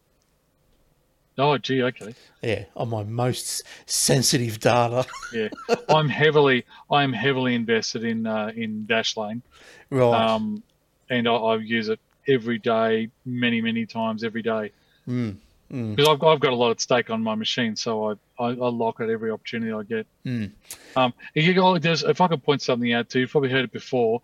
Oh, 1.38 1.56
gee, 1.56 1.82
okay. 1.84 2.14
Yeah, 2.42 2.64
on 2.76 2.90
my 2.90 3.04
most 3.04 3.62
sensitive 3.86 4.58
data. 4.58 5.06
Yeah, 5.32 5.48
I'm 5.88 6.08
heavily, 6.08 6.66
I'm 6.90 7.12
heavily 7.12 7.54
invested 7.54 8.04
in 8.04 8.26
uh, 8.26 8.50
in 8.54 8.86
Dashlane, 8.88 9.42
right. 9.90 10.30
um, 10.30 10.64
and 11.08 11.28
I, 11.28 11.34
I 11.34 11.56
use 11.56 11.88
it 11.88 12.00
every 12.26 12.58
day, 12.58 13.10
many, 13.24 13.60
many 13.60 13.86
times 13.86 14.24
every 14.24 14.42
day. 14.42 14.72
Mm, 15.08 15.36
mm. 15.72 15.96
Because 15.96 16.08
I've, 16.08 16.22
I've 16.24 16.40
got 16.40 16.52
a 16.52 16.56
lot 16.56 16.72
at 16.72 16.80
stake 16.80 17.08
on 17.08 17.22
my 17.22 17.36
machine, 17.36 17.76
so 17.76 18.10
I, 18.10 18.12
I, 18.38 18.48
I 18.48 18.68
lock 18.68 19.00
it 19.00 19.08
every 19.08 19.30
opportunity 19.30 19.72
I 19.72 19.82
get. 19.84 20.06
Mm. 20.26 20.50
Um, 20.96 21.14
if, 21.34 21.44
you 21.44 21.54
go, 21.54 21.78
there's, 21.78 22.02
if 22.02 22.20
I 22.20 22.28
could 22.28 22.42
point 22.42 22.62
something 22.62 22.92
out 22.92 23.08
to 23.10 23.18
you, 23.18 23.22
you've 23.22 23.30
probably 23.30 23.50
heard 23.50 23.64
it 23.64 23.72
before. 23.72 24.20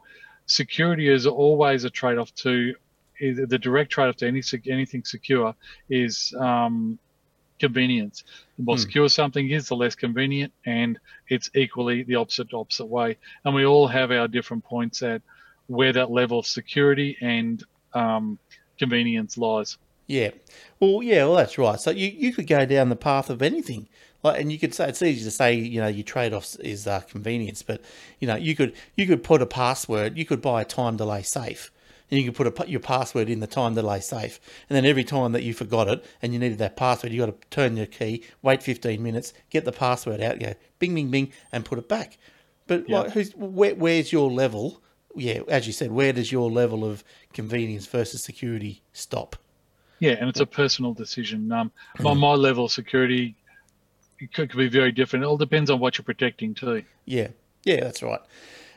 Security 0.47 1.09
is 1.09 1.27
always 1.27 1.85
a 1.85 1.91
trade-off 1.91 2.35
to 2.35 2.75
the 3.21 3.59
direct 3.59 3.93
trade-off 3.93 4.17
to 4.17 4.27
any 4.27 4.43
anything 4.69 5.05
secure 5.05 5.55
is 5.89 6.35
um, 6.39 6.99
convenience. 7.59 8.25
The 8.57 8.65
more 8.65 8.77
Hmm. 8.77 8.83
secure 8.83 9.09
something 9.09 9.51
is, 9.51 9.69
the 9.69 9.77
less 9.77 9.95
convenient, 9.95 10.53
and 10.67 10.99
it's 11.29 11.51
equally 11.55 12.03
the 12.03 12.17
opposite 12.17 12.53
opposite 12.53 12.87
way. 12.87 13.17
And 13.45 13.55
we 13.55 13.65
all 13.65 13.87
have 13.87 14.11
our 14.11 14.29
different 14.29 14.65
points 14.65 15.03
at 15.03 15.23
where 15.67 15.93
that 15.93 16.11
level 16.11 16.39
of 16.39 16.47
security 16.47 17.17
and 17.21 17.65
um, 17.95 18.39
convenience 18.79 19.39
lies. 19.39 19.79
Yeah. 20.07 20.31
Well, 20.81 21.03
yeah, 21.03 21.25
well, 21.25 21.37
that's 21.37 21.57
right. 21.57 21.81
So 21.81 21.91
you, 21.91 22.09
you 22.09 22.33
could 22.33 22.47
go 22.47 22.67
down 22.67 22.91
the 22.91 22.97
path 22.97 23.31
of 23.31 23.41
anything. 23.41 23.89
Like, 24.23 24.41
and 24.41 24.51
you 24.51 24.59
could 24.59 24.75
say 24.75 24.89
it's 24.89 25.03
easy 25.03 25.25
to 25.25 25.31
say, 25.31 25.55
you 25.55 25.81
know, 25.81 25.87
your 25.87 26.03
trade-offs 26.03 26.57
is 26.57 26.87
uh, 26.87 27.01
convenience, 27.01 27.63
but 27.63 27.83
you 28.21 28.27
know, 28.27 28.37
you 28.37 28.57
could 28.57 28.73
you 28.97 29.07
could 29.07 29.23
put 29.23 29.43
a 29.43 29.47
password, 29.47 30.17
you 30.17 30.25
could 30.25 30.41
buy 30.41 30.63
a 30.63 30.65
time 30.65 30.97
delay 30.97 31.23
safe, 31.23 31.71
and 32.15 32.23
you 32.23 32.31
can 32.31 32.35
put 32.35 32.61
a, 32.61 32.71
your 32.71 32.79
password 32.81 33.29
in 33.29 33.41
the 33.41 33.47
time 33.49 33.75
delay 33.75 33.99
safe, 33.99 34.39
and 34.69 34.77
then 34.77 34.85
every 34.87 35.03
time 35.03 35.33
that 35.33 35.43
you 35.43 35.53
forgot 35.53 35.89
it 35.89 36.05
and 36.23 36.33
you 36.33 36.39
needed 36.39 36.59
that 36.59 36.77
password, 36.77 37.13
you 37.13 37.27
got 37.27 37.41
to 37.41 37.49
turn 37.49 37.77
your 37.77 37.87
key, 37.87 38.23
wait 38.41 38.63
15 38.63 39.03
minutes, 39.03 39.33
get 39.51 39.65
the 39.65 39.73
password 39.73 40.21
out, 40.21 40.39
go 40.39 40.55
bing, 40.79 40.95
bing, 40.95 41.11
bing, 41.11 41.33
and 41.51 41.65
put 41.65 41.79
it 41.79 41.89
back. 41.89 42.19
But 42.69 42.89
Yeah. 42.89 43.01
like, 43.01 43.11
who's 43.11 43.33
where, 43.35 43.75
where's 43.75 44.13
your 44.13 44.31
level? 44.31 44.81
Yeah, 45.17 45.41
as 45.49 45.67
you 45.67 45.73
said, 45.73 45.91
where 45.91 46.13
does 46.13 46.31
your 46.31 46.51
level 46.51 46.85
of 46.85 47.03
convenience 47.33 47.87
versus 47.87 48.23
security 48.23 48.83
stop? 48.93 49.35
Yeah, 49.99 50.13
and 50.13 50.29
it's 50.29 50.41
a 50.41 50.47
personal 50.47 50.93
decision. 50.93 51.51
Um, 51.51 51.73
my, 52.01 52.15
my 52.15 52.35
level 52.35 52.67
of 52.67 52.73
security 52.73 53.35
could, 54.33 54.51
could 54.51 54.57
be 54.59 54.69
very 54.69 54.93
different. 54.93 55.25
It 55.25 55.27
all 55.27 55.37
depends 55.37 55.69
on 55.69 55.81
what 55.81 55.99
you're 55.99 56.05
protecting 56.05 56.55
too. 56.55 56.85
Yeah, 57.07 57.29
yeah, 57.65 57.81
that's 57.81 58.03
right. 58.05 58.21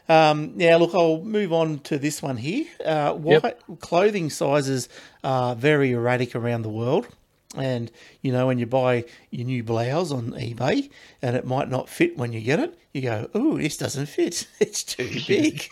Um, 0.09 0.53
now, 0.55 0.77
look, 0.77 0.93
I'll 0.95 1.21
move 1.23 1.51
on 1.51 1.79
to 1.79 1.97
this 1.97 2.21
one 2.21 2.37
here. 2.37 2.65
Uh, 2.85 3.13
why 3.13 3.33
Yep. 3.33 3.63
clothing 3.81 4.29
sizes 4.29 4.87
are 5.23 5.55
very 5.55 5.91
erratic 5.91 6.35
around 6.35 6.61
the 6.61 6.69
world, 6.69 7.07
and 7.55 7.91
you 8.21 8.31
know 8.31 8.47
when 8.47 8.57
you 8.57 8.65
buy 8.65 9.03
your 9.31 9.45
new 9.45 9.63
blouse 9.63 10.11
on 10.11 10.31
eBay 10.31 10.89
and 11.21 11.35
it 11.35 11.45
might 11.45 11.69
not 11.69 11.89
fit 11.89 12.17
when 12.17 12.31
you 12.33 12.41
get 12.41 12.59
it, 12.59 12.77
you 12.93 13.01
go, 13.01 13.29
"Oh, 13.33 13.57
this 13.57 13.77
doesn't 13.77 14.05
fit. 14.07 14.47
It's 14.59 14.83
too 14.83 15.09
big." 15.27 15.67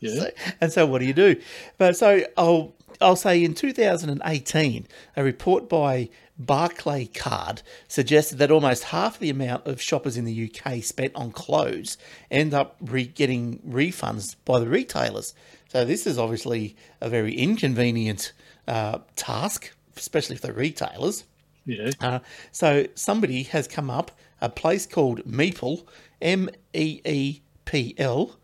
Yeah. 0.00 0.14
So, 0.20 0.30
and 0.60 0.72
so, 0.72 0.86
what 0.86 1.00
do 1.00 1.06
you 1.06 1.12
do? 1.14 1.40
But 1.78 1.96
so 1.96 2.22
I'll 2.36 2.74
I'll 3.00 3.16
say 3.16 3.42
in 3.42 3.54
2018, 3.54 4.86
a 5.16 5.24
report 5.24 5.68
by 5.68 6.08
Barclay 6.46 7.06
Card 7.06 7.62
suggested 7.88 8.38
that 8.38 8.50
almost 8.50 8.84
half 8.84 9.18
the 9.18 9.30
amount 9.30 9.66
of 9.66 9.80
shoppers 9.80 10.16
in 10.16 10.24
the 10.24 10.50
UK 10.50 10.82
spent 10.82 11.14
on 11.14 11.30
clothes 11.30 11.98
end 12.30 12.54
up 12.54 12.76
re- 12.80 13.06
getting 13.06 13.58
refunds 13.60 14.36
by 14.44 14.58
the 14.58 14.68
retailers. 14.68 15.34
So 15.68 15.84
this 15.84 16.06
is 16.06 16.18
obviously 16.18 16.76
a 17.00 17.08
very 17.08 17.34
inconvenient 17.34 18.32
uh, 18.68 18.98
task, 19.16 19.72
especially 19.96 20.36
for 20.36 20.48
the 20.48 20.52
retailers. 20.52 21.24
Yeah. 21.64 21.90
Uh, 22.00 22.18
so 22.50 22.86
somebody 22.94 23.44
has 23.44 23.68
come 23.68 23.88
up 23.90 24.10
a 24.40 24.48
place 24.48 24.86
called 24.86 25.24
Meepl, 25.24 25.86
M 26.20 26.50
E 26.72 27.00
E 27.04 27.40
P 27.64 27.94
L. 27.98 28.36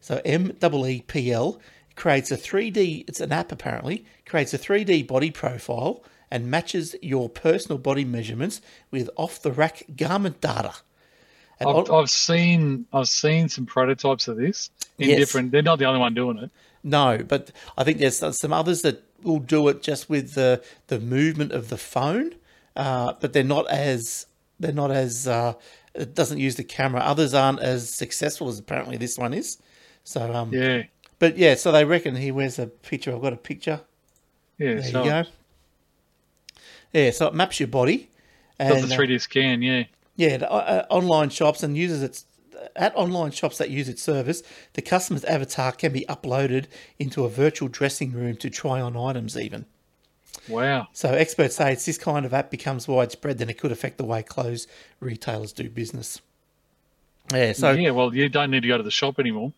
So 0.00 0.20
M 0.24 0.52
E 0.62 0.86
E 0.86 1.02
P 1.06 1.32
L 1.32 1.60
creates 1.96 2.30
a 2.30 2.36
3D. 2.36 3.08
It's 3.08 3.20
an 3.20 3.32
app 3.32 3.50
apparently. 3.50 4.04
Creates 4.26 4.54
a 4.54 4.58
3D 4.58 5.06
body 5.06 5.30
profile 5.30 6.04
and 6.30 6.50
matches 6.50 6.94
your 7.02 7.28
personal 7.28 7.78
body 7.78 8.04
measurements 8.04 8.60
with 8.90 9.08
off-the-rack 9.16 9.84
garment 9.96 10.40
data. 10.40 10.74
And 11.60 11.68
I've, 11.68 11.90
I've 11.90 12.10
seen 12.10 12.86
I've 12.92 13.08
seen 13.08 13.48
some 13.48 13.66
prototypes 13.66 14.28
of 14.28 14.36
this 14.36 14.70
in 14.98 15.08
Yes. 15.08 15.18
different. 15.18 15.50
They're 15.50 15.62
not 15.62 15.78
the 15.78 15.86
only 15.86 16.00
one 16.00 16.14
doing 16.14 16.38
it. 16.38 16.50
No, 16.84 17.18
but 17.26 17.50
I 17.76 17.82
think 17.82 17.98
there's 17.98 18.18
some 18.36 18.52
others 18.52 18.82
that 18.82 19.02
will 19.24 19.40
do 19.40 19.66
it 19.68 19.82
just 19.82 20.08
with 20.08 20.34
the 20.34 20.62
the 20.86 21.00
movement 21.00 21.50
of 21.52 21.68
the 21.68 21.76
phone, 21.76 22.36
uh, 22.76 23.14
but 23.20 23.32
they're 23.32 23.42
not 23.42 23.68
as 23.68 24.26
they're 24.60 24.72
not 24.72 24.92
as 24.92 25.26
uh, 25.26 25.54
it 25.94 26.14
doesn't 26.14 26.38
use 26.38 26.54
the 26.54 26.62
camera. 26.64 27.00
Others 27.00 27.34
aren't 27.34 27.58
as 27.60 27.92
successful 27.92 28.48
as 28.48 28.58
apparently 28.60 28.96
this 28.96 29.18
one 29.18 29.34
is. 29.34 29.58
So, 30.04 30.32
um, 30.32 30.52
Yeah. 30.52 30.84
but 31.18 31.36
yeah, 31.36 31.56
so 31.56 31.72
they 31.72 31.84
reckon 31.84 32.14
he 32.14 32.30
wears 32.30 32.58
a 32.58 32.68
picture? 32.68 33.12
I've 33.14 33.20
got 33.22 33.32
a 33.32 33.36
picture. 33.36 33.80
Yeah. 34.58 34.74
There 34.74 34.82
so 34.84 35.04
you 35.04 35.10
go. 35.10 35.24
Yeah, 36.92 37.10
so 37.10 37.26
it 37.26 37.34
maps 37.34 37.60
your 37.60 37.68
body, 37.68 38.08
does 38.58 38.82
and 38.82 38.90
the 38.90 38.94
uh, 38.94 38.98
3D 38.98 39.20
scan. 39.20 39.62
Yeah. 39.62 39.84
yeah, 40.16 40.38
the, 40.38 40.50
uh, 40.50 40.54
uh, 40.54 40.86
online 40.88 41.30
shops 41.30 41.62
and 41.62 41.76
uses 41.76 42.02
its 42.02 42.24
at 42.74 42.94
online 42.96 43.30
shops 43.30 43.58
that 43.58 43.70
use 43.70 43.88
its 43.88 44.02
service, 44.02 44.42
the 44.74 44.82
customer's 44.82 45.24
avatar 45.24 45.72
can 45.72 45.92
be 45.92 46.04
uploaded 46.08 46.66
into 46.98 47.24
a 47.24 47.28
virtual 47.28 47.68
dressing 47.68 48.12
room 48.12 48.36
to 48.36 48.50
try 48.50 48.80
on 48.80 48.96
items 48.96 49.36
even. 49.36 49.64
Wow. 50.48 50.88
So 50.92 51.10
experts 51.12 51.56
say 51.56 51.72
it's 51.72 51.84
this 51.86 51.98
kind 51.98 52.24
of 52.24 52.32
app 52.34 52.50
becomes 52.50 52.88
widespread, 52.88 53.38
then 53.38 53.48
it 53.50 53.58
could 53.58 53.72
affect 53.72 53.98
the 53.98 54.04
way 54.04 54.22
clothes 54.22 54.66
retailers 55.00 55.52
do 55.52 55.68
business. 55.68 56.20
Yeah. 57.32 57.52
So 57.52 57.72
yeah, 57.72 57.90
well, 57.90 58.14
you 58.14 58.28
don't 58.28 58.50
need 58.50 58.62
to 58.62 58.68
go 58.68 58.76
to 58.76 58.82
the 58.82 58.90
shop 58.90 59.18
anymore. 59.18 59.52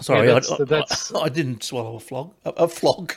sorry, 0.00 0.28
Yeah, 0.28 0.36
I, 0.36 0.64
that's- 0.64 1.12
I- 1.14 1.20
I, 1.20 1.28
didn't 1.28 1.62
swallow 1.62 1.96
a 1.96 2.00
flog. 2.00 2.34
A, 2.44 2.50
a 2.50 2.68
flog. 2.68 3.14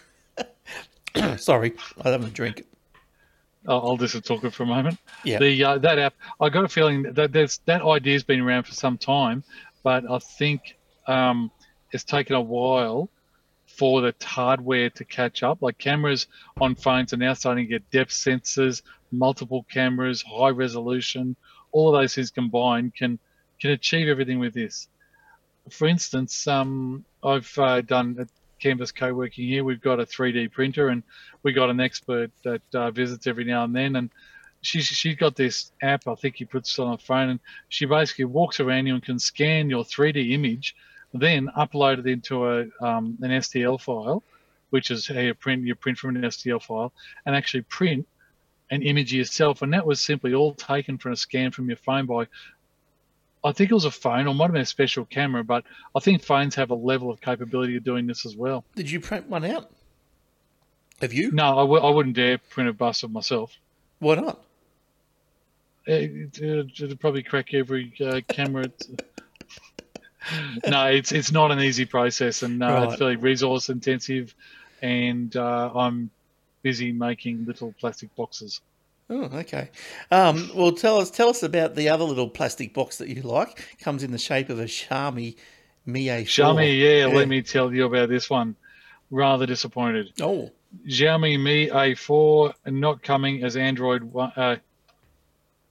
sorry, 1.38 1.74
I 2.02 2.10
haven't 2.10 2.30
a 2.30 2.32
drink. 2.32 2.66
I'll 3.68 3.98
just 3.98 4.24
talk 4.26 4.44
it 4.44 4.54
for 4.54 4.64
a 4.64 4.66
moment. 4.66 4.98
Yeah. 5.24 5.40
The 5.40 5.64
uh, 5.64 5.78
that 5.80 6.00
app, 6.00 6.14
I 6.40 6.50
got 6.50 6.64
a 6.64 6.70
feeling 6.70 7.04
that 7.14 7.32
there's, 7.34 7.60
that 7.66 7.82
idea's 7.82 8.24
been 8.24 8.40
around 8.40 8.64
for 8.64 8.74
some 8.74 8.98
time, 8.98 9.44
but 9.84 10.10
I 10.10 10.20
think 10.20 10.78
um, 11.08 11.52
it's 11.92 12.04
taken 12.04 12.36
a 12.36 12.42
while 12.42 13.10
for 13.66 14.02
the 14.02 14.14
hardware 14.22 14.90
to 14.92 15.06
catch 15.06 15.44
up. 15.44 15.62
Like 15.62 15.78
cameras 15.78 16.28
on 16.60 16.76
phones 16.76 17.14
are 17.14 17.18
now 17.18 17.34
starting 17.34 17.66
to 17.66 17.70
get 17.70 17.92
depth 17.92 18.12
sensors, 18.12 18.82
multiple 19.12 19.66
cameras, 19.70 20.22
high 20.22 20.50
resolution. 20.50 21.36
All 21.72 21.94
of 21.94 22.02
those 22.02 22.16
things 22.16 22.32
combined 22.32 22.96
can 22.96 23.20
can 23.60 23.72
achieve 23.72 24.08
everything 24.08 24.40
with 24.40 24.54
this. 24.54 24.88
For 25.70 25.88
instance, 25.88 26.48
um, 26.48 27.06
I've 27.24 27.54
uh, 27.58 27.82
done 27.82 28.16
a 28.20 28.26
Canvas 28.60 28.92
co-working 28.92 29.48
here. 29.48 29.64
We've 29.64 29.82
got 29.82 30.00
a 30.00 30.06
3D 30.06 30.52
printer, 30.52 30.90
and 30.90 31.04
we 31.44 31.54
got 31.54 31.70
an 31.70 31.80
expert 31.80 32.32
that 32.44 32.62
uh, 32.74 32.92
visits 32.92 33.28
every 33.28 33.46
now 33.46 33.64
and 33.64 33.76
then, 33.76 33.96
and 33.96 34.10
she's 34.62 34.86
she's 34.86 35.16
got 35.16 35.36
this 35.36 35.72
app. 35.82 36.08
I 36.08 36.16
think 36.16 36.36
he 36.36 36.46
puts 36.46 36.78
it 36.78 36.82
on 36.82 36.92
her 36.92 36.98
phone, 36.98 37.30
and 37.30 37.40
she 37.70 37.86
basically 37.86 38.26
walks 38.26 38.60
around 38.60 38.88
you 38.88 38.94
and 38.94 39.04
can 39.04 39.20
scan 39.20 39.70
your 39.70 39.84
3D 39.84 40.32
image, 40.32 40.76
then 41.14 41.50
upload 41.58 42.00
it 42.00 42.08
into 42.08 42.48
a 42.48 42.62
um, 42.82 43.18
an 43.22 43.32
STL 43.32 43.80
file, 43.80 44.24
which 44.70 44.92
is 44.92 45.08
how 45.08 45.20
you 45.20 45.34
print 45.34 45.66
you 45.66 45.76
print 45.76 45.98
from 45.98 46.16
an 46.16 46.24
STL 46.24 46.62
file, 46.62 46.94
and 47.26 47.36
actually 47.36 47.64
print 47.64 48.08
an 48.72 48.84
image 48.84 49.14
yourself. 49.14 49.62
And 49.62 49.74
that 49.74 49.86
was 49.86 50.00
simply 50.00 50.34
all 50.34 50.54
taken 50.54 50.98
from 50.98 51.14
a 51.14 51.16
scan 51.16 51.52
from 51.52 51.68
your 51.68 51.78
phone 51.78 52.06
by. 52.06 52.28
I 53.44 53.52
think 53.54 53.72
it 53.72 53.74
was 53.74 53.86
a 53.86 53.92
phone, 53.92 54.28
or 54.28 54.36
might 54.36 54.46
have 54.46 54.52
been 54.54 54.62
a 54.62 54.66
special 54.66 55.06
camera, 55.06 55.44
but 55.44 55.64
I 55.96 56.00
think 56.00 56.22
phones 56.24 56.56
have 56.56 56.72
a 56.72 56.76
level 56.76 57.10
of 57.10 57.22
capability 57.22 57.78
of 57.78 57.84
doing 57.84 58.06
this 58.06 58.26
as 58.26 58.36
well. 58.36 58.66
Did 58.76 58.92
you 58.92 59.00
print 59.00 59.28
one 59.30 59.46
out? 59.46 59.72
Have 61.02 61.14
you? 61.14 61.32
No, 61.32 61.58
I 61.58 61.62
w- 61.62 61.82
I 61.82 61.90
wouldn't 61.90 62.16
dare 62.18 62.38
print 62.38 62.70
a 62.70 62.74
bust 62.74 63.04
of 63.04 63.12
myself. 63.12 63.58
Why 64.00 64.16
not? 64.16 64.44
It, 65.86 66.38
it, 66.42 66.72
it'd 66.82 67.00
probably 67.00 67.24
crack 67.24 67.54
every 67.54 67.94
uh, 68.02 68.22
camera. 68.28 68.66
No, 70.68 70.86
it's 70.88 71.12
it's 71.14 71.32
not 71.32 71.50
an 71.52 71.62
easy 71.62 71.86
process, 71.86 72.44
and 72.44 72.62
uh, 72.62 72.68
Right. 72.68 72.84
it's 72.90 72.96
fairly 72.98 73.16
resource 73.16 73.70
intensive, 73.70 74.36
and 74.82 75.34
uh, 75.36 75.72
I'm 75.74 76.12
busy 76.62 76.92
making 76.92 77.46
little 77.46 77.74
plastic 77.80 78.14
boxes. 78.16 78.60
Oh, 79.10 79.24
okay. 79.40 79.70
Um, 80.12 80.52
well, 80.54 80.72
tell 80.72 81.00
us 81.00 81.10
tell 81.10 81.30
us 81.30 81.42
about 81.42 81.76
the 81.76 81.90
other 81.90 82.04
little 82.04 82.30
plastic 82.30 82.74
box 82.74 82.98
that 83.00 83.10
you 83.10 83.22
like. 83.24 83.78
Comes 83.80 84.04
in 84.04 84.12
the 84.12 84.18
shape 84.20 84.50
of 84.50 84.60
a 84.60 84.66
Xiaomi 84.66 85.36
Mi 85.86 86.06
A4. 86.06 86.26
Xiaomi, 86.26 86.80
yeah, 86.80 87.08
let 87.08 87.28
me 87.28 87.42
tell 87.42 87.74
you 87.74 87.86
about 87.86 88.10
this 88.10 88.30
one. 88.30 88.56
Rather 89.10 89.48
disappointed. 89.48 90.14
Oh, 90.22 90.52
Xiaomi 90.88 91.42
Mi 91.42 91.70
A4 91.70 92.54
not 92.68 93.02
coming 93.02 93.44
as 93.44 93.58
Android 93.58 94.04
one, 94.04 94.32
uh, 94.36 94.58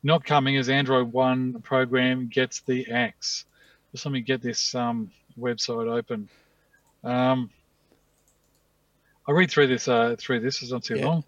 not 0.03 0.24
coming 0.24 0.57
as 0.57 0.68
Android 0.68 1.12
One 1.12 1.61
program 1.62 2.28
gets 2.28 2.61
the 2.61 2.91
axe. 2.91 3.45
Just 3.93 4.05
let 4.05 4.12
me 4.12 4.20
get 4.20 4.43
this 4.43 4.74
um, 4.74 5.11
website 5.39 5.89
open. 5.89 6.28
Um, 7.05 7.51
I 9.26 9.32
read 9.32 9.51
through 9.51 9.68
this. 9.68 9.86
Uh, 9.86 10.16
through 10.18 10.41
this 10.41 10.62
is 10.62 10.72
not 10.72 10.82
too 10.82 10.97
Yeah. 10.97 11.07
long. 11.07 11.24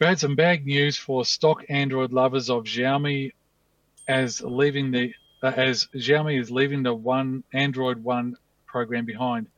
We 0.00 0.06
had 0.06 0.18
some 0.18 0.34
bad 0.34 0.64
news 0.64 0.96
for 0.96 1.26
stock 1.26 1.62
Android 1.68 2.10
lovers 2.10 2.48
of 2.48 2.64
Xiaomi, 2.64 3.32
as 4.08 4.40
leaving 4.40 4.90
the 4.90 5.12
uh, 5.42 5.52
as 5.54 5.88
Xiaomi 5.94 6.40
is 6.40 6.50
leaving 6.50 6.82
the 6.82 6.94
one 6.94 7.44
Android 7.52 8.02
One 8.02 8.34
program 8.64 9.04
behind. 9.04 9.48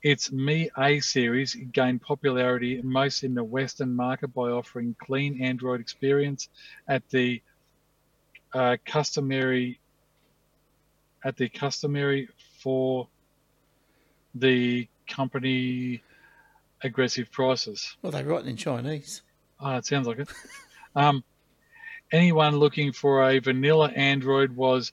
Its 0.00 0.30
Mi 0.30 0.70
A 0.78 1.00
series 1.00 1.56
gained 1.72 2.00
popularity 2.00 2.80
most 2.82 3.24
in 3.24 3.34
the 3.34 3.42
Western 3.42 3.92
market 3.92 4.28
by 4.28 4.50
offering 4.50 4.94
clean 5.00 5.42
Android 5.42 5.80
experience 5.80 6.48
at 6.86 7.08
the 7.10 7.42
uh, 8.52 8.76
customary 8.86 9.80
at 11.24 11.36
the 11.36 11.48
customary 11.48 12.28
for 12.60 13.08
the 14.36 14.86
company 15.08 16.04
aggressive 16.84 17.32
prices. 17.32 17.96
well, 18.00 18.12
they 18.12 18.22
write 18.22 18.46
in 18.46 18.56
Chinese. 18.56 19.22
Ah, 19.62 19.76
it 19.76 19.86
sounds 19.86 20.06
like 20.08 20.18
it. 20.18 20.28
Um, 20.94 21.22
anyone 22.10 22.56
looking 22.56 22.92
for 22.92 23.30
a 23.30 23.38
vanilla 23.38 23.88
Android 23.90 24.50
was 24.54 24.92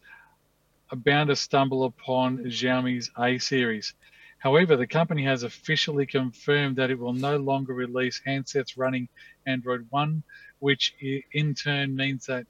bound 0.96 1.30
to 1.30 1.36
stumble 1.36 1.84
upon 1.86 2.38
Xiaomi's 2.46 3.12
A 3.20 3.40
series. 3.40 3.96
However, 4.38 4.78
the 4.78 4.88
company 4.88 5.26
has 5.26 5.44
officially 5.44 6.06
confirmed 6.06 6.78
that 6.78 6.92
it 6.92 7.00
will 7.00 7.14
no 7.14 7.38
longer 7.38 7.74
release 7.74 8.22
handsets 8.26 8.78
running 8.78 9.10
Android 9.46 9.88
1, 9.90 10.24
which 10.60 10.96
in 11.34 11.54
turn 11.56 11.96
means 11.96 12.28
that 12.28 12.46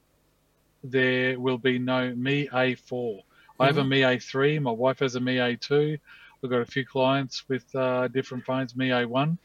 there 0.84 1.40
will 1.40 1.58
be 1.58 1.80
no 1.80 2.14
Mi 2.16 2.48
A4. 2.50 3.22
I 3.60 3.66
have 3.66 3.78
a 3.78 3.84
Mi 3.84 4.02
A3, 4.02 4.62
my 4.62 4.72
wife 4.72 5.00
has 5.00 5.16
a 5.16 5.20
Mi 5.20 5.38
A2. 5.38 6.00
We've 6.42 6.52
got 6.52 6.62
a 6.62 6.66
few 6.66 6.86
clients 6.86 7.48
with 7.50 7.74
uh, 7.76 8.10
different 8.10 8.46
phones, 8.46 8.76
Mi 8.76 8.90
A1. 8.90 9.38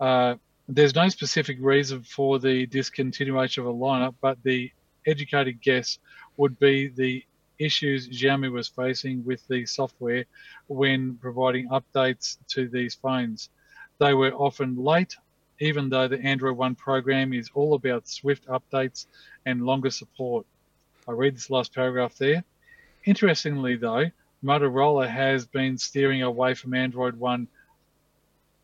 Uh, 0.00 0.36
there's 0.70 0.94
no 0.94 1.08
specific 1.08 1.58
reason 1.60 2.02
for 2.02 2.38
the 2.38 2.66
discontinuation 2.66 3.58
of 3.58 3.66
a 3.66 3.72
lineup, 3.72 4.14
but 4.20 4.38
the 4.44 4.70
educated 5.06 5.60
guess 5.60 5.98
would 6.36 6.58
be 6.58 6.88
the 6.88 7.24
issues 7.58 8.08
Xiaomi 8.08 8.50
was 8.50 8.68
facing 8.68 9.24
with 9.24 9.46
the 9.48 9.66
software 9.66 10.24
when 10.68 11.16
providing 11.16 11.68
updates 11.68 12.38
to 12.48 12.68
these 12.68 12.94
phones. 12.94 13.50
They 13.98 14.14
were 14.14 14.32
often 14.32 14.76
late, 14.76 15.16
even 15.60 15.90
though 15.90 16.08
the 16.08 16.20
Android 16.20 16.56
One 16.56 16.74
program 16.74 17.32
is 17.32 17.50
all 17.54 17.74
about 17.74 18.08
swift 18.08 18.46
updates 18.46 19.06
and 19.46 19.66
longer 19.66 19.90
support. 19.90 20.46
I 21.08 21.12
read 21.12 21.36
this 21.36 21.50
last 21.50 21.74
paragraph 21.74 22.16
there. 22.16 22.44
Interestingly, 23.04 23.76
though, 23.76 24.06
Motorola 24.42 25.08
has 25.08 25.46
been 25.46 25.76
steering 25.76 26.22
away 26.22 26.54
from 26.54 26.74
Android 26.74 27.16
One 27.16 27.48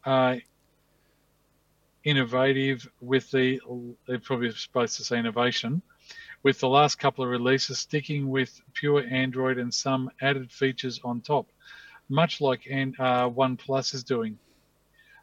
uh, 0.05 0.37
innovative 2.07 2.89
with 3.01 3.29
the 3.33 3.59
they're 4.07 4.21
probably 4.21 4.51
supposed 4.53 4.97
to 4.97 5.05
say 5.05 5.19
innovation 5.19 5.83
with 6.45 6.61
the 6.61 6.69
last 6.69 7.01
couple 7.01 7.25
of 7.25 7.31
releases 7.31 7.81
sticking 7.81 8.29
with 8.29 8.61
pure 8.75 9.05
android 9.11 9.59
and 9.59 9.75
some 9.75 10.09
added 10.21 10.51
features 10.53 11.01
on 11.03 11.21
top 11.21 11.49
much 12.09 12.41
like 12.41 12.63
and 12.71 12.95
uh, 13.01 13.29
oneplus 13.29 13.93
is 13.93 14.05
doing 14.05 14.39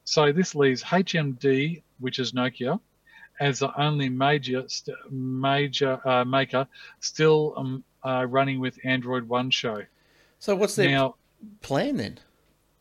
so 0.03 0.33
this 0.33 0.55
leaves 0.55 0.83
hmd 0.83 1.81
which 2.01 2.19
is 2.19 2.33
nokia 2.33 2.77
as 3.39 3.59
the 3.59 3.81
only 3.81 4.09
major 4.09 4.65
st- 4.67 4.97
major 5.09 6.05
uh, 6.05 6.25
maker 6.25 6.67
still 6.99 7.53
um, 7.55 7.83
uh, 8.03 8.25
running 8.29 8.59
with 8.59 8.77
android 8.83 9.23
one 9.29 9.49
show 9.49 9.81
So 10.39 10.53
what's 10.57 10.75
their 10.75 10.89
now 10.91 11.15
plan 11.61 11.95
then? 11.95 12.19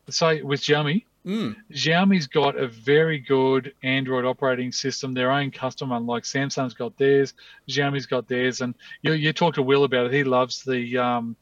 so 0.09 0.43
with 0.43 0.59
xiaomi 0.59 1.05
Mm. 1.25 1.55
Xiaomi's 1.71 2.27
got 2.27 2.57
a 2.57 2.67
very 2.67 3.17
good 3.17 3.73
Android 3.81 4.25
operating 4.25 4.71
system, 4.71 5.13
their 5.13 5.31
own 5.31 5.51
custom, 5.51 5.91
unlike 5.91 6.23
Samsung's 6.23 6.73
got 6.73 6.97
theirs. 6.97 7.33
Xiaomi's 7.69 8.05
got 8.05 8.27
theirs, 8.27 8.59
and 8.59 8.75
you 9.01 9.13
you 9.13 9.31
talk 9.31 9.55
to 9.55 9.63
Will 9.63 9.85
about 9.85 10.07
it. 10.07 10.13
He 10.13 10.25
loves 10.25 10.63
the, 10.63 10.97
um, 10.97 11.37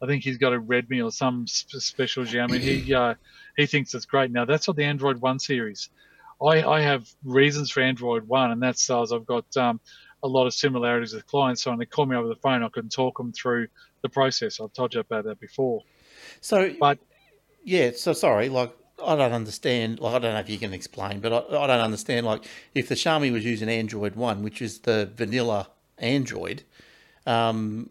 I 0.00 0.06
think 0.06 0.24
he's 0.24 0.38
got 0.38 0.54
a 0.54 0.60
Redmi 0.60 1.04
or 1.04 1.10
some 1.10 1.46
sp- 1.48 1.80
special 1.80 2.24
Xiaomi. 2.24 2.58
He 2.60 2.94
uh, 2.94 3.14
he 3.56 3.66
thinks 3.66 3.94
it's 3.94 4.06
great. 4.06 4.30
Now 4.30 4.46
that's 4.46 4.68
on 4.68 4.76
the 4.76 4.84
Android 4.84 5.18
One 5.18 5.38
series. 5.38 5.90
I 6.40 6.62
I 6.62 6.80
have 6.80 7.06
reasons 7.22 7.70
for 7.70 7.80
Android 7.82 8.26
One, 8.26 8.52
and 8.52 8.62
that's 8.62 8.88
as 8.88 9.12
I've 9.12 9.26
got 9.26 9.54
um, 9.58 9.80
a 10.22 10.28
lot 10.28 10.46
of 10.46 10.54
similarities 10.54 11.12
with 11.12 11.26
clients. 11.26 11.62
So 11.62 11.70
when 11.70 11.78
they 11.78 11.84
call 11.86 12.06
me 12.06 12.16
over 12.16 12.28
the 12.28 12.36
phone, 12.36 12.62
I 12.62 12.70
can 12.70 12.88
talk 12.88 13.18
them 13.18 13.32
through 13.32 13.68
the 14.00 14.08
process. 14.08 14.60
I've 14.60 14.72
told 14.72 14.94
you 14.94 15.00
about 15.00 15.24
that 15.24 15.40
before. 15.40 15.82
So, 16.40 16.74
But 16.80 16.98
yeah. 17.64 17.90
So 17.94 18.14
sorry, 18.14 18.48
like 18.48 18.74
I 19.04 19.14
don't 19.16 19.32
understand. 19.32 20.00
Like 20.00 20.14
I 20.14 20.18
don't 20.18 20.34
know 20.34 20.40
if 20.40 20.48
you 20.48 20.58
can 20.58 20.72
explain, 20.72 21.20
but 21.20 21.32
I, 21.32 21.64
I 21.64 21.66
don't 21.66 21.80
understand. 21.80 22.26
Like 22.26 22.44
if 22.74 22.88
the 22.88 22.94
Xiaomi 22.94 23.32
was 23.32 23.44
using 23.44 23.68
Android 23.68 24.16
One, 24.16 24.42
which 24.42 24.62
is 24.62 24.80
the 24.80 25.10
vanilla 25.14 25.68
Android, 25.98 26.62
um, 27.26 27.90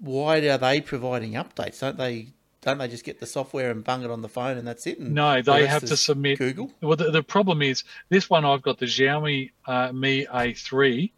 why 0.00 0.38
are 0.38 0.58
they 0.58 0.80
providing 0.80 1.32
updates? 1.32 1.80
Don't 1.80 1.98
they? 1.98 2.28
Don't 2.62 2.78
they 2.78 2.88
just 2.88 3.04
get 3.04 3.20
the 3.20 3.26
software 3.26 3.70
and 3.70 3.84
bung 3.84 4.02
it 4.02 4.10
on 4.10 4.22
the 4.22 4.28
phone 4.28 4.56
and 4.58 4.66
that's 4.66 4.88
it? 4.88 4.98
And 4.98 5.14
No, 5.14 5.40
they 5.40 5.60
rest 5.60 5.68
have 5.70 5.84
to 5.84 5.96
submit- 5.96 6.38
Google. 6.38 6.72
Well, 6.80 6.96
the, 6.96 7.12
the 7.12 7.22
problem 7.22 7.62
is 7.62 7.84
this 8.08 8.28
one 8.28 8.44
I've 8.44 8.62
got 8.62 8.78
the 8.78 8.86
Xiaomi 8.86 9.50
uh, 9.66 9.92
Mi 9.92 10.26
A3. 10.26 11.12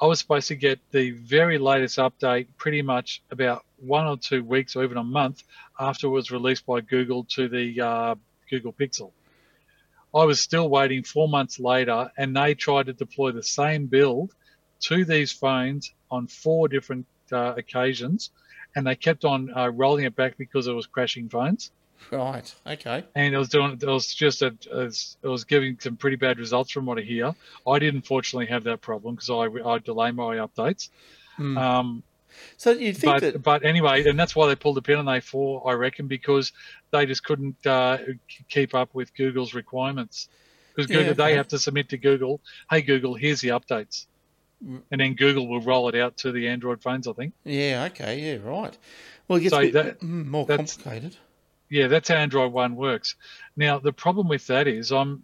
I 0.00 0.06
was 0.06 0.18
supposed 0.18 0.48
to 0.48 0.56
get 0.56 0.80
the 0.90 1.10
very 1.10 1.58
latest 1.58 1.98
update 1.98 2.46
pretty 2.56 2.82
much 2.82 3.22
about 3.30 3.64
one 3.78 4.06
or 4.06 4.16
two 4.16 4.42
weeks 4.42 4.74
or 4.74 4.82
even 4.82 4.96
a 4.96 5.04
month 5.04 5.44
after 5.78 6.06
it 6.06 6.10
was 6.10 6.30
released 6.30 6.66
by 6.66 6.80
Google 6.80 7.24
to 7.30 7.48
the 7.48 7.80
uh, 7.80 8.14
Google 8.50 8.72
Pixel. 8.72 9.12
I 10.14 10.24
was 10.24 10.40
still 10.40 10.68
waiting 10.68 11.02
four 11.02 11.28
months 11.28 11.60
later, 11.60 12.10
and 12.16 12.34
they 12.34 12.54
tried 12.54 12.86
to 12.86 12.92
deploy 12.92 13.32
the 13.32 13.42
same 13.42 13.86
build 13.86 14.34
to 14.80 15.04
these 15.04 15.32
phones 15.32 15.92
on 16.10 16.26
four 16.26 16.68
different 16.68 17.06
uh, 17.30 17.54
occasions, 17.56 18.30
and 18.74 18.86
they 18.86 18.96
kept 18.96 19.24
on 19.24 19.52
uh, 19.54 19.68
rolling 19.68 20.04
it 20.04 20.16
back 20.16 20.38
because 20.38 20.66
it 20.66 20.72
was 20.72 20.86
crashing 20.86 21.28
phones. 21.28 21.70
Right. 22.10 22.54
Okay. 22.66 23.04
And 23.14 23.34
it 23.34 23.38
was 23.38 23.48
doing. 23.48 23.72
It 23.72 23.86
was 23.86 24.14
just 24.14 24.42
a. 24.42 24.46
It 24.46 24.68
was, 24.72 25.16
it 25.22 25.28
was 25.28 25.44
giving 25.44 25.78
some 25.80 25.96
pretty 25.96 26.16
bad 26.16 26.38
results 26.38 26.70
from 26.70 26.86
what 26.86 26.98
I 26.98 27.02
hear. 27.02 27.34
I 27.66 27.78
didn't 27.78 28.02
fortunately 28.02 28.46
have 28.46 28.64
that 28.64 28.80
problem 28.80 29.16
because 29.16 29.30
I 29.30 29.68
I 29.68 29.78
delay 29.78 30.12
my 30.12 30.36
updates. 30.36 30.90
Hmm. 31.36 31.58
Um, 31.58 32.02
So 32.56 32.72
you 32.72 32.92
think 32.92 33.12
but 33.14 33.20
that? 33.20 33.42
but 33.42 33.64
anyway, 33.64 34.04
and 34.06 34.18
that's 34.18 34.34
why 34.36 34.48
they 34.48 34.56
pulled 34.56 34.76
the 34.76 34.82
pin 34.82 34.96
on 34.98 35.06
A4, 35.06 35.66
I 35.68 35.72
reckon, 35.72 36.06
because 36.08 36.52
they 36.90 37.06
just 37.06 37.24
couldn't 37.24 37.64
uh, 37.66 37.98
keep 38.48 38.74
up 38.74 38.94
with 38.94 39.14
Google's 39.14 39.54
requirements. 39.54 40.28
Because 40.74 40.90
Yeah, 40.90 40.98
Google, 40.98 41.14
they 41.14 41.24
okay. 41.24 41.36
have 41.36 41.48
to 41.48 41.58
submit 41.58 41.88
to 41.90 41.98
Google, 41.98 42.40
"Hey 42.70 42.82
Google, 42.82 43.14
here's 43.14 43.40
the 43.40 43.48
updates," 43.48 44.06
Mm. 44.64 44.82
and 44.90 45.00
then 45.00 45.14
Google 45.14 45.46
will 45.46 45.60
roll 45.60 45.88
it 45.88 45.94
out 45.94 46.16
to 46.18 46.32
the 46.32 46.48
Android 46.48 46.82
phones. 46.82 47.06
I 47.06 47.12
think. 47.12 47.32
Yeah. 47.44 47.88
Okay. 47.90 48.20
Yeah. 48.20 48.38
Right. 48.42 48.76
Well, 49.28 49.38
it 49.38 49.42
gets 49.42 49.54
So 49.54 49.60
bit 49.60 49.72
that- 49.74 50.00
mm, 50.00 50.26
more 50.26 50.46
complicated. 50.46 51.16
Yeah, 51.70 51.86
that's 51.88 52.08
how 52.08 52.16
Android 52.16 52.52
One 52.52 52.74
works. 52.76 53.14
Now 53.56 53.78
the 53.78 53.92
problem 53.92 54.26
with 54.28 54.46
that 54.48 54.66
is 54.66 54.90
I'm 54.90 55.22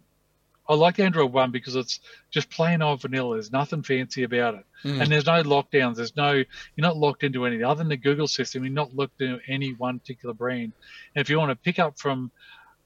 I 0.67 0.73
like 0.73 0.99
Android 0.99 1.31
One 1.31 1.51
because 1.51 1.75
it's 1.75 1.99
just 2.31 2.49
plain 2.49 2.81
old 2.81 3.01
vanilla. 3.01 3.35
There's 3.35 3.51
nothing 3.51 3.83
fancy 3.83 4.23
about 4.23 4.55
it. 4.55 4.65
Mm. 4.83 5.01
and 5.01 5.11
there's 5.11 5.25
no 5.25 5.41
lockdowns. 5.41 5.95
There's 5.95 6.15
no 6.15 6.31
you're 6.33 6.45
not 6.77 6.97
locked 6.97 7.23
into 7.23 7.45
any 7.45 7.63
other 7.63 7.79
than 7.79 7.89
the 7.89 7.97
Google 7.97 8.27
system. 8.27 8.63
You're 8.63 8.73
not 8.73 8.95
locked 8.95 9.21
into 9.21 9.39
any 9.47 9.73
one 9.73 9.99
particular 9.99 10.33
brand. 10.33 10.73
And 11.15 11.21
if 11.21 11.29
you 11.29 11.39
want 11.39 11.49
to 11.49 11.55
pick 11.55 11.79
up 11.79 11.97
from 11.97 12.31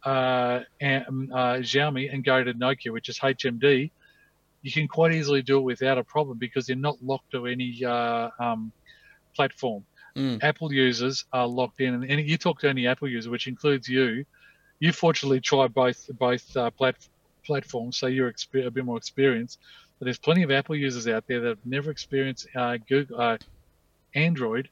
uh, 0.05 0.61
uh, 0.81 1.01
Xiaomi 1.61 2.13
and 2.13 2.23
go 2.23 2.43
to 2.43 2.53
Nokia, 2.53 2.91
which 2.91 3.09
is 3.09 3.19
HMD, 3.19 3.91
you 4.61 4.71
can 4.71 4.87
quite 4.87 5.13
easily 5.13 5.41
do 5.41 5.57
it 5.57 5.63
without 5.63 5.97
a 5.97 6.03
problem 6.03 6.37
because 6.37 6.69
you're 6.69 6.77
not 6.77 7.01
locked 7.01 7.31
to 7.31 7.47
any 7.47 7.83
uh, 7.85 8.29
um, 8.39 8.71
platform. 9.35 9.85
Mm. 10.15 10.43
Apple 10.43 10.73
users 10.73 11.25
are 11.31 11.47
locked 11.47 11.81
in, 11.81 12.03
and, 12.03 12.27
you 12.27 12.37
talk 12.37 12.59
to 12.61 12.69
any 12.69 12.87
Apple 12.87 13.07
user, 13.07 13.29
which 13.29 13.47
includes 13.47 13.87
you. 13.87 14.25
You 14.79 14.91
fortunately 14.91 15.41
try 15.41 15.67
both 15.67 16.09
both 16.17 16.55
uh, 16.55 16.71
plat- 16.71 17.07
platforms, 17.49 17.97
so 17.97 18.05
you're 18.07 18.31
exper- 18.31 18.67
a 18.67 18.71
bit 18.71 18.85
more 18.85 18.97
experienced. 18.97 19.59
But 19.97 20.05
there's 20.05 20.19
plenty 20.27 20.43
of 20.43 20.51
Apple 20.51 20.75
users 20.75 21.07
out 21.07 21.23
there 21.27 21.39
that 21.41 21.47
have 21.55 21.65
never 21.65 21.89
experienced 21.91 22.47
uh, 22.55 22.77
Google 22.87 23.19
uh, 23.19 23.37
Android, 24.13 24.69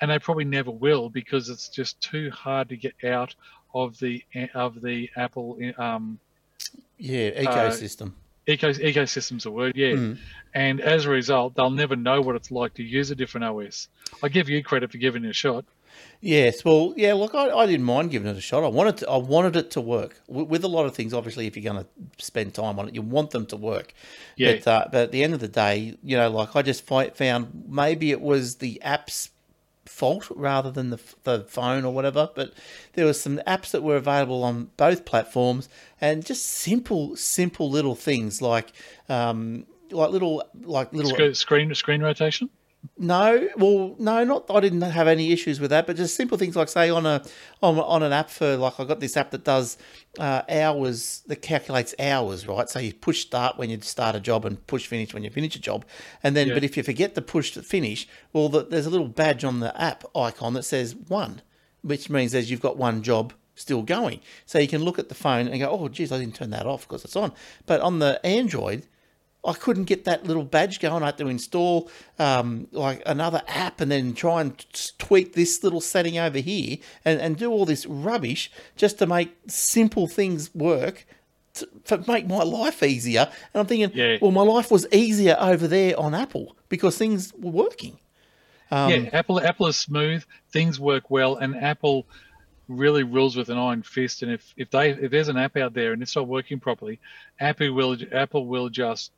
and 0.00 0.10
they 0.10 0.18
probably 0.18 0.44
never 0.44 0.70
will 0.70 1.08
because 1.10 1.48
it's 1.48 1.68
just 1.68 2.00
too 2.00 2.30
hard 2.30 2.68
to 2.70 2.76
get 2.76 2.94
out 3.04 3.34
of 3.74 3.98
the 3.98 4.22
of 4.54 4.80
the 4.80 5.10
Apple 5.16 5.58
um, 5.76 6.18
Yeah. 6.98 7.28
uh, 7.36 7.42
Ecosystem. 7.44 8.12
eco 8.46 8.70
ecosystem's 8.72 9.46
a 9.46 9.50
word, 9.50 9.76
yeah. 9.76 9.92
Mm. 9.94 10.18
And 10.54 10.80
as 10.80 11.04
a 11.06 11.10
result, 11.10 11.54
they'll 11.54 11.70
never 11.84 11.96
know 11.96 12.20
what 12.20 12.34
it's 12.36 12.50
like 12.50 12.74
to 12.74 12.82
use 12.82 13.10
a 13.10 13.14
different 13.14 13.44
OS. 13.44 13.88
I 14.22 14.28
give 14.28 14.48
you 14.48 14.62
credit 14.64 14.90
for 14.92 14.98
giving 14.98 15.24
it 15.24 15.30
a 15.30 15.32
shot. 15.44 15.64
Yes, 16.20 16.64
well, 16.64 16.92
yeah. 16.96 17.14
Look, 17.14 17.34
I, 17.34 17.48
I 17.50 17.66
didn't 17.66 17.86
mind 17.86 18.10
giving 18.10 18.28
it 18.28 18.36
a 18.36 18.40
shot. 18.40 18.62
I 18.62 18.68
wanted 18.68 18.98
to, 18.98 19.08
I 19.08 19.16
wanted 19.16 19.56
it 19.56 19.70
to 19.72 19.80
work. 19.80 20.20
With, 20.28 20.48
with 20.48 20.64
a 20.64 20.68
lot 20.68 20.84
of 20.84 20.94
things, 20.94 21.14
obviously, 21.14 21.46
if 21.46 21.56
you're 21.56 21.72
going 21.72 21.82
to 21.82 22.24
spend 22.24 22.52
time 22.52 22.78
on 22.78 22.88
it, 22.88 22.94
you 22.94 23.00
want 23.00 23.30
them 23.30 23.46
to 23.46 23.56
work. 23.56 23.94
Yeah. 24.36 24.56
But, 24.56 24.66
uh, 24.66 24.88
but 24.92 25.02
at 25.04 25.12
the 25.12 25.24
end 25.24 25.32
of 25.32 25.40
the 25.40 25.48
day, 25.48 25.96
you 26.02 26.16
know, 26.16 26.30
like 26.30 26.54
I 26.54 26.62
just 26.62 26.86
found 26.86 27.64
maybe 27.66 28.10
it 28.10 28.20
was 28.20 28.56
the 28.56 28.82
app's 28.82 29.30
fault 29.86 30.28
rather 30.36 30.70
than 30.70 30.90
the 30.90 31.00
the 31.24 31.40
phone 31.48 31.84
or 31.84 31.92
whatever. 31.92 32.28
But 32.34 32.52
there 32.92 33.06
were 33.06 33.12
some 33.12 33.38
apps 33.46 33.70
that 33.70 33.82
were 33.82 33.96
available 33.96 34.44
on 34.44 34.70
both 34.76 35.04
platforms, 35.04 35.68
and 36.00 36.24
just 36.24 36.46
simple, 36.46 37.16
simple 37.16 37.70
little 37.70 37.94
things 37.94 38.42
like, 38.42 38.72
um, 39.08 39.66
like 39.90 40.10
little, 40.10 40.44
like 40.62 40.92
little 40.92 41.34
Screen 41.34 41.74
screen 41.74 42.02
rotation. 42.02 42.50
No, 42.96 43.48
well, 43.56 43.94
no, 43.98 44.24
not. 44.24 44.50
I 44.50 44.60
didn't 44.60 44.80
have 44.82 45.06
any 45.06 45.32
issues 45.32 45.60
with 45.60 45.70
that, 45.70 45.86
but 45.86 45.96
just 45.96 46.14
simple 46.14 46.38
things 46.38 46.56
like, 46.56 46.68
say, 46.68 46.90
on 46.90 47.04
a 47.06 47.22
on, 47.62 47.78
on 47.78 48.02
an 48.02 48.12
app 48.12 48.30
for 48.30 48.56
like 48.56 48.78
I 48.80 48.84
got 48.84 49.00
this 49.00 49.16
app 49.16 49.30
that 49.32 49.44
does 49.44 49.76
uh, 50.18 50.42
hours 50.48 51.22
that 51.26 51.36
calculates 51.36 51.94
hours, 51.98 52.46
right? 52.46 52.68
So 52.68 52.78
you 52.78 52.94
push 52.94 53.20
start 53.20 53.58
when 53.58 53.70
you 53.70 53.80
start 53.80 54.16
a 54.16 54.20
job 54.20 54.44
and 54.44 54.66
push 54.66 54.86
finish 54.86 55.12
when 55.12 55.22
you 55.24 55.30
finish 55.30 55.56
a 55.56 55.60
job, 55.60 55.84
and 56.22 56.34
then 56.36 56.48
Yeah. 56.48 56.54
but 56.54 56.64
if 56.64 56.76
you 56.76 56.82
forget 56.82 57.14
to 57.14 57.22
push 57.22 57.52
to 57.52 57.62
finish, 57.62 58.08
well, 58.32 58.48
the, 58.48 58.64
there's 58.64 58.86
a 58.86 58.90
little 58.90 59.08
badge 59.08 59.44
on 59.44 59.60
the 59.60 59.78
app 59.80 60.04
icon 60.16 60.54
that 60.54 60.64
says 60.64 60.94
one, 60.94 61.42
which 61.82 62.08
means 62.10 62.32
that 62.32 62.44
you've 62.50 62.60
got 62.62 62.76
one 62.76 63.02
job 63.02 63.32
still 63.54 63.82
going. 63.82 64.20
So 64.46 64.58
you 64.58 64.68
can 64.68 64.82
look 64.82 64.98
at 64.98 65.10
the 65.10 65.14
phone 65.14 65.48
and 65.48 65.60
go, 65.60 65.68
oh, 65.68 65.88
geez, 65.88 66.12
I 66.12 66.18
didn't 66.18 66.34
turn 66.34 66.50
that 66.50 66.66
off 66.66 66.88
because 66.88 67.04
it's 67.04 67.16
on. 67.16 67.32
But 67.66 67.82
on 67.82 67.98
the 67.98 68.24
Android, 68.24 68.86
I 69.44 69.54
couldn't 69.54 69.84
get 69.84 70.04
that 70.04 70.24
little 70.24 70.44
badge 70.44 70.80
going. 70.80 71.02
I 71.02 71.06
had 71.06 71.18
to 71.18 71.28
install 71.28 71.90
um, 72.18 72.68
like 72.72 73.02
another 73.06 73.42
app 73.48 73.80
and 73.80 73.90
then 73.90 74.12
try 74.14 74.42
and 74.42 74.64
tweak 74.98 75.32
this 75.32 75.62
little 75.64 75.80
setting 75.80 76.18
over 76.18 76.38
here 76.38 76.76
and, 77.04 77.20
and 77.20 77.36
do 77.36 77.50
all 77.50 77.64
this 77.64 77.86
rubbish 77.86 78.50
just 78.76 78.98
to 78.98 79.06
make 79.06 79.34
simple 79.46 80.06
things 80.06 80.54
work 80.54 81.06
to, 81.54 81.68
to 81.84 82.04
make 82.06 82.26
my 82.26 82.42
life 82.42 82.82
easier. 82.82 83.30
And 83.54 83.60
I'm 83.60 83.66
thinking, 83.66 83.90
Yeah. 83.94 84.18
well, 84.20 84.30
my 84.30 84.42
life 84.42 84.70
was 84.70 84.86
easier 84.92 85.36
over 85.40 85.66
there 85.66 85.98
on 85.98 86.14
Apple 86.14 86.56
because 86.68 86.98
things 86.98 87.32
were 87.38 87.50
working. 87.50 87.98
Um, 88.70 88.90
yeah, 88.90 89.10
Apple 89.12 89.40
Apple 89.40 89.66
is 89.66 89.76
smooth. 89.76 90.22
Things 90.52 90.78
work 90.78 91.10
well, 91.10 91.36
and 91.36 91.56
Apple 91.56 92.06
really 92.68 93.02
rules 93.02 93.36
with 93.36 93.48
an 93.48 93.58
iron 93.58 93.82
fist. 93.82 94.22
And 94.22 94.30
if, 94.30 94.54
if 94.56 94.70
they 94.70 94.90
if 94.90 95.10
there's 95.10 95.26
an 95.28 95.36
app 95.36 95.56
out 95.56 95.74
there 95.74 95.92
and 95.92 96.00
it's 96.02 96.14
not 96.14 96.28
working 96.28 96.60
properly, 96.60 97.00
Apple 97.40 97.72
will 97.72 97.96
Apple 98.12 98.46
will 98.46 98.68
just 98.68 99.10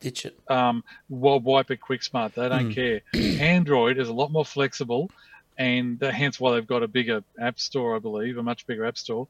Ditch 0.00 0.26
it. 0.26 0.38
um, 0.48 0.84
wi- 1.10 1.40
wipe 1.42 1.70
it 1.70 1.80
quick 1.80 2.02
smart. 2.02 2.34
They 2.34 2.48
don't 2.48 2.72
care. 2.72 3.00
Android 3.40 3.98
is 3.98 4.08
a 4.08 4.12
lot 4.12 4.30
more 4.30 4.44
flexible, 4.44 5.10
and 5.58 6.00
hence 6.00 6.38
why 6.38 6.52
they've 6.52 6.66
got 6.66 6.82
a 6.82 6.88
bigger 6.88 7.22
app 7.40 7.58
store, 7.58 7.96
I 7.96 7.98
believe, 7.98 8.36
a 8.38 8.42
much 8.42 8.66
bigger 8.66 8.84
app 8.84 8.98
store. 8.98 9.26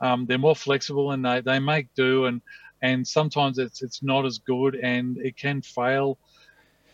Um, 0.00 0.26
they're 0.26 0.38
more 0.38 0.56
flexible 0.56 1.12
and 1.12 1.24
they, 1.24 1.40
they 1.40 1.58
make 1.58 1.94
do, 1.94 2.26
and 2.26 2.40
and 2.82 3.06
sometimes 3.06 3.58
it's 3.58 3.82
it's 3.82 4.02
not 4.02 4.26
as 4.26 4.38
good, 4.38 4.74
and 4.74 5.16
it 5.18 5.36
can 5.36 5.62
fail. 5.62 6.18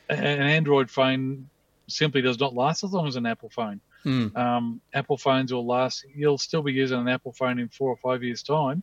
An 0.09 0.19
Android 0.19 0.91
phone 0.91 1.49
simply 1.89 2.23
does 2.23 2.39
not 2.39 2.55
last 2.55 2.85
as 2.85 2.93
long 2.93 3.07
as 3.07 3.17
an 3.17 3.27
Apple 3.27 3.51
phone. 3.51 3.81
Hmm. 4.03 4.37
Um, 4.37 4.81
Apple 4.95 5.17
phones 5.17 5.53
will 5.53 5.67
last. 5.67 6.05
You'll 6.15 6.39
still 6.39 6.63
be 6.63 6.73
using 6.73 6.99
an 6.99 7.09
Apple 7.09 7.33
phone 7.33 7.59
in 7.59 7.69
four 7.69 7.91
or 7.91 7.97
five 7.97 8.23
years' 8.23 8.43
time. 8.43 8.83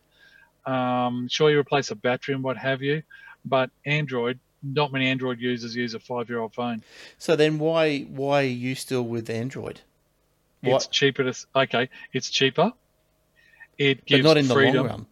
Um, 0.66 1.28
sure, 1.28 1.50
you 1.50 1.58
replace 1.58 1.90
a 1.90 1.94
battery 1.94 2.34
and 2.34 2.44
what 2.44 2.56
have 2.56 2.82
you, 2.82 3.02
but 3.44 3.70
Android, 3.84 4.38
not 4.62 4.92
many 4.92 5.06
Android 5.08 5.40
users 5.40 5.74
use 5.74 5.94
a 5.94 6.00
five-year-old 6.00 6.54
phone. 6.54 6.82
So 7.18 7.36
then 7.36 7.58
why 7.58 8.00
why 8.00 8.40
are 8.42 8.44
you 8.44 8.74
still 8.74 9.02
with 9.02 9.30
Android? 9.30 9.80
It's 10.62 10.86
cheaper 10.88 11.24
to. 11.24 11.46
Okay, 11.56 11.88
it's 12.12 12.28
cheaper. 12.28 12.72
It 13.78 14.00
But 14.00 14.06
gives 14.06 14.24
not 14.24 14.36
in 14.36 14.46
the 14.46 14.54
freedom. 14.54 14.86
long 14.86 15.06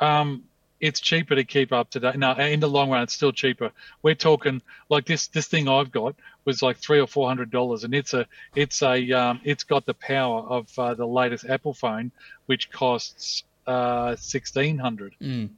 run. 0.00 0.18
Um, 0.20 0.44
it's 0.80 1.00
cheaper 1.00 1.34
to 1.34 1.44
keep 1.44 1.72
up 1.72 1.88
to 1.90 2.00
date. 2.00 2.16
No, 2.16 2.32
in 2.32 2.60
the 2.60 2.68
long 2.68 2.90
run, 2.90 3.04
it's 3.04 3.14
still 3.14 3.32
cheaper. 3.32 3.70
We're 4.02 4.14
talking 4.14 4.60
like 4.90 5.06
this. 5.06 5.28
This 5.28 5.46
thing 5.46 5.68
I've 5.68 5.90
got 5.90 6.16
was 6.44 6.60
like 6.60 6.76
three 6.76 7.00
or 7.00 7.06
four 7.06 7.26
hundred 7.26 7.50
dollars, 7.50 7.84
and 7.84 7.94
it's 7.94 8.12
a 8.12 8.26
it's 8.54 8.82
a 8.82 9.10
um, 9.12 9.40
it's 9.44 9.64
got 9.64 9.86
the 9.86 9.94
power 9.94 10.40
of 10.42 10.78
uh, 10.78 10.92
the 10.92 11.06
latest 11.06 11.46
Apple 11.48 11.72
phone, 11.72 12.12
which 12.44 12.70
costs 12.70 13.44
uh, 13.66 14.16
sixteen 14.16 14.76
hundred. 14.76 15.14
Mm. 15.22 15.48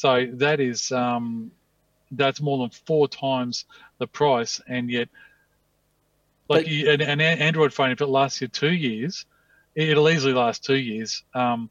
So 0.00 0.26
that 0.32 0.60
is 0.60 0.92
um, 0.92 1.50
that's 2.10 2.40
more 2.40 2.56
than 2.56 2.70
four 2.70 3.06
times 3.06 3.66
the 3.98 4.06
price, 4.06 4.58
and 4.66 4.88
yet, 4.88 5.10
like 6.48 6.64
But- 6.64 6.72
you, 6.72 6.88
an, 6.88 7.02
an 7.02 7.20
Android 7.20 7.74
phone, 7.74 7.90
if 7.90 8.00
it 8.00 8.06
lasts 8.06 8.40
you 8.40 8.48
two 8.48 8.72
years, 8.72 9.26
it'll 9.74 10.08
easily 10.08 10.32
last 10.32 10.64
two 10.64 10.78
years. 10.78 11.22
Um, 11.34 11.68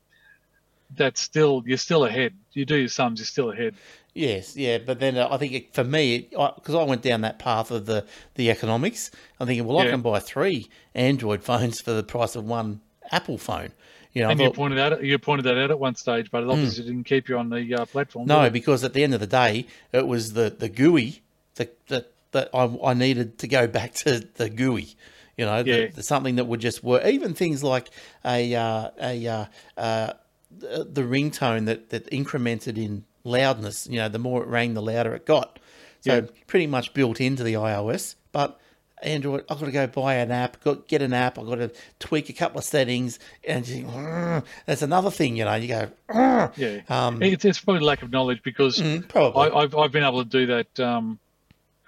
that's 0.96 1.20
still 1.22 1.64
you're 1.66 1.80
still 1.80 2.06
ahead. 2.06 2.36
You 2.54 2.66
do 2.66 2.76
your 2.76 2.88
sums, 2.88 3.20
you're 3.20 3.26
still 3.26 3.50
ahead. 3.50 3.74
Yes, 4.14 4.56
yeah, 4.56 4.78
but 4.78 5.00
then 5.00 5.18
uh, 5.18 5.28
I 5.32 5.38
think 5.38 5.54
it, 5.54 5.74
for 5.74 5.84
me, 5.84 6.28
because 6.30 6.76
I, 6.76 6.84
went 6.84 7.02
down 7.02 7.22
that 7.22 7.40
path 7.40 7.72
of 7.72 7.88
the 7.88 8.06
the 8.36 8.52
economics, 8.52 9.10
I'm 9.40 9.48
thinking, 9.48 9.66
well, 9.66 9.80
I 9.80 9.90
can 9.90 10.04
buy 10.04 10.20
three 10.20 10.70
Android 10.94 11.44
phones 11.44 11.82
for 11.82 11.94
the 11.94 12.04
price 12.04 12.36
of 12.36 12.46
one 12.46 12.82
Apple 13.12 13.40
phone. 13.40 13.72
You 14.14 14.24
know, 14.24 14.30
and 14.32 14.40
you 14.40 14.50
pointed 14.52 14.80
out 14.80 15.04
you 15.04 15.18
pointed 15.20 15.44
that 15.46 15.58
out 15.58 15.70
at 15.72 15.80
one 15.80 15.96
stage, 15.96 16.32
but 16.32 16.42
it 16.44 16.50
obviously 16.50 16.84
didn't 16.84 17.04
keep 17.04 17.30
you 17.30 17.38
on 17.38 17.50
the 17.50 17.76
uh, 17.76 17.86
platform. 17.86 18.26
no, 18.28 18.50
because 18.50 18.84
at 18.84 18.94
the 18.94 19.04
end 19.04 19.14
of 19.14 19.20
the 19.20 19.28
day, 19.28 19.68
it 19.92 20.08
was 20.08 20.34
the 20.34 20.50
the 20.50 20.68
GUI 20.70 21.22
that 21.56 21.86
that, 21.88 22.12
that 22.32 22.50
I, 22.54 22.64
I 22.84 22.94
needed 22.96 23.38
to 23.40 23.48
go 23.48 23.68
back 23.68 23.94
to 23.96 24.20
the 24.36 24.50
GUI. 24.50 24.96
You 25.38 25.46
know, 25.46 25.58
Yeah. 25.66 25.88
the- 25.94 26.04
something 26.04 26.36
that 26.38 26.46
would 26.46 26.60
just 26.60 26.84
work. 26.84 27.06
Even 27.06 27.34
things 27.34 27.64
like 27.64 27.90
a 28.26 28.56
uh, 28.56 28.90
a 29.02 29.28
uh, 29.28 29.46
uh, 29.78 30.14
the 30.58 30.88
the 30.92 31.02
ringtone 31.04 31.66
that 31.68 31.90
that 31.90 32.10
incremented 32.10 32.78
in 32.78 33.06
loudness. 33.24 33.88
You 33.88 33.98
know, 34.00 34.10
the 34.10 34.20
more 34.20 34.42
it 34.44 34.48
rang, 34.48 34.74
the 34.74 34.82
louder 34.82 35.14
it 35.14 35.26
got. 35.26 35.60
So 36.02 36.16
Yeah. 36.16 36.22
pretty 36.48 36.68
much 36.68 36.94
built 36.94 37.22
into 37.22 37.44
the 37.44 37.54
iOS, 37.54 38.16
but 38.32 38.59
Android, 39.02 39.46
I've 39.50 39.60
got 39.60 39.66
to 39.66 39.72
go 39.72 39.88
buy 39.88 40.16
an 40.16 40.32
app, 40.32 40.62
got 40.64 40.88
get 40.88 41.02
an 41.02 41.14
app, 41.14 41.40
I've 41.40 41.48
got 41.48 41.56
to 41.56 41.72
tweak 42.00 42.30
a 42.30 42.34
couple 42.34 42.60
of 42.60 42.66
settings, 42.66 43.20
and 43.48 43.68
you 43.68 43.76
think, 43.76 43.88
"Mm." 43.88 44.44
that's 44.66 44.82
another 44.82 45.12
thing, 45.12 45.38
you 45.38 45.46
know. 45.46 45.56
You 45.56 45.68
go, 45.68 45.92
"Mm." 46.10 46.52
Yeah, 46.58 46.80
Um, 47.08 47.22
it's, 47.24 47.46
it's 47.46 47.60
probably 47.60 47.82
lack 47.84 48.02
of 48.02 48.12
knowledge 48.12 48.42
because 48.44 48.78
Mm, 48.78 49.08
probably. 49.08 49.50
I, 49.50 49.60
I've 49.60 49.76
I've 49.76 49.92
been 49.92 50.04
able 50.04 50.24
to 50.24 50.30
do 50.30 50.46
that 50.48 50.80
um, 50.80 51.20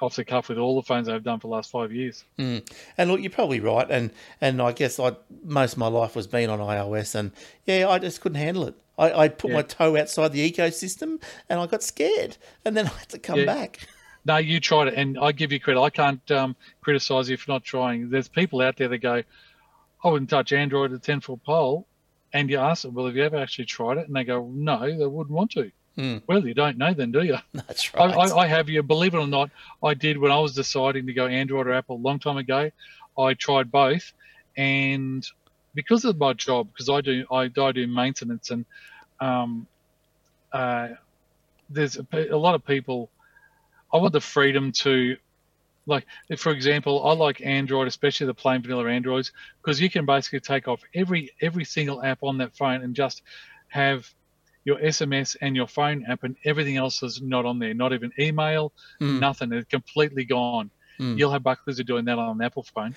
off 0.01 0.16
the 0.16 0.26
cuff 0.26 0.49
with 0.49 0.57
all 0.57 0.76
the 0.76 0.84
phones 0.84 1.09
I've 1.09 1.24
done 1.24 1.39
for 1.39 1.47
the 1.47 1.53
last 1.53 1.72
five 1.72 1.91
years. 1.91 2.24
And 2.38 2.64
look, 2.97 3.22
you're 3.22 3.30
probably 3.30 3.59
right, 3.59 3.89
and 3.89 4.12
and 4.39 4.62
I 4.62 4.72
guess 4.72 4.99
I 4.99 5.16
most 5.43 5.74
of 5.74 5.78
my 5.80 5.88
life 5.88 6.16
was 6.16 6.28
been 6.28 6.49
on 6.49 6.59
iOS, 6.59 7.14
and 7.16 7.32
yeah, 7.66 7.88
I 7.89 7.99
just 7.99 8.22
couldn't 8.22 8.39
handle 8.39 8.66
it. 8.68 8.76
I, 8.97 9.14
I 9.14 9.28
put 9.30 9.49
Yeah. 9.51 9.57
my 9.57 9.62
toe 9.64 9.97
outside 9.97 10.32
the 10.32 10.51
ecosystem, 10.51 11.22
and 11.49 11.59
I 11.59 11.68
got 11.68 11.84
scared, 11.84 12.38
and 12.66 12.76
then 12.76 12.86
I 12.93 12.97
had 12.99 13.09
to 13.09 13.20
come 13.20 13.39
Yeah. 13.39 13.45
back. 13.45 13.88
No, 14.26 14.38
you 14.38 14.59
tried 14.59 14.89
it, 14.89 14.93
and 14.95 15.17
I 15.17 15.32
give 15.32 15.51
you 15.51 15.59
credit. 15.59 15.82
I 15.82 15.89
can't 15.89 16.32
um, 16.32 16.55
criticize 16.82 17.30
you 17.30 17.38
for 17.38 17.51
not 17.51 17.63
trying. 17.63 18.09
There's 18.09 18.28
people 18.28 18.61
out 18.61 18.78
there 18.78 18.88
that 18.88 18.99
go, 18.99 19.24
I 20.03 20.09
wouldn't 20.09 20.30
touch 20.30 20.53
Android 20.53 20.91
at 20.91 20.97
a 20.97 21.01
10 21.01 21.22
foot 21.22 21.43
pole. 21.43 21.88
And 22.34 22.49
you 22.49 22.59
ask 22.59 22.84
them, 22.84 22.93
well, 22.93 23.07
have 23.07 23.15
you 23.15 23.24
ever 23.24 23.38
actually 23.38 23.65
tried 23.65 23.97
it? 23.97 24.07
And 24.07 24.15
they 24.15 24.24
go, 24.24 24.49
no, 24.53 24.80
they 24.80 25.05
wouldn't 25.05 25.36
want 25.36 25.51
to. 25.51 25.72
Hmm. 25.95 26.17
Well, 26.28 26.47
you 26.47 26.53
don't 26.53 26.78
know 26.78 26.93
then, 26.93 27.11
do 27.11 27.24
you? 27.24 27.38
That's 27.53 27.93
right. 27.93 28.15
I, 28.15 28.38
I 28.38 28.47
have 28.47 28.69
you, 28.69 28.82
believe 28.84 29.13
it 29.13 29.17
or 29.17 29.28
not, 29.28 29.49
I 29.84 29.93
did 29.93 30.17
when 30.17 30.32
I 30.32 30.39
was 30.39 30.55
deciding 30.55 31.07
to 31.07 31.13
go 31.13 31.28
Android 31.28 31.67
or 31.67 31.74
Apple 31.74 31.97
a 31.97 31.99
long 31.99 32.19
time 32.19 32.38
ago. 32.38 32.72
I 33.17 33.34
tried 33.34 33.72
both. 33.72 34.13
And 34.55 35.28
because 35.74 36.05
of 36.05 36.17
my 36.17 36.34
job, 36.34 36.67
because 36.67 36.89
I 36.89 37.01
do, 37.01 37.26
I, 37.30 37.49
I 37.57 37.72
do 37.74 37.88
maintenance 37.88 38.51
and 38.51 38.65
um, 39.19 39.67
uh, 40.53 40.89
there's 41.69 41.97
a, 41.97 42.05
a 42.30 42.38
lot 42.38 42.55
of 42.55 42.65
people, 42.65 43.09
I 43.93 43.97
want 43.97 44.13
the 44.13 44.21
freedom 44.21 44.71
to, 44.73 45.17
like, 45.85 46.05
if, 46.29 46.39
for 46.39 46.51
example, 46.51 47.05
I 47.07 47.13
like 47.13 47.41
Android, 47.41 47.87
especially 47.87 48.27
the 48.27 48.33
plain 48.33 48.61
vanilla 48.61 48.87
Androids, 48.89 49.31
because 49.61 49.81
you 49.81 49.89
can 49.89 50.05
basically 50.05 50.39
take 50.39 50.67
off 50.67 50.81
every 50.93 51.31
every 51.41 51.65
single 51.65 52.03
app 52.03 52.19
on 52.23 52.37
that 52.37 52.55
phone 52.55 52.81
and 52.83 52.95
just 52.95 53.23
have 53.69 54.09
your 54.63 54.77
SMS 54.77 55.35
and 55.41 55.55
your 55.55 55.67
phone 55.67 56.05
app, 56.07 56.23
and 56.23 56.35
everything 56.45 56.77
else 56.77 57.01
is 57.01 57.21
not 57.21 57.45
on 57.45 57.57
there. 57.57 57.73
Not 57.73 57.93
even 57.93 58.11
email, 58.19 58.71
Mm. 58.99 59.19
nothing. 59.19 59.51
It's 59.53 59.67
completely 59.69 60.23
gone. 60.23 60.69
Mm. 60.99 61.17
You'll 61.17 61.31
have 61.31 61.41
Buckley's 61.41 61.79
are 61.79 61.83
doing 61.83 62.05
that 62.05 62.19
on 62.19 62.37
an 62.37 62.41
Apple 62.45 62.63
phone. 62.63 62.95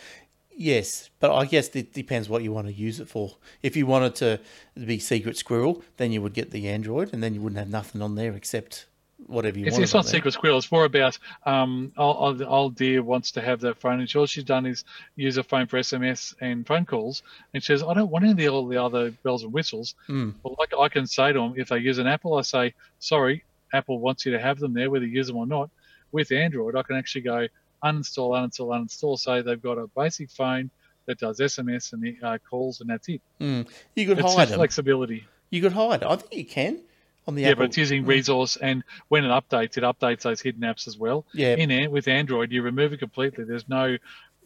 Yes, 0.56 1.10
but 1.18 1.34
I 1.34 1.46
guess 1.46 1.68
it 1.70 1.92
depends 1.94 2.28
what 2.28 2.42
you 2.44 2.52
want 2.52 2.68
to 2.68 2.72
use 2.72 3.00
it 3.00 3.08
for. 3.08 3.38
If 3.62 3.76
you 3.76 3.86
wanted 3.86 4.14
to 4.16 4.40
be 4.84 4.98
Secret 5.00 5.36
Squirrel, 5.36 5.82
then 5.96 6.12
you 6.12 6.22
would 6.22 6.34
get 6.34 6.50
the 6.52 6.68
Android, 6.68 7.12
and 7.12 7.22
then 7.22 7.34
you 7.34 7.40
wouldn't 7.40 7.58
have 7.58 7.70
nothing 7.70 8.00
on 8.02 8.14
there 8.14 8.34
except 8.34 8.86
whatever 9.26 9.58
you 9.58 9.66
It's, 9.66 9.72
want. 9.74 9.82
it's 9.84 9.94
not 9.94 10.06
Secret 10.06 10.32
Squirrel. 10.32 10.58
It's 10.58 10.70
more 10.72 10.84
about 10.84 11.18
um, 11.46 11.92
old, 11.96 12.42
old 12.42 12.74
dear 12.76 13.02
wants 13.02 13.32
to 13.32 13.40
have 13.40 13.60
that 13.60 13.78
phone, 13.78 14.00
and 14.00 14.16
all 14.16 14.26
she's 14.26 14.44
done 14.44 14.66
is 14.66 14.84
use 15.16 15.36
a 15.36 15.42
phone 15.42 15.66
for 15.66 15.78
SMS 15.78 16.34
and 16.40 16.66
phone 16.66 16.84
calls. 16.84 17.22
And 17.52 17.62
she 17.62 17.66
says, 17.66 17.82
I 17.82 17.94
don't 17.94 18.10
want 18.10 18.24
any 18.24 18.44
of 18.46 18.54
all 18.54 18.66
the 18.66 18.82
other 18.82 19.10
bells 19.10 19.42
and 19.42 19.52
whistles. 19.52 19.94
Mm. 20.08 20.34
Well, 20.42 20.56
like 20.58 20.72
I 20.78 20.88
can 20.88 21.06
say 21.06 21.32
to 21.32 21.38
them, 21.38 21.54
if 21.56 21.68
they 21.68 21.78
use 21.78 21.98
an 21.98 22.06
Apple, 22.06 22.34
I 22.36 22.42
say, 22.42 22.74
sorry, 22.98 23.44
Apple 23.72 23.98
wants 23.98 24.24
you 24.26 24.32
to 24.32 24.40
have 24.40 24.58
them 24.58 24.74
there, 24.74 24.90
whether 24.90 25.04
you 25.06 25.12
use 25.12 25.26
them 25.26 25.36
or 25.36 25.46
not. 25.46 25.70
With 26.12 26.30
Android, 26.30 26.76
I 26.76 26.82
can 26.82 26.96
actually 26.96 27.22
go 27.22 27.48
uninstall, 27.82 28.30
uninstall, 28.38 28.68
uninstall. 28.68 29.18
Say 29.18 29.42
they've 29.42 29.60
got 29.60 29.78
a 29.78 29.88
basic 29.88 30.30
phone 30.30 30.70
that 31.06 31.18
does 31.18 31.38
SMS 31.40 31.92
and 31.92 32.16
uh, 32.22 32.38
calls, 32.48 32.80
and 32.80 32.88
that's 32.88 33.08
it. 33.08 33.20
Mm. 33.40 33.66
You 33.96 34.06
could 34.06 34.18
It's 34.20 34.34
hide 34.34 34.48
them. 34.48 34.58
flexibility. 34.58 35.26
You 35.50 35.60
could 35.60 35.72
hide. 35.72 36.02
I 36.02 36.16
think 36.16 36.34
you 36.34 36.44
can 36.44 36.80
on 37.26 37.34
the 37.34 37.42
Yeah, 37.42 37.48
Apple. 37.50 37.60
but 37.60 37.64
it's 37.66 37.76
using 37.78 38.04
resource, 38.04 38.56
and 38.56 38.82
when 39.08 39.24
it 39.24 39.28
updates, 39.28 39.76
it 39.76 39.82
updates 39.82 40.22
those 40.22 40.40
hidden 40.40 40.62
apps 40.62 40.86
as 40.86 40.96
well. 40.98 41.24
yeah, 41.32 41.54
in 41.54 41.70
it 41.70 41.90
with 41.90 42.08
Android, 42.08 42.52
you 42.52 42.62
remove 42.62 42.92
it 42.92 42.98
completely. 42.98 43.44
There's 43.44 43.68
no 43.68 43.96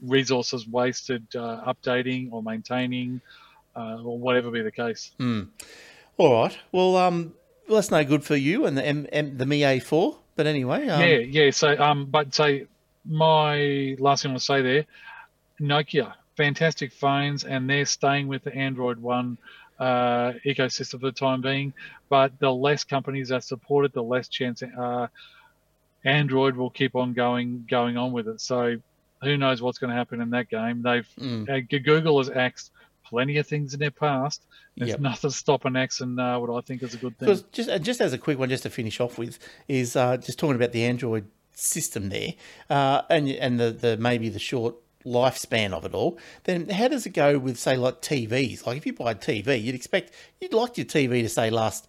resources 0.02 0.66
wasted 0.66 1.26
uh, 1.34 1.72
updating 1.72 2.32
or 2.32 2.42
maintaining 2.42 3.20
uh, 3.74 4.02
or 4.02 4.18
whatever 4.18 4.50
be 4.50 4.62
the 4.62 4.70
case. 4.70 5.10
Mm. 5.18 5.48
All 6.16 6.42
right. 6.42 6.56
Well, 6.72 6.96
um, 6.96 7.34
well, 7.68 7.76
that's 7.76 7.90
no 7.90 8.04
good 8.04 8.24
for 8.24 8.36
you 8.36 8.66
and 8.66 8.76
the 8.76 8.84
M, 8.86 9.06
M, 9.12 9.36
the 9.38 9.46
Mi 9.46 9.60
A4. 9.60 10.16
But 10.36 10.46
anyway, 10.46 10.86
um, 10.88 11.00
yeah, 11.00 11.16
yeah. 11.16 11.50
So, 11.50 11.76
um, 11.78 12.06
but 12.06 12.32
say 12.32 12.66
my 13.04 13.96
last 13.98 14.22
thing 14.22 14.30
I 14.30 14.32
want 14.32 14.40
to 14.40 14.44
say 14.44 14.62
there, 14.62 14.84
Nokia, 15.60 16.12
fantastic 16.36 16.92
phones, 16.92 17.42
and 17.44 17.68
they're 17.68 17.84
staying 17.84 18.28
with 18.28 18.44
the 18.44 18.54
Android 18.54 18.98
One 18.98 19.36
uh, 19.78 20.32
ecosystem 20.44 21.00
for 21.00 21.06
the 21.06 21.12
time 21.12 21.40
being. 21.40 21.72
But 22.08 22.38
the 22.38 22.52
less 22.52 22.84
companies 22.84 23.28
that 23.28 23.44
support 23.44 23.84
it, 23.84 23.92
the 23.92 24.02
less 24.02 24.28
chance 24.28 24.62
uh, 24.62 25.08
Android 26.04 26.56
will 26.56 26.70
keep 26.70 26.94
on 26.94 27.12
going 27.12 27.66
going 27.68 27.96
on 27.96 28.12
with 28.12 28.28
it. 28.28 28.40
So, 28.40 28.76
who 29.22 29.36
knows 29.36 29.60
what's 29.60 29.78
going 29.78 29.90
to 29.90 29.96
happen 29.96 30.20
in 30.20 30.30
that 30.30 30.48
game? 30.48 30.82
They've 30.82 31.08
Mm. 31.18 31.48
uh, 31.48 31.78
Google 31.82 32.18
has 32.18 32.30
axed 32.30 32.70
plenty 33.04 33.38
of 33.38 33.46
things 33.46 33.74
in 33.74 33.80
their 33.80 33.90
past. 33.90 34.42
There's 34.76 34.90
Yep. 34.90 35.00
nothing 35.00 35.30
stopping 35.30 35.76
axing 35.76 36.18
uh, 36.18 36.38
what 36.38 36.56
I 36.56 36.60
think 36.60 36.82
is 36.82 36.94
a 36.94 36.98
good 36.98 37.18
thing. 37.18 37.28
Just 37.52 37.82
just 37.82 38.00
as 38.00 38.12
a 38.12 38.18
quick 38.18 38.38
one, 38.38 38.48
just 38.48 38.62
to 38.64 38.70
finish 38.70 39.00
off 39.00 39.18
with, 39.18 39.38
is 39.66 39.96
uh, 39.96 40.16
just 40.18 40.38
talking 40.38 40.56
about 40.56 40.72
the 40.72 40.84
Android 40.84 41.26
system 41.52 42.08
there, 42.10 42.34
uh, 42.70 43.02
and 43.10 43.28
and 43.28 43.58
the, 43.58 43.70
the 43.72 43.96
maybe 43.96 44.28
the 44.28 44.38
short 44.38 44.76
lifespan 45.08 45.72
of 45.72 45.84
it 45.84 45.94
all. 45.94 46.18
Then 46.44 46.68
how 46.68 46.88
does 46.88 47.06
it 47.06 47.10
go 47.10 47.38
with 47.38 47.58
say 47.58 47.76
like 47.76 48.00
TVs? 48.02 48.66
Like 48.66 48.76
if 48.76 48.86
you 48.86 48.92
buy 48.92 49.12
a 49.12 49.14
TV, 49.14 49.62
you'd 49.62 49.74
expect 49.74 50.12
you'd 50.40 50.52
like 50.52 50.76
your 50.76 50.86
TV 50.86 51.22
to 51.22 51.28
say 51.28 51.50
last 51.50 51.88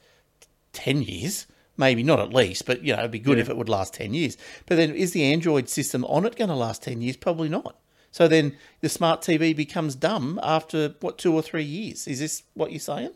ten 0.74 1.01
years. 1.01 1.45
Maybe 1.78 2.03
not 2.03 2.20
at 2.20 2.34
least, 2.34 2.65
but 2.65 2.84
you 2.84 2.93
know 2.93 2.99
it'd 2.99 3.11
be 3.11 3.20
good 3.20 3.38
Yeah. 3.38 3.43
if 3.43 3.49
it 3.49 3.57
would 3.57 3.70
last 3.70 3.93
ten 3.93 4.13
years. 4.13 4.38
But 4.65 4.76
then 4.78 4.93
is 4.95 5.11
the 5.13 5.24
Android 5.24 5.70
system 5.70 6.03
on 6.05 6.26
it 6.26 6.36
going 6.36 6.49
to 6.49 6.55
last 6.55 6.84
ten 6.84 7.01
years? 7.01 7.15
Probably 7.17 7.49
not. 7.49 7.76
So 8.11 8.28
then 8.28 8.57
the 8.82 8.89
smart 8.89 9.22
TV 9.22 9.55
becomes 9.55 9.95
dumb 9.95 10.39
after 10.41 10.95
what 10.99 11.17
two 11.17 11.34
or 11.34 11.41
three 11.41 11.63
years. 11.63 12.07
Is 12.07 12.20
this 12.20 12.43
what 12.53 12.72
you're 12.72 12.80
saying? 12.80 13.11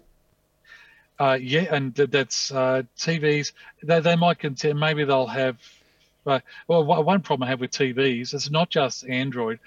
Uh, 1.20 1.38
yeah, 1.42 1.74
and 1.74 1.96
th- 1.96 2.10
that's 2.10 2.52
uh, 2.52 2.84
TVs. 2.98 3.52
They, 3.84 4.00
they 4.00 4.16
might 4.16 4.40
consider 4.40 4.74
maybe 4.76 5.04
they'll 5.04 5.28
have. 5.28 5.58
Uh, 6.26 6.40
well, 6.68 6.86
one 6.86 7.06
one 7.06 7.22
problem 7.22 7.46
I 7.46 7.50
have 7.50 7.60
with 7.60 7.72
TVs 7.72 8.34
is 8.34 8.50
not 8.50 8.70
just 8.70 9.06
Android. 9.08 9.60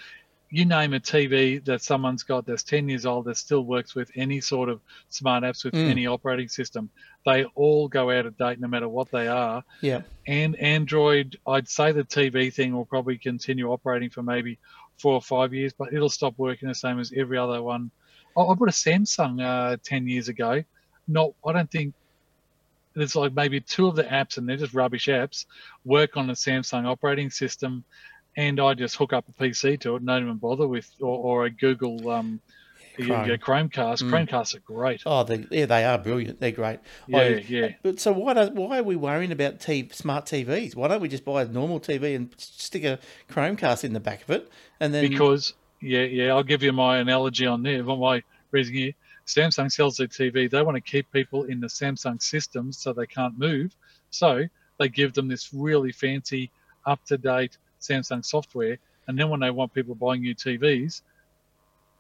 You 0.49 0.65
name 0.65 0.95
a 0.95 1.01
TV 1.01 1.65
that 1.65 1.83
someone's 1.83 2.23
got 2.23 2.47
that's 2.47 2.63
10 2.63 2.89
years 2.89 3.05
old 3.05 3.25
that 3.25 3.37
still 3.37 3.63
works 3.65 3.95
with 3.97 4.11
any 4.15 4.41
sort 4.41 4.69
of 4.69 4.81
smart 5.09 5.43
apps 5.43 5.65
with 5.65 5.75
Mm. 5.75 5.91
any 5.91 6.07
operating 6.07 6.49
system. 6.49 6.89
They 7.25 7.45
all 7.57 7.89
go 7.89 8.11
out 8.11 8.27
of 8.27 8.39
date 8.39 8.61
no 8.61 8.69
matter 8.69 8.89
what 8.89 9.11
they 9.11 9.27
are. 9.27 9.65
Yeah. 9.81 10.03
And 10.27 10.55
Android, 10.57 11.37
I'd 11.47 11.69
say 11.69 11.91
the 11.91 12.05
TV 12.05 12.53
thing 12.53 12.73
will 12.75 12.87
probably 12.87 13.19
continue 13.19 13.73
operating 13.73 14.09
for 14.11 14.23
maybe 14.23 14.59
four 14.99 15.15
or 15.15 15.23
five 15.23 15.53
years, 15.53 15.73
but 15.73 15.93
it'll 15.93 16.09
stop 16.09 16.35
working 16.39 16.69
the 16.69 16.75
same 16.75 17.01
as 17.01 17.13
every 17.15 17.39
other 17.39 17.61
one. 17.63 17.91
I, 18.37 18.43
I 18.43 18.55
bought 18.55 18.69
a 18.69 18.73
Samsung 18.73 19.43
uh, 19.43 19.77
10 19.83 20.07
years 20.07 20.29
ago. 20.29 20.63
Not, 21.09 21.33
I 21.45 21.53
don't 21.53 21.71
think 21.71 21.93
there's 22.95 23.15
like 23.17 23.35
maybe 23.35 23.61
two 23.61 23.87
of 23.89 23.97
the 23.97 24.05
apps, 24.05 24.39
and 24.39 24.49
they're 24.49 24.57
just 24.57 24.75
rubbish 24.75 25.07
apps, 25.07 25.45
work 25.85 26.17
on 26.17 26.27
the 26.29 26.33
Samsung 26.33 26.87
operating 26.87 27.31
system. 27.31 27.85
And 28.37 28.61
I 28.61 28.74
just 28.74 28.97
hook 28.97 29.12
up 29.12 29.24
a 29.28 29.43
PC 29.43 29.80
to 29.80 29.97
it, 29.97 30.05
don't 30.05 30.22
even 30.22 30.37
bother 30.37 30.68
with, 30.68 30.91
or, 31.01 31.18
or 31.18 31.45
a 31.47 31.51
Google 31.51 32.11
um, 32.11 32.41
Chrome. 32.97 33.39
Chrome. 33.39 33.68
Chromecast. 33.70 34.03
Mm. 34.03 34.11
Chromecasts 34.11 34.55
are 34.55 34.61
great. 34.61 35.03
Oh, 35.07 35.22
they, 35.24 35.47
yeah, 35.51 35.66
they 35.66 35.84
are 35.84 35.99
brilliant. 35.99 36.41
They're 36.41 36.51
great. 36.51 36.80
Yeah, 37.07 37.18
I- 37.18 37.45
yeah. 37.49 37.68
But 37.82 38.01
so 38.01 38.12
why 38.12 38.34
do, 38.34 38.51
why 38.53 38.78
are 38.78 38.82
we 38.82 38.97
worrying 38.97 39.32
about 39.32 39.61
t- 39.61 39.89
smart 39.93 40.26
TVs? 40.26 40.74
Why 40.74 40.89
don't 40.89 41.01
we 41.01 41.09
just 41.09 41.24
buy 41.24 41.43
a 41.43 41.49
normal 41.49 41.80
TV 41.80 42.14
and 42.16 42.34
stick 42.39 42.84
a 42.84 42.99
Chromecast 43.30 43.84
in 43.84 43.93
the 43.93 44.01
back 44.01 44.22
of 44.22 44.30
it, 44.30 44.51
and 44.80 44.93
then 44.93 45.09
because 45.09 45.55
yeah, 45.80 46.03
yeah, 46.03 46.28
I'll 46.34 46.43
give 46.43 46.62
you 46.62 46.72
my 46.72 46.99
analogy 46.99 47.47
on 47.47 47.62
there. 47.62 47.82
But 47.82 47.97
my 47.97 48.22
reason 48.51 48.74
here, 48.74 48.93
Samsung 49.26 49.70
sells 49.70 49.97
their 49.97 50.09
TV. 50.09 50.51
They 50.51 50.62
want 50.62 50.76
to 50.76 50.80
keep 50.80 51.11
people 51.12 51.45
in 51.45 51.61
the 51.61 51.66
Samsung 51.68 52.20
system 52.22 52.72
so 52.72 52.93
they 52.93 53.07
can't 53.07 53.39
move. 53.39 53.74
So 54.11 54.45
they 54.78 54.89
give 54.89 55.12
them 55.12 55.28
this 55.28 55.53
really 55.53 55.93
fancy, 55.93 56.51
up 56.87 57.05
to 57.07 57.18
date 57.18 57.57
Samsung 57.81 58.24
software. 58.24 58.79
And 59.09 59.18
then 59.18 59.29
when 59.29 59.41
they 59.41 59.51
want 59.51 59.72
people 59.72 59.95
buying 59.95 60.22
new 60.22 60.35
TVs, 60.35 61.03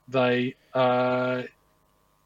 they 0.08 0.54
uh, 0.74 1.42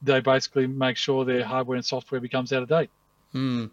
they 0.03 0.21
basically 0.21 0.67
make 0.67 0.97
sure 0.97 1.25
their 1.25 1.45
hardware 1.45 1.77
and 1.77 1.85
software 1.85 2.21
becomes 2.21 2.53
out 2.53 2.63
of 2.63 2.69
date. 2.69 2.91
hmm, 3.33 3.67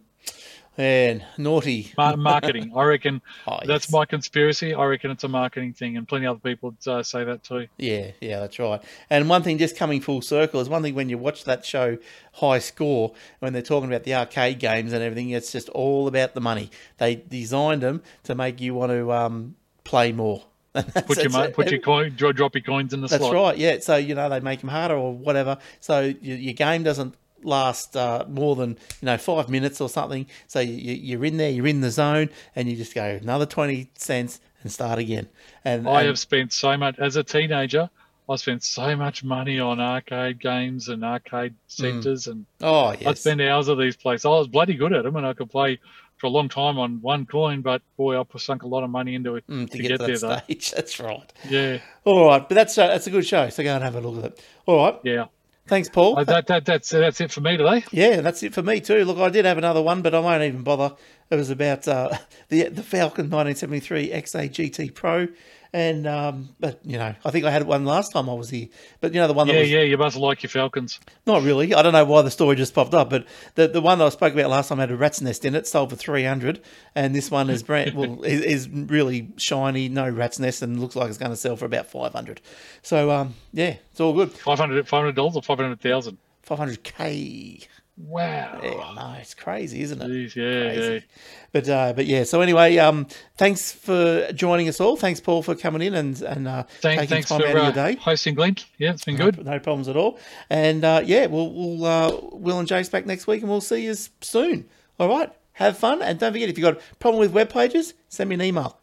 and 0.78 1.26
naughty. 1.38 1.92
Marketing, 1.98 2.72
I 2.76 2.84
reckon 2.84 3.22
Oh, 3.48 3.60
that's 3.66 3.92
my 3.92 4.06
conspiracy. 4.06 4.74
I 4.74 4.86
reckon 4.86 5.10
it's 5.12 5.24
a 5.24 5.28
marketing 5.28 5.74
thing, 5.74 5.98
and 5.98 6.08
plenty 6.08 6.26
of 6.26 6.38
other 6.38 6.40
people 6.40 6.76
uh, 6.86 7.02
say 7.02 7.24
that 7.24 7.44
too. 7.44 7.68
Yeah, 7.78 8.12
yeah, 8.22 8.42
that's 8.42 8.60
right. 8.60 8.82
And 9.10 9.28
one 9.28 9.44
thing, 9.44 9.58
just 9.58 9.76
coming 9.76 10.02
full 10.02 10.22
circle, 10.22 10.60
is 10.60 10.70
one 10.70 10.84
thing 10.84 10.94
when 10.94 11.10
you 11.10 11.18
watch 11.18 11.46
that 11.46 11.66
show, 11.66 11.98
High 12.34 12.60
Score, 12.60 13.14
when 13.40 13.54
they're 13.54 13.62
talking 13.62 13.90
about 13.90 14.04
the 14.04 14.14
arcade 14.14 14.60
games 14.60 14.94
and 14.94 15.02
everything, 15.04 15.32
it's 15.32 15.52
just 15.52 15.70
all 15.70 16.08
about 16.08 16.36
the 16.36 16.42
money. 16.42 16.70
They 16.98 17.16
designed 17.16 17.82
them 17.82 18.04
to 18.24 18.36
make 18.36 18.62
you 18.62 18.76
want 18.76 18.92
to 18.92 19.12
um, 19.12 19.56
play 19.88 20.12
more. 20.12 20.44
Put 21.08 21.24
your 21.24 21.32
mo- 21.32 21.50
put 21.50 21.72
your 21.72 21.80
coin, 21.80 22.14
dro- 22.16 22.34
drop 22.34 22.54
your 22.54 22.62
coins 22.62 22.94
in 22.94 23.02
the 23.02 23.08
slot. 23.08 23.20
That's 23.20 23.32
slot. 23.32 23.44
right. 23.44 23.58
Yeah. 23.58 23.80
So 23.80 23.96
you 23.96 24.14
know 24.14 24.30
they 24.30 24.40
make 24.42 24.60
them 24.60 24.70
harder 24.70 24.96
or 24.96 25.12
whatever. 25.12 25.58
So 25.80 26.02
your, 26.02 26.38
your 26.38 26.54
game 26.54 26.84
doesn't 26.84 27.16
last 27.42 27.98
uh, 27.98 28.26
more 28.30 28.56
than 28.56 28.72
you 29.02 29.06
know 29.08 29.18
five 29.18 29.50
minutes 29.50 29.82
or 29.82 29.90
something. 29.90 30.28
So 30.46 30.60
you, 30.60 30.94
you're 30.94 31.26
in 31.26 31.38
there, 31.38 31.50
you're 31.50 31.66
in 31.66 31.82
the 31.82 31.90
zone, 31.90 32.30
and 32.56 32.70
you 32.70 32.76
just 32.76 32.94
go 32.94 33.04
another 33.04 33.48
twenty 33.48 33.90
cents, 33.96 34.40
and 34.62 34.72
start 34.72 35.00
again. 35.00 35.30
And, 35.66 35.88
I 35.90 36.02
and- 36.02 36.08
have 36.10 36.20
spent 36.20 36.54
so 36.54 36.78
much 36.78 37.00
as 37.00 37.16
a 37.16 37.24
teenager. 37.24 37.90
I 38.30 38.36
spent 38.36 38.62
so 38.62 38.94
much 38.96 39.24
money 39.24 39.58
on 39.58 39.80
arcade 39.80 40.42
games 40.42 40.90
and 40.90 41.04
arcade 41.04 41.56
centres, 41.68 42.28
and 42.28 42.46
oh 42.62 42.94
I 43.06 43.14
spent 43.14 43.42
hours 43.42 43.70
at 43.70 43.80
these 43.80 43.96
places. 43.96 44.26
I 44.26 44.30
was 44.30 44.48
bloody 44.48 44.76
good 44.76 44.94
at 44.94 45.06
them, 45.06 45.16
and 45.16 45.26
I 45.26 45.34
could 45.34 45.50
play 45.50 45.80
for 46.18 46.28
a 46.28 46.30
long 46.30 46.50
time 46.50 46.78
on 46.78 47.02
one 47.02 47.26
coin. 47.26 47.62
But 47.62 47.82
boy, 47.98 48.20
I 48.20 48.24
sunk 48.38 48.64
a 48.64 48.68
lot 48.68 48.84
of 48.84 48.90
money 48.90 49.16
into 49.16 49.36
it 49.36 49.46
Mm, 49.48 49.70
to, 49.70 49.78
to 49.78 49.84
get, 49.84 49.88
get 49.90 49.92
to 49.92 49.98
that 50.00 50.08
there, 50.08 50.18
though. 50.30 50.38
stage. 50.44 50.72
That's 50.76 51.00
right. 51.00 51.34
Yeah, 51.50 51.78
All 52.06 52.28
right, 52.28 52.48
but 52.48 52.56
that's 52.56 52.78
uh, 52.78 52.88
that's 52.88 53.08
a 53.08 53.12
good 53.12 53.26
show. 53.26 53.50
So 53.50 53.64
go 53.64 53.74
and 53.76 53.84
have 53.84 53.96
a 53.96 54.02
look 54.02 54.24
at 54.26 54.32
it. 54.32 54.44
All 54.66 54.86
right, 54.86 55.00
yeah. 55.04 55.26
thanks, 55.68 55.90
Paul. 55.90 56.18
Uh, 56.18 56.24
that, 56.26 56.48
that 56.48 56.66
that's 56.66 56.90
that's 56.90 57.22
it 57.22 57.32
for 57.32 57.42
me 57.42 57.58
today. 57.58 57.84
Yeah, 57.92 58.22
that's 58.22 58.42
it 58.44 58.54
for 58.54 58.62
me 58.64 58.80
too. 58.82 59.04
Look, 59.06 59.18
I 59.18 59.30
did 59.30 59.46
have 59.46 59.58
another 59.58 59.82
one, 59.82 60.02
but 60.02 60.14
I 60.16 60.20
won't 60.20 60.44
even 60.44 60.64
bother. 60.64 60.96
It 61.30 61.36
was 61.36 61.50
about 61.50 61.88
uh, 61.88 62.10
the 62.50 62.70
the 62.70 62.84
Falcon 62.84 63.30
1973 63.30 64.10
XA 64.12 64.50
GT 64.50 64.94
Pro, 64.94 65.28
and 65.74 66.08
um, 66.08 66.50
but 66.60 66.80
you 66.84 66.98
know, 66.98 67.14
I 67.26 67.32
think 67.32 67.46
I 67.46 67.52
had 67.52 67.64
one 67.64 67.86
last 67.86 68.12
time 68.12 68.30
I 68.30 68.34
was 68.34 68.50
here. 68.50 68.68
But 69.02 69.14
you 69.14 69.20
know, 69.20 69.28
the 69.28 69.34
one 69.34 69.48
that 69.48 69.54
Yeah, 69.54 69.60
was 69.62 69.72
yeah. 69.72 69.82
You 69.82 69.98
must 69.98 70.16
like 70.18 70.44
your 70.44 70.50
Falcons. 70.50 71.00
not 71.26 71.44
really. 71.44 71.74
I 71.74 71.82
don't 71.82 71.94
know 71.94 72.06
why 72.06 72.22
the 72.22 72.32
story 72.32 72.56
just 72.56 72.74
popped 72.74 72.94
up, 72.94 73.10
but 73.10 73.26
the 73.56 73.68
the 73.68 73.82
one 73.82 74.00
that 74.00 74.06
I 74.06 74.10
spoke 74.10 74.34
about 74.34 74.50
last 74.50 74.70
time 74.70 74.80
had 74.80 74.92
a 74.92 74.96
rat's 74.98 75.22
nest 75.22 75.46
in 75.46 75.56
it, 75.56 75.68
sold 75.68 75.90
for 75.90 75.96
300, 75.96 76.62
and 76.96 77.14
this 77.16 77.30
one 77.32 77.50
is 77.50 77.64
brand 77.64 77.94
well 77.96 78.24
is, 78.24 78.42
is 78.42 78.70
really 78.70 79.30
shiny, 79.38 79.90
no 79.90 80.10
rat's 80.10 80.40
nest, 80.40 80.62
and 80.62 80.80
looks 80.80 80.96
like 80.96 81.10
it's 81.10 81.18
going 81.18 81.32
to 81.32 81.38
sell 81.38 81.56
for 81.56 81.66
about 81.66 81.88
500. 81.88 82.42
So 82.82 83.12
um, 83.12 83.36
yeah, 83.54 83.76
it's 83.92 84.00
all 84.00 84.14
good. 84.14 84.32
500 84.32 85.16
dollars 85.16 85.36
or 85.36 85.42
five 85.42 85.58
hundred 85.60 85.82
thousand. 85.82 86.18
500k. 86.48 87.68
Wow. 87.98 88.60
Yeah, 88.62 88.94
no, 88.96 89.16
it's 89.20 89.34
crazy, 89.34 89.82
isn't 89.82 90.00
it? 90.00 90.08
Jeez, 90.08 90.36
yeah, 90.36 90.90
yeah. 90.94 91.00
But 91.52 91.68
uh, 91.68 91.94
but 91.94 92.06
yeah. 92.06 92.26
So 92.26 92.42
anyway, 92.42 92.78
um, 92.78 93.08
thanks 93.38 93.72
for 93.72 94.32
joining 94.34 94.70
us 94.70 94.80
all. 94.80 94.96
Thanks, 94.98 95.20
Paul, 95.20 95.42
for 95.42 95.56
coming 95.56 95.82
in 95.82 95.96
and 95.96 96.22
and 96.22 96.48
uh, 96.48 96.64
Thank, 96.82 97.00
taking 97.00 97.10
thanks 97.10 97.30
time 97.30 97.42
for 97.42 97.48
out 97.48 97.56
of 97.56 97.62
uh, 97.62 97.64
your 97.64 97.72
day. 97.74 97.96
hosting, 97.96 98.36
Glenn. 98.36 98.56
Yeah, 98.78 98.92
it's 98.92 99.04
been 99.06 99.16
good. 99.16 99.44
No 99.44 99.60
problems 99.60 99.88
at 99.88 99.98
all. 99.98 100.20
And 100.52 100.86
uh, 100.86 101.02
yeah, 101.04 101.26
we'll 101.26 101.52
we'll 101.52 101.86
uh, 101.86 102.20
Will 102.34 102.60
and 102.60 102.68
Jace 102.68 102.92
back 102.92 103.08
next 103.08 103.26
week, 103.26 103.42
and 103.42 103.50
we'll 103.50 103.62
see 103.62 103.86
you 103.86 103.96
soon. 104.22 104.70
All 105.00 105.10
right. 105.10 105.32
Have 105.54 105.76
fun, 105.76 106.04
and 106.04 106.20
don't 106.20 106.34
forget 106.34 106.50
if 106.50 106.58
you've 106.60 106.66
got 106.66 106.80
a 106.80 106.96
problem 106.98 107.20
with 107.20 107.32
web 107.32 107.50
pages, 107.50 107.96
send 108.10 108.30
me 108.30 108.36
an 108.36 108.44
email. 108.44 108.78